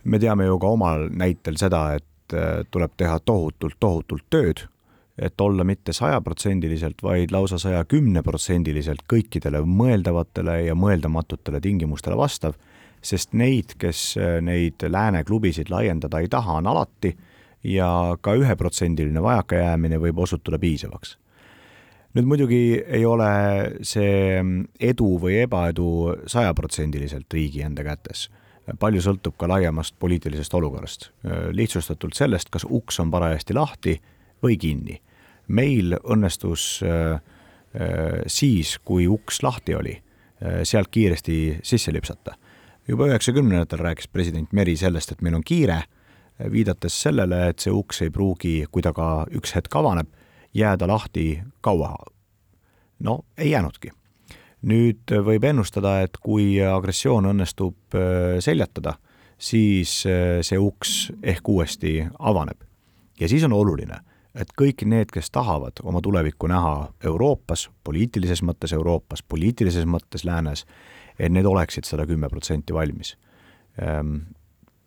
me 0.04 0.18
teame 0.18 0.44
ju 0.44 0.58
ka 0.58 0.66
omal 0.66 1.08
näitel 1.10 1.56
seda, 1.56 1.92
et 1.94 2.34
äh, 2.34 2.64
tuleb 2.70 2.96
teha 2.96 3.20
tohutult, 3.20 3.78
tohutult 3.80 4.26
tööd 4.30 4.66
et 5.18 5.40
olla 5.40 5.64
mitte 5.64 5.92
sajaprotsendiliselt, 5.92 7.02
vaid 7.02 7.32
lausa 7.34 7.58
saja 7.58 7.84
kümne 7.84 8.22
protsendiliselt 8.22 9.02
kõikidele 9.10 9.62
mõeldavatele 9.66 10.60
ja 10.68 10.76
mõeldamatutele 10.78 11.60
tingimustele 11.60 12.16
vastav, 12.16 12.54
sest 13.02 13.34
neid, 13.38 13.74
kes 13.78 14.02
äh, 14.18 14.38
neid 14.44 14.82
lääne 14.88 15.24
klubisid 15.24 15.70
laiendada 15.70 16.22
ei 16.22 16.28
taha, 16.30 16.58
on 16.62 16.70
alati 16.70 17.14
ja 17.66 18.16
ka 18.20 18.34
üheprotsendiline 18.38 19.22
vajakajäämine 19.22 19.98
võib 19.98 20.18
osutuda 20.22 20.58
piisavaks. 20.58 21.18
nüüd 22.14 22.26
muidugi 22.26 22.82
ei 22.86 23.04
ole 23.06 23.30
see 23.82 24.42
edu 24.80 25.08
või 25.20 25.42
ebaedu 25.42 25.88
sajaprotsendiliselt 26.26 27.32
riigi 27.32 27.62
enda 27.62 27.84
kätes 27.84 28.28
palju 28.78 29.00
sõltub 29.00 29.36
ka 29.38 29.48
laiemast 29.48 29.94
poliitilisest 29.98 30.54
olukorrast. 30.54 31.10
lihtsustatult 31.52 32.14
sellest, 32.14 32.50
kas 32.50 32.66
uks 32.68 33.00
on 33.00 33.10
parajasti 33.10 33.54
lahti 33.54 34.00
või 34.42 34.58
kinni 34.58 35.00
meil 35.48 35.96
õnnestus 36.04 36.80
äh, 36.84 37.12
äh, 37.12 38.20
siis, 38.26 38.76
kui 38.84 39.08
uks 39.08 39.42
lahti 39.42 39.74
oli, 39.74 39.96
äh, 40.42 40.60
sealt 40.62 40.92
kiiresti 40.92 41.58
sisse 41.62 41.92
lipsata. 41.92 42.34
juba 42.88 43.04
üheksakümnendatel 43.04 43.78
rääkis 43.78 44.08
president 44.08 44.52
Meri 44.52 44.76
sellest, 44.76 45.12
et 45.12 45.20
meil 45.20 45.34
on 45.36 45.42
kiire, 45.44 45.82
viidates 46.52 46.94
sellele, 47.02 47.48
et 47.50 47.58
see 47.60 47.72
uks 47.74 48.00
ei 48.02 48.10
pruugi, 48.10 48.64
kui 48.70 48.82
ta 48.82 48.94
ka 48.96 49.26
üks 49.34 49.52
hetk 49.52 49.74
avaneb, 49.76 50.08
jääda 50.54 50.86
lahti 50.88 51.42
kaua. 51.60 51.96
no 52.98 53.24
ei 53.36 53.50
jäänudki. 53.50 53.90
nüüd 54.62 55.12
võib 55.24 55.44
ennustada, 55.44 56.00
et 56.00 56.16
kui 56.16 56.62
agressioon 56.64 57.26
õnnestub 57.26 57.76
seljatada, 58.40 58.94
siis 59.38 60.00
see 60.42 60.58
uks 60.58 61.12
ehk 61.22 61.48
uuesti 61.48 62.06
avaneb. 62.18 62.64
ja 63.20 63.28
siis 63.28 63.44
on 63.44 63.52
oluline 63.52 64.00
et 64.34 64.50
kõik 64.60 64.84
need, 64.86 65.10
kes 65.12 65.30
tahavad 65.30 65.80
oma 65.82 66.00
tulevikku 66.04 66.48
näha 66.50 66.88
Euroopas, 67.04 67.68
poliitilises 67.84 68.42
mõttes 68.44 68.74
Euroopas, 68.76 69.22
poliitilises 69.22 69.86
mõttes 69.88 70.24
läänes, 70.24 70.64
et 71.18 71.32
need 71.32 71.46
oleksid 71.46 71.88
sada 71.88 72.06
kümme 72.06 72.28
protsenti 72.28 72.74
valmis. 72.74 73.16
Ehm, 73.82 74.16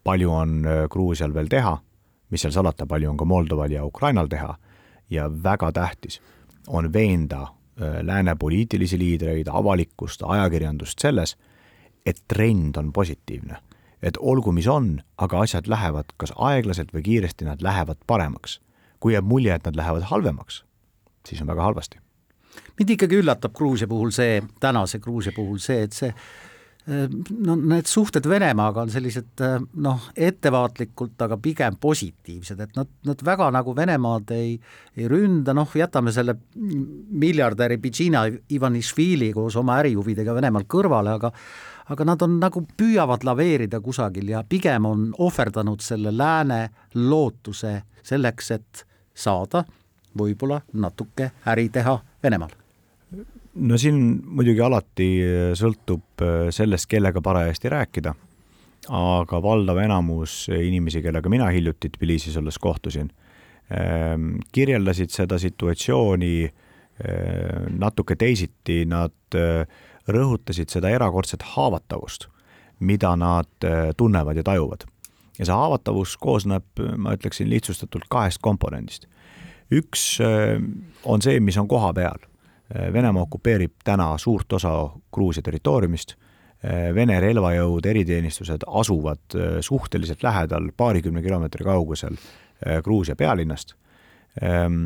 palju 0.03 0.31
on 0.31 0.61
äh, 0.65 0.83
Gruusial 0.89 1.33
veel 1.33 1.49
teha, 1.51 1.77
mis 2.31 2.45
seal 2.45 2.53
salata, 2.55 2.87
palju 2.87 3.09
on 3.11 3.17
ka 3.17 3.25
Moldoval 3.25 3.71
ja 3.71 3.85
Ukrainal 3.85 4.29
teha 4.31 4.55
ja 5.09 5.27
väga 5.43 5.71
tähtis 5.75 6.21
on 6.67 6.93
veenda 6.93 7.41
äh, 7.41 7.99
lääne 8.01 8.35
poliitilisi 8.35 8.99
liidreid, 8.99 9.49
avalikkust, 9.51 10.23
ajakirjandust 10.23 10.99
selles, 10.99 11.35
et 12.05 12.23
trend 12.27 12.77
on 12.77 12.93
positiivne. 12.93 13.57
et 14.01 14.17
olgu, 14.17 14.51
mis 14.51 14.67
on, 14.67 15.01
aga 15.17 15.39
asjad 15.39 15.67
lähevad 15.69 16.05
kas 16.17 16.31
aeglaselt 16.35 16.89
või 16.93 17.03
kiiresti, 17.05 17.45
nad 17.45 17.61
lähevad 17.61 17.99
paremaks 18.07 18.57
kui 19.01 19.15
jääb 19.15 19.27
mulje, 19.27 19.55
et 19.55 19.65
nad 19.67 19.77
lähevad 19.77 20.07
halvemaks, 20.11 20.61
siis 21.27 21.41
on 21.41 21.49
väga 21.51 21.67
halvasti. 21.69 21.99
mind 22.79 22.89
ikkagi 22.89 23.19
üllatab 23.21 23.53
Gruusia 23.53 23.87
puhul 23.87 24.11
see, 24.11 24.41
tänase 24.59 24.99
Gruusia 24.99 25.31
puhul 25.35 25.59
see, 25.59 25.83
et 25.83 25.93
see 25.93 26.13
no 27.45 27.55
need 27.55 27.85
suhted 27.85 28.25
Venemaaga 28.25 28.81
on 28.81 28.89
sellised 28.89 29.43
noh, 29.85 30.07
ettevaatlikult, 30.17 31.13
aga 31.21 31.37
pigem 31.37 31.77
positiivsed, 31.81 32.59
et 32.59 32.77
nad, 32.77 32.89
nad 33.05 33.21
väga 33.25 33.51
nagu 33.53 33.75
Venemaad 33.77 34.33
ei, 34.33 34.55
ei 34.97 35.09
ründa, 35.11 35.53
noh, 35.53 35.69
jätame 35.77 36.13
selle 36.15 36.35
miljardäri 36.55 37.77
Bidzina 37.81 38.23
Ivanišvili 38.25 39.29
koos 39.35 39.59
oma 39.61 39.77
ärihuvidega 39.83 40.35
Venemaal 40.37 40.65
kõrvale, 40.69 41.17
aga 41.19 41.33
aga 41.91 42.05
nad 42.07 42.21
on 42.23 42.37
nagu 42.39 42.61
püüavad 42.77 43.25
laveerida 43.27 43.81
kusagil 43.83 44.29
ja 44.31 44.45
pigem 44.47 44.85
on 44.87 45.09
ohverdanud 45.19 45.81
selle 45.83 46.13
lääne 46.15 46.61
lootuse 46.95 47.81
selleks, 48.07 48.51
et 48.55 48.85
saada 49.21 49.63
võib-olla 50.17 50.61
natuke 50.73 51.31
äri 51.47 51.69
teha 51.73 51.99
Venemaal? 52.23 52.51
no 53.55 53.77
siin 53.77 53.97
muidugi 54.25 54.61
alati 54.63 55.07
sõltub 55.57 56.23
äh, 56.23 56.49
sellest, 56.55 56.87
kellega 56.91 57.21
parajasti 57.23 57.71
rääkida, 57.71 58.13
aga 58.95 59.41
valdav 59.43 59.81
enamus 59.83 60.45
inimesi, 60.55 61.01
kellega 61.03 61.29
mina 61.29 61.49
hiljuti 61.51 61.91
Tbilisis 61.91 62.37
olles 62.39 62.59
kohtusin, 62.61 63.11
ähm, 63.75 64.37
kirjeldasid 64.55 65.11
seda 65.11 65.39
situatsiooni 65.41 66.35
äh, 66.45 66.53
natuke 67.75 68.15
teisiti, 68.15 68.85
nad 68.87 69.35
äh, 69.35 69.65
rõhutasid 70.07 70.71
seda 70.71 70.89
erakordset 70.89 71.43
haavatavust, 71.53 72.29
mida 72.81 73.11
nad 73.19 73.67
tunnevad 73.97 74.39
ja 74.39 74.43
tajuvad 74.43 74.87
ja 75.37 75.45
see 75.45 75.53
haavatavus 75.53 76.15
koosneb, 76.21 76.65
ma 76.97 77.13
ütleksin 77.13 77.49
lihtsustatult 77.49 78.07
kahest 78.09 78.41
komponendist. 78.41 79.05
Üks 79.71 80.19
äh, 80.23 80.57
on 81.05 81.23
see, 81.23 81.39
mis 81.39 81.57
on 81.57 81.69
koha 81.71 81.93
peal. 81.93 82.27
Äh, 82.75 82.91
Venemaa 82.93 83.23
okupeerib 83.27 83.79
täna 83.83 84.13
suurt 84.21 84.53
osa 84.53 84.75
Gruusia 85.13 85.45
territooriumist, 85.45 86.17
Vene 86.93 87.15
relvajõud, 87.17 87.87
eriteenistused 87.89 88.67
asuvad 88.69 89.33
suhteliselt 89.65 90.21
lähedal, 90.21 90.67
paarikümne 90.77 91.23
kilomeetri 91.25 91.65
kaugusel 91.65 92.19
Gruusia 92.85 93.15
pealinnast. 93.17 93.73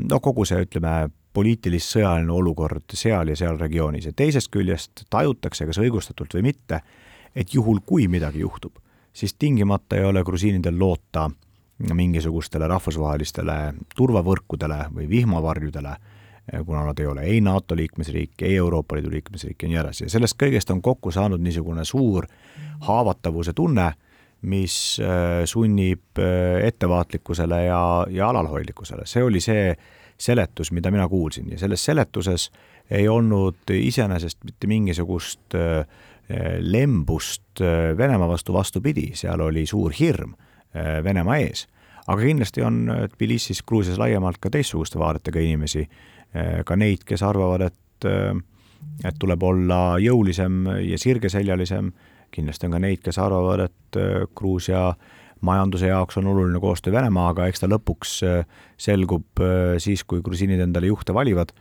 no 0.08 0.20
kogu 0.24 0.46
see, 0.48 0.62
ütleme, 0.64 1.10
poliitilis-sõjaline 1.36 2.32
olukord 2.32 2.96
seal 2.96 3.32
ja 3.32 3.36
seal 3.36 3.60
regioonis 3.60 4.08
ja 4.10 4.14
teisest 4.16 4.52
küljest 4.54 5.04
tajutakse, 5.12 5.68
kas 5.68 5.82
õigustatult 5.84 6.38
või 6.38 6.48
mitte, 6.52 6.80
et 7.36 7.54
juhul, 7.54 7.82
kui 7.86 8.08
midagi 8.08 8.40
juhtub, 8.46 8.80
siis 9.14 9.36
tingimata 9.40 10.00
ei 10.00 10.08
ole 10.08 10.24
grusiinidel 10.24 10.80
loota 10.80 11.28
mingisugustele 11.80 12.68
rahvusvahelistele 12.68 13.74
turvavõrkudele 13.96 14.86
või 14.96 15.10
vihmavarjudele, 15.10 15.96
kuna 16.66 16.86
nad 16.86 17.00
ei 17.00 17.08
ole 17.10 17.26
ei 17.26 17.42
NATO 17.42 17.76
liikmesriik, 17.76 18.42
ei 18.42 18.56
Euroopa 18.56 18.96
Liidu 18.96 19.12
liikmesriik 19.12 19.64
ja 19.64 19.70
nii 19.70 19.80
edasi. 19.82 20.06
Ja 20.06 20.14
sellest 20.14 20.38
kõigest 20.40 20.72
on 20.72 20.82
kokku 20.82 21.12
saanud 21.12 21.42
niisugune 21.42 21.86
suur 21.86 22.28
haavatavuse 22.86 23.54
tunne, 23.54 23.92
mis 24.46 25.00
äh, 25.02 25.42
sunnib 25.50 26.22
äh, 26.22 26.62
ettevaatlikkusele 26.68 27.64
ja, 27.66 27.82
ja 28.10 28.30
alalhoidlikkusele, 28.30 29.08
see 29.10 29.24
oli 29.24 29.42
see 29.42 29.74
seletus, 30.18 30.72
mida 30.72 30.92
mina 30.94 31.10
kuulsin. 31.10 31.50
Ja 31.52 31.60
selles 31.60 31.86
seletuses 31.86 32.52
ei 32.90 33.08
olnud 33.10 33.74
iseenesest 33.74 34.44
mitte 34.46 34.68
mingisugust 34.68 35.58
lembust 36.60 37.60
Venemaa 37.98 38.28
vastu, 38.30 38.54
vastupidi, 38.54 39.10
seal 39.14 39.42
oli 39.44 39.66
suur 39.70 39.94
hirm 40.00 40.34
Venemaa 41.04 41.38
ees. 41.40 41.68
aga 42.08 42.22
kindlasti 42.22 42.62
on 42.62 42.92
Tbilisis, 43.16 43.64
Gruusias 43.64 43.98
laiemalt 43.98 44.38
ka 44.38 44.50
teistsuguste 44.54 45.00
vaadetega 45.00 45.40
inimesi, 45.40 45.88
ka 46.66 46.76
neid, 46.76 47.06
kes 47.08 47.24
arvavad, 47.24 47.62
et 47.62 48.10
et 49.06 49.16
tuleb 49.20 49.44
olla 49.44 49.96
jõulisem 50.04 50.68
ja 50.86 50.98
sirgeseljalisem, 51.00 51.90
kindlasti 52.32 52.68
on 52.68 52.76
ka 52.76 52.82
neid, 52.84 53.02
kes 53.02 53.18
arvavad, 53.18 53.64
et 53.66 54.00
Gruusia 54.36 54.90
äh, 54.90 55.14
majanduse 55.46 55.88
jaoks 55.88 56.18
on 56.18 56.28
oluline 56.28 56.60
koostöö 56.60 56.94
Venemaaga, 56.94 57.48
eks 57.50 57.64
ta 57.64 57.70
lõpuks 57.70 58.18
äh, 58.26 58.44
selgub 58.78 59.42
äh, 59.44 59.76
siis, 59.82 60.04
kui 60.04 60.24
grusiinid 60.26 60.62
endale 60.64 60.90
juhte 60.92 61.14
valivad 61.14 61.54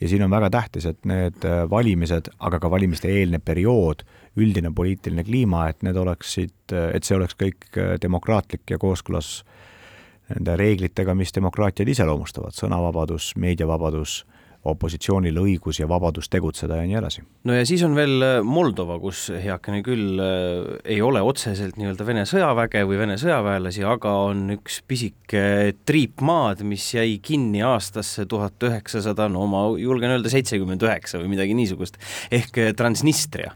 ja 0.00 0.08
siin 0.10 0.24
on 0.26 0.32
väga 0.32 0.50
tähtis, 0.52 0.86
et 0.90 1.00
need 1.08 1.44
äh, 1.48 1.62
valimised, 1.70 2.32
aga 2.38 2.60
ka 2.62 2.70
valimiste 2.70 3.10
eelne 3.12 3.40
periood, 3.42 4.04
üldine 4.36 4.72
poliitiline 4.74 5.24
kliima, 5.24 5.66
et 5.68 5.82
need 5.84 5.98
oleksid, 5.98 6.54
et 6.72 7.04
see 7.04 7.16
oleks 7.18 7.36
kõik 7.36 7.66
demokraatlik 8.00 8.70
ja 8.70 8.78
kooskõlas 8.80 9.42
nende 10.32 10.56
reeglitega, 10.56 11.14
mis 11.18 11.34
demokraatiaid 11.34 11.90
iseloomustavad, 11.92 12.56
sõnavabadus, 12.56 13.32
meediavabadus 13.36 14.22
opositsioonil 14.68 15.38
õigus 15.42 15.80
ja 15.80 15.88
vabadus 15.90 16.28
tegutseda 16.30 16.78
ja 16.78 16.86
nii 16.86 16.98
edasi. 17.00 17.24
no 17.48 17.56
ja 17.56 17.64
siis 17.66 17.82
on 17.86 17.96
veel 17.98 18.22
äh, 18.22 18.34
Moldova, 18.46 18.98
kus 19.02 19.24
heakene 19.34 19.82
küll 19.86 20.20
äh, 20.22 20.76
ei 20.94 21.00
ole 21.02 21.22
otseselt 21.26 21.78
nii-öelda 21.80 22.06
Vene 22.06 22.22
sõjaväge 22.28 22.84
või 22.86 23.00
Vene 23.00 23.16
sõjaväelasi, 23.20 23.82
aga 23.88 24.14
on 24.28 24.44
üks 24.58 24.78
pisike 24.86 25.74
triip 25.88 26.22
maad, 26.22 26.62
mis 26.66 26.86
jäi 26.94 27.18
kinni 27.24 27.64
aastasse 27.66 28.26
tuhat 28.30 28.62
üheksasada, 28.68 29.26
no 29.32 29.48
ma 29.50 29.64
julgen 29.80 30.14
öelda 30.14 30.30
seitsekümmend 30.32 30.86
üheksa 30.86 31.18
või 31.22 31.34
midagi 31.34 31.58
niisugust, 31.58 31.98
ehk 32.30 32.62
äh, 32.62 32.72
Transnistria, 32.78 33.52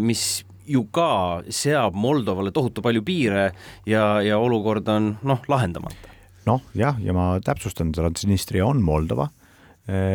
mis 0.00 0.44
ju 0.70 0.84
ka 0.94 1.42
seab 1.52 1.96
Moldovale 1.98 2.52
tohutu 2.54 2.82
palju 2.84 3.02
piire 3.04 3.50
ja, 3.88 4.20
ja 4.24 4.38
olukord 4.38 4.88
on 4.92 5.14
noh, 5.26 5.42
lahendamata. 5.50 6.14
noh 6.46 6.62
jah, 6.76 7.00
ja 7.02 7.16
ma 7.16 7.32
täpsustan, 7.44 7.92
Transnistria 7.96 8.68
on 8.68 8.84
Moldova 8.84 9.30
Äh, 9.30 9.39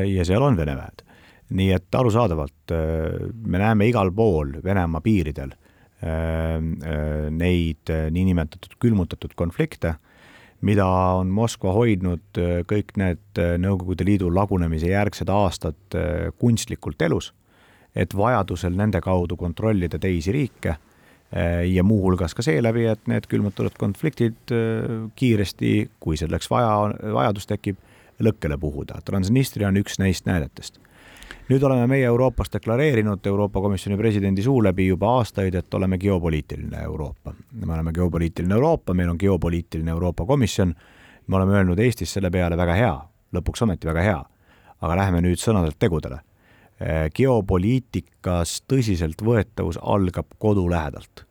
ja 0.08 0.26
seal 0.26 0.44
on 0.46 0.58
Vene 0.58 0.76
väed. 0.78 1.04
nii 1.56 1.72
et 1.76 1.96
arusaadavalt 1.96 2.72
äh, 2.74 3.28
me 3.46 3.60
näeme 3.62 3.86
igal 3.86 4.10
pool 4.16 4.56
Venemaa 4.64 5.02
piiridel 5.06 5.52
äh, 5.54 6.58
neid 7.30 7.92
niinimetatud 8.12 8.78
külmutatud 8.82 9.36
konflikte, 9.36 9.96
mida 10.66 10.88
on 11.20 11.30
Moskva 11.30 11.74
hoidnud 11.76 12.40
kõik 12.66 12.96
need 12.98 13.42
Nõukogude 13.62 14.08
Liidu 14.08 14.32
lagunemise 14.34 14.90
järgsed 14.90 15.30
aastad 15.30 15.98
kunstlikult 16.40 17.02
elus, 17.06 17.34
et 17.96 18.16
vajadusel 18.18 18.74
nende 18.74 19.02
kaudu 19.04 19.38
kontrollida 19.38 20.00
teisi 20.02 20.34
riike 20.34 20.76
ja 21.70 21.84
muuhulgas 21.84 22.34
ka 22.34 22.42
seeläbi, 22.46 22.86
et 22.90 23.08
need 23.12 23.28
külmutatud 23.30 23.76
konfliktid 23.78 24.54
kiiresti, 25.20 25.74
kui 26.00 26.18
selleks 26.18 26.50
vaja, 26.50 26.94
vajadus 27.14 27.50
tekib, 27.50 27.78
lõkkele 28.20 28.58
puhuda. 28.58 29.00
Transnistria 29.06 29.68
on 29.68 29.78
üks 29.78 30.00
neist 30.00 30.26
näidetest. 30.26 30.80
nüüd 31.50 31.64
oleme 31.64 31.88
meie 31.88 32.06
Euroopas 32.06 32.50
deklareerinud 32.54 33.26
Euroopa 33.26 33.62
Komisjoni 33.62 33.98
presidendi 33.98 34.42
suu 34.42 34.64
läbi 34.64 34.88
juba 34.88 35.12
aastaid, 35.18 35.56
et 35.56 35.74
oleme 35.74 35.98
geopoliitiline 35.98 36.84
Euroopa. 36.84 37.34
me 37.52 37.74
oleme 37.74 37.92
geopoliitiline 37.92 38.54
Euroopa, 38.54 38.94
meil 38.94 39.10
on 39.10 39.18
geopoliitiline 39.20 39.92
Euroopa 39.92 40.26
Komisjon, 40.26 40.76
me 41.28 41.36
oleme 41.36 41.52
öelnud 41.52 41.80
Eestis 41.80 42.14
selle 42.14 42.32
peale 42.32 42.58
väga 42.58 42.74
hea, 42.74 42.96
lõpuks 43.34 43.64
ometi 43.64 43.88
väga 43.88 44.02
hea. 44.02 44.24
aga 44.82 44.96
läheme 44.96 45.22
nüüd 45.22 45.40
sõnadelt 45.40 45.80
tegudele. 45.80 46.20
geopoliitikas 47.14 48.64
tõsiseltvõetavus 48.68 49.80
algab 49.82 50.26
kodu 50.38 50.70
lähedalt 50.70 51.25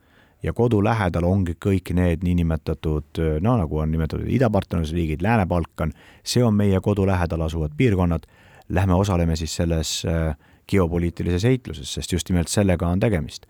ja 0.45 0.53
kodu 0.53 0.83
lähedal 0.85 1.25
ongi 1.25 1.57
kõik 1.61 1.95
need 1.97 2.25
niinimetatud, 2.25 3.21
no 3.41 3.57
nagu 3.61 3.79
on 3.81 3.93
nimetatud 3.93 4.29
idapartnerlusriigid, 4.29 5.23
Lääne-Balkan, 5.25 5.95
see 6.25 6.45
on 6.45 6.57
meie 6.59 6.81
kodu 6.85 7.07
lähedal 7.09 7.47
asuvad 7.47 7.73
piirkonnad, 7.77 8.27
lähme 8.69 8.95
osaleme 8.95 9.37
siis 9.37 9.57
selles 9.57 9.95
äh, 10.09 10.37
geopoliitilises 10.69 11.45
heitluses, 11.49 11.95
sest 11.95 12.13
just 12.13 12.29
nimelt 12.29 12.53
sellega 12.53 12.89
on 12.89 13.01
tegemist. 13.01 13.47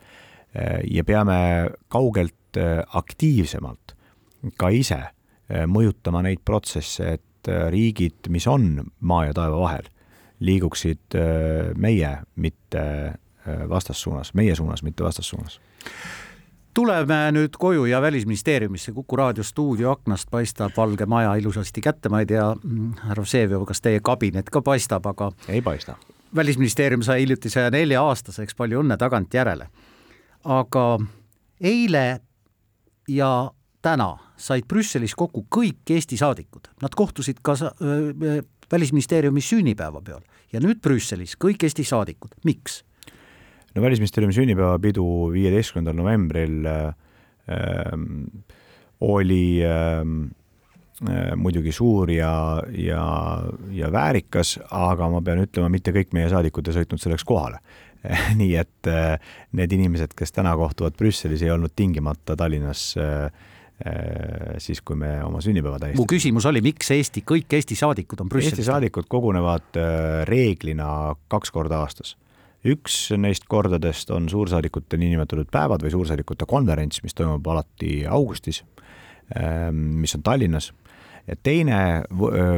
Äh, 0.55 0.81
ja 0.91 1.05
peame 1.05 1.37
kaugelt 1.89 2.59
äh, 2.59 2.83
aktiivsemalt 2.95 3.97
ka 4.61 4.69
ise 4.69 5.01
mõjutama 5.69 6.23
neid 6.25 6.41
protsesse, 6.45 7.19
et 7.19 7.49
riigid, 7.71 8.31
mis 8.33 8.47
on 8.49 8.79
maa 9.05 9.27
ja 9.27 9.35
taeva 9.37 9.59
vahel, 9.61 9.91
liiguksid 10.41 11.17
meie, 11.77 12.13
mitte 12.41 12.85
vastassuunas, 13.69 14.33
meie 14.35 14.57
suunas, 14.57 14.81
mitte 14.83 15.05
vastassuunas 15.05 15.59
tuleme 16.75 17.33
nüüd 17.33 17.57
koju 17.59 17.85
ja 17.85 18.03
Välisministeeriumisse, 18.03 18.93
Kuku 18.93 19.17
raadio 19.17 19.45
stuudio 19.45 19.91
aknast 19.91 20.31
paistab 20.31 20.73
Valge 20.77 21.07
Maja 21.07 21.35
ilusasti 21.35 21.81
kätte, 21.81 22.09
ma 22.09 22.21
ei 22.21 22.27
tea, 22.27 22.47
härra 23.03 23.23
Vseviov, 23.23 23.65
kas 23.69 23.81
teie 23.81 24.01
kabinet 24.03 24.51
ka 24.51 24.63
paistab, 24.63 25.07
aga 25.07 25.31
ei 25.49 25.63
paista. 25.63 25.97
välisministeerium 26.37 27.03
sai 27.03 27.21
hiljuti 27.21 27.51
saja 27.51 27.71
nelja 27.71 28.03
aastaseks, 28.03 28.55
palju 28.55 28.81
õnne 28.83 28.97
tagantjärele. 28.99 29.69
aga 30.45 30.99
eile 31.61 32.21
ja 33.09 33.51
täna 33.83 34.17
said 34.37 34.67
Brüsselis 34.69 35.15
kokku 35.15 35.47
kõik 35.57 35.91
Eesti 35.91 36.17
saadikud, 36.17 36.69
nad 36.83 36.95
kohtusid 36.97 37.39
ka 37.43 37.55
välisministeeriumi 38.73 39.41
sünnipäeva 39.41 40.03
peal 40.03 40.21
ja 40.53 40.61
nüüd 40.61 40.81
Brüsselis 40.81 41.37
kõik 41.37 41.63
Eesti 41.63 41.85
saadikud, 41.85 42.35
miks? 42.45 42.83
No 43.75 43.83
Välisministeeriumi 43.83 44.37
sünnipäevapidu 44.37 45.07
viieteistkümnendal 45.35 45.99
novembril 45.99 46.67
äh, 46.71 46.95
oli 49.01 49.61
äh, 49.67 50.03
muidugi 51.37 51.73
suur 51.75 52.11
ja, 52.11 52.63
ja, 52.71 53.07
ja 53.75 53.91
väärikas, 53.93 54.59
aga 54.71 55.09
ma 55.11 55.21
pean 55.27 55.43
ütlema, 55.43 55.69
mitte 55.73 55.93
kõik 55.93 56.15
meie 56.15 56.31
saadikud 56.31 56.71
ei 56.71 56.79
sõitnud 56.79 57.03
selleks 57.03 57.27
kohale 57.27 57.59
nii 58.41 58.55
et 58.61 58.91
äh, 58.91 59.17
need 59.57 59.73
inimesed, 59.75 60.15
kes 60.17 60.35
täna 60.35 60.55
kohtuvad 60.59 60.97
Brüsselis, 60.99 61.43
ei 61.45 61.53
olnud 61.55 61.75
tingimata 61.77 62.37
Tallinnas 62.37 62.95
äh, 63.01 63.27
äh 63.85 64.59
siis, 64.63 64.81
kui 64.87 64.97
me 64.97 65.17
oma 65.25 65.41
sünnipäeva 65.43 65.81
tähistasime. 65.81 66.03
mu 66.03 66.09
küsimus 66.11 66.47
oli, 66.47 66.63
miks 66.65 66.91
Eesti, 66.95 67.25
kõik 67.27 67.57
Eesti 67.59 67.79
saadikud 67.79 68.21
on 68.23 68.31
Brüsselis? 68.31 68.55
Eesti 68.55 68.69
saadikud 68.69 69.09
kogunevad 69.11 69.81
äh, 69.81 70.21
reeglina 70.29 71.15
kaks 71.33 71.55
korda 71.55 71.81
aastas 71.83 72.15
üks 72.65 73.11
neist 73.21 73.45
kordadest 73.49 74.11
on 74.15 74.29
suursaadikute 74.29 74.97
niinimetatud 75.01 75.51
päevad 75.53 75.85
või 75.85 75.93
suursaadikute 75.93 76.47
konverents, 76.49 77.03
mis 77.05 77.15
toimub 77.15 77.47
alati 77.53 78.05
augustis, 78.09 78.63
ähm, 79.37 80.01
mis 80.01 80.15
on 80.17 80.23
Tallinnas, 80.25 80.73
ja 81.29 81.37
teine 81.43 81.79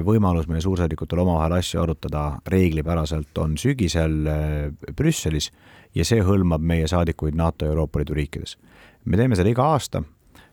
võimalus 0.06 0.48
meie 0.50 0.62
suursaadikutel 0.64 1.22
omavahel 1.22 1.58
asju 1.60 1.82
arutada 1.82 2.26
reeglipäraselt 2.50 3.38
on 3.38 3.56
sügisel 3.60 4.18
äh, 4.30 4.92
Brüsselis 4.96 5.50
ja 5.94 6.04
see 6.06 6.22
hõlmab 6.24 6.64
meie 6.66 6.88
saadikuid 6.90 7.36
NATO 7.38 7.66
ja 7.66 7.74
Euroopa 7.74 8.00
Liidu 8.00 8.16
riikides. 8.16 8.56
me 9.04 9.16
teeme 9.16 9.36
seda 9.38 9.50
iga 9.50 9.64
aasta, 9.74 10.02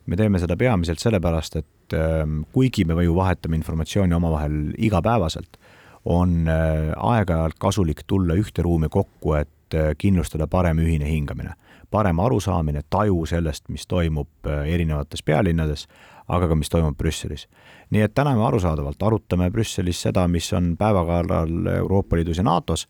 me 0.06 0.18
teeme 0.20 0.40
seda 0.40 0.58
peamiselt 0.58 1.02
sellepärast, 1.02 1.56
et 1.56 1.96
ähm, 1.98 2.44
kuigi 2.54 2.86
me 2.86 3.04
ju 3.04 3.16
vahetame 3.16 3.58
informatsiooni 3.58 4.14
omavahel 4.14 4.74
igapäevaselt, 4.78 5.58
on 6.06 6.48
äh, 6.48 6.92
aeg-ajalt 6.98 7.60
kasulik 7.60 8.04
tulla 8.08 8.36
ühte 8.36 8.64
ruumi 8.64 8.90
kokku, 8.90 9.34
et 9.40 9.76
äh, 9.76 9.94
kindlustada 9.98 10.48
parem 10.48 10.82
ühine 10.84 11.08
hingamine, 11.08 11.56
parem 11.92 12.20
arusaamine, 12.20 12.84
taju 12.90 13.26
sellest, 13.30 13.70
mis 13.70 13.88
toimub 13.88 14.48
äh, 14.48 14.68
erinevates 14.74 15.24
pealinnades, 15.24 15.88
aga 16.28 16.48
ka 16.48 16.56
mis 16.56 16.72
toimub 16.72 16.98
Brüsselis. 16.98 17.48
nii 17.92 18.02
et 18.02 18.14
täna 18.16 18.36
me 18.36 18.46
arusaadavalt 18.48 19.04
arutame 19.04 19.50
Brüsselis 19.52 20.02
seda, 20.02 20.28
mis 20.28 20.54
on 20.54 20.76
päevakaalal 20.78 21.68
Euroopa 21.78 22.16
Liidus 22.16 22.38
ja 22.38 22.44
NATO-s, 22.44 22.88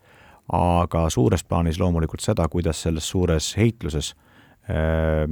aga 0.53 1.09
suures 1.09 1.43
plaanis 1.43 1.79
loomulikult 1.79 2.21
seda, 2.21 2.47
kuidas 2.49 2.81
selles 2.81 3.09
suures 3.09 3.53
heitluses 3.57 4.15
äh, 4.69 5.27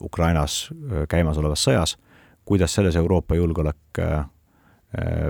Ukrainas 0.00 0.70
käimasolevas 1.08 1.64
sõjas, 1.66 1.96
kuidas 2.44 2.74
selles 2.74 2.96
Euroopa 2.96 3.34
julgeolek 3.34 3.98
äh, 3.98 4.24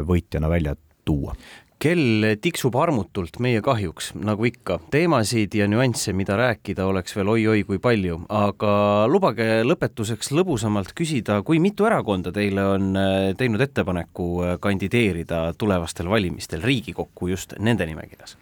võitjana 0.07 0.49
välja 0.49 0.75
tuua 1.11 1.35
kell 1.81 2.35
tiksub 2.45 2.77
armutult 2.77 3.39
meie 3.41 3.63
kahjuks, 3.65 4.13
nagu 4.21 4.45
ikka. 4.49 4.79
teemasid 4.93 5.55
ja 5.57 5.69
nüansse, 5.71 6.13
mida 6.17 6.37
rääkida, 6.37 6.85
oleks 6.87 7.17
veel 7.17 7.31
oi-oi 7.33 7.63
kui 7.69 7.81
palju, 7.81 8.21
aga 8.29 8.73
lubage 9.09 9.63
lõpetuseks 9.65 10.33
lõbusamalt 10.37 10.93
küsida, 10.97 11.41
kui 11.47 11.61
mitu 11.63 11.89
erakonda 11.89 12.35
teile 12.37 12.67
on 12.75 12.93
äh, 13.01 13.31
teinud 13.39 13.65
ettepaneku 13.65 14.29
äh, 14.45 14.59
kandideerida 14.61 15.55
tulevastel 15.59 16.11
valimistel 16.13 16.65
Riigikokku 16.65 17.33
just 17.33 17.57
nende 17.59 17.89
nimekirjas? 17.89 18.37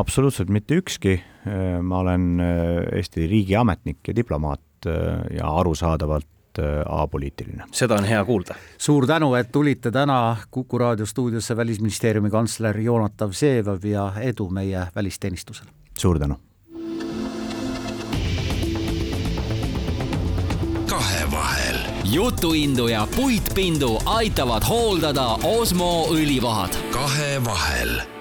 absoluutselt 0.00 0.50
mitte 0.54 0.78
ükski, 0.82 1.16
äh, 1.46 1.78
ma 1.82 2.02
olen 2.02 2.42
Eesti 2.42 3.30
riigiametnik 3.30 4.10
ja 4.10 4.16
diplomaat 4.16 4.60
ja 4.80 5.48
arusaadavalt 5.60 6.26
Äh, 6.58 6.82
apoliitiline. 6.86 7.64
seda 7.72 7.94
on 7.94 8.04
hea 8.04 8.24
kuulda. 8.24 8.54
suur 8.78 9.06
tänu, 9.06 9.34
et 9.34 9.52
tulite 9.52 9.90
täna 9.90 10.36
Kuku 10.50 10.78
raadio 10.78 11.06
stuudiosse, 11.06 11.56
Välisministeeriumi 11.56 12.30
kantsler 12.30 12.80
Jonatav 12.80 13.30
Vseviov 13.30 13.84
ja 13.84 14.12
edu 14.20 14.48
meie 14.50 14.86
välisteenistusele. 14.96 15.70
suur 15.98 16.18
tänu. 16.18 16.34
kahevahel. 20.88 21.76
jutuindu 22.04 22.88
ja 22.88 23.06
puitpindu 23.16 23.98
aitavad 24.04 24.62
hooldada 24.68 25.38
Osmo 25.42 26.06
õlivahad. 26.10 26.74
kahevahel 26.90 28.19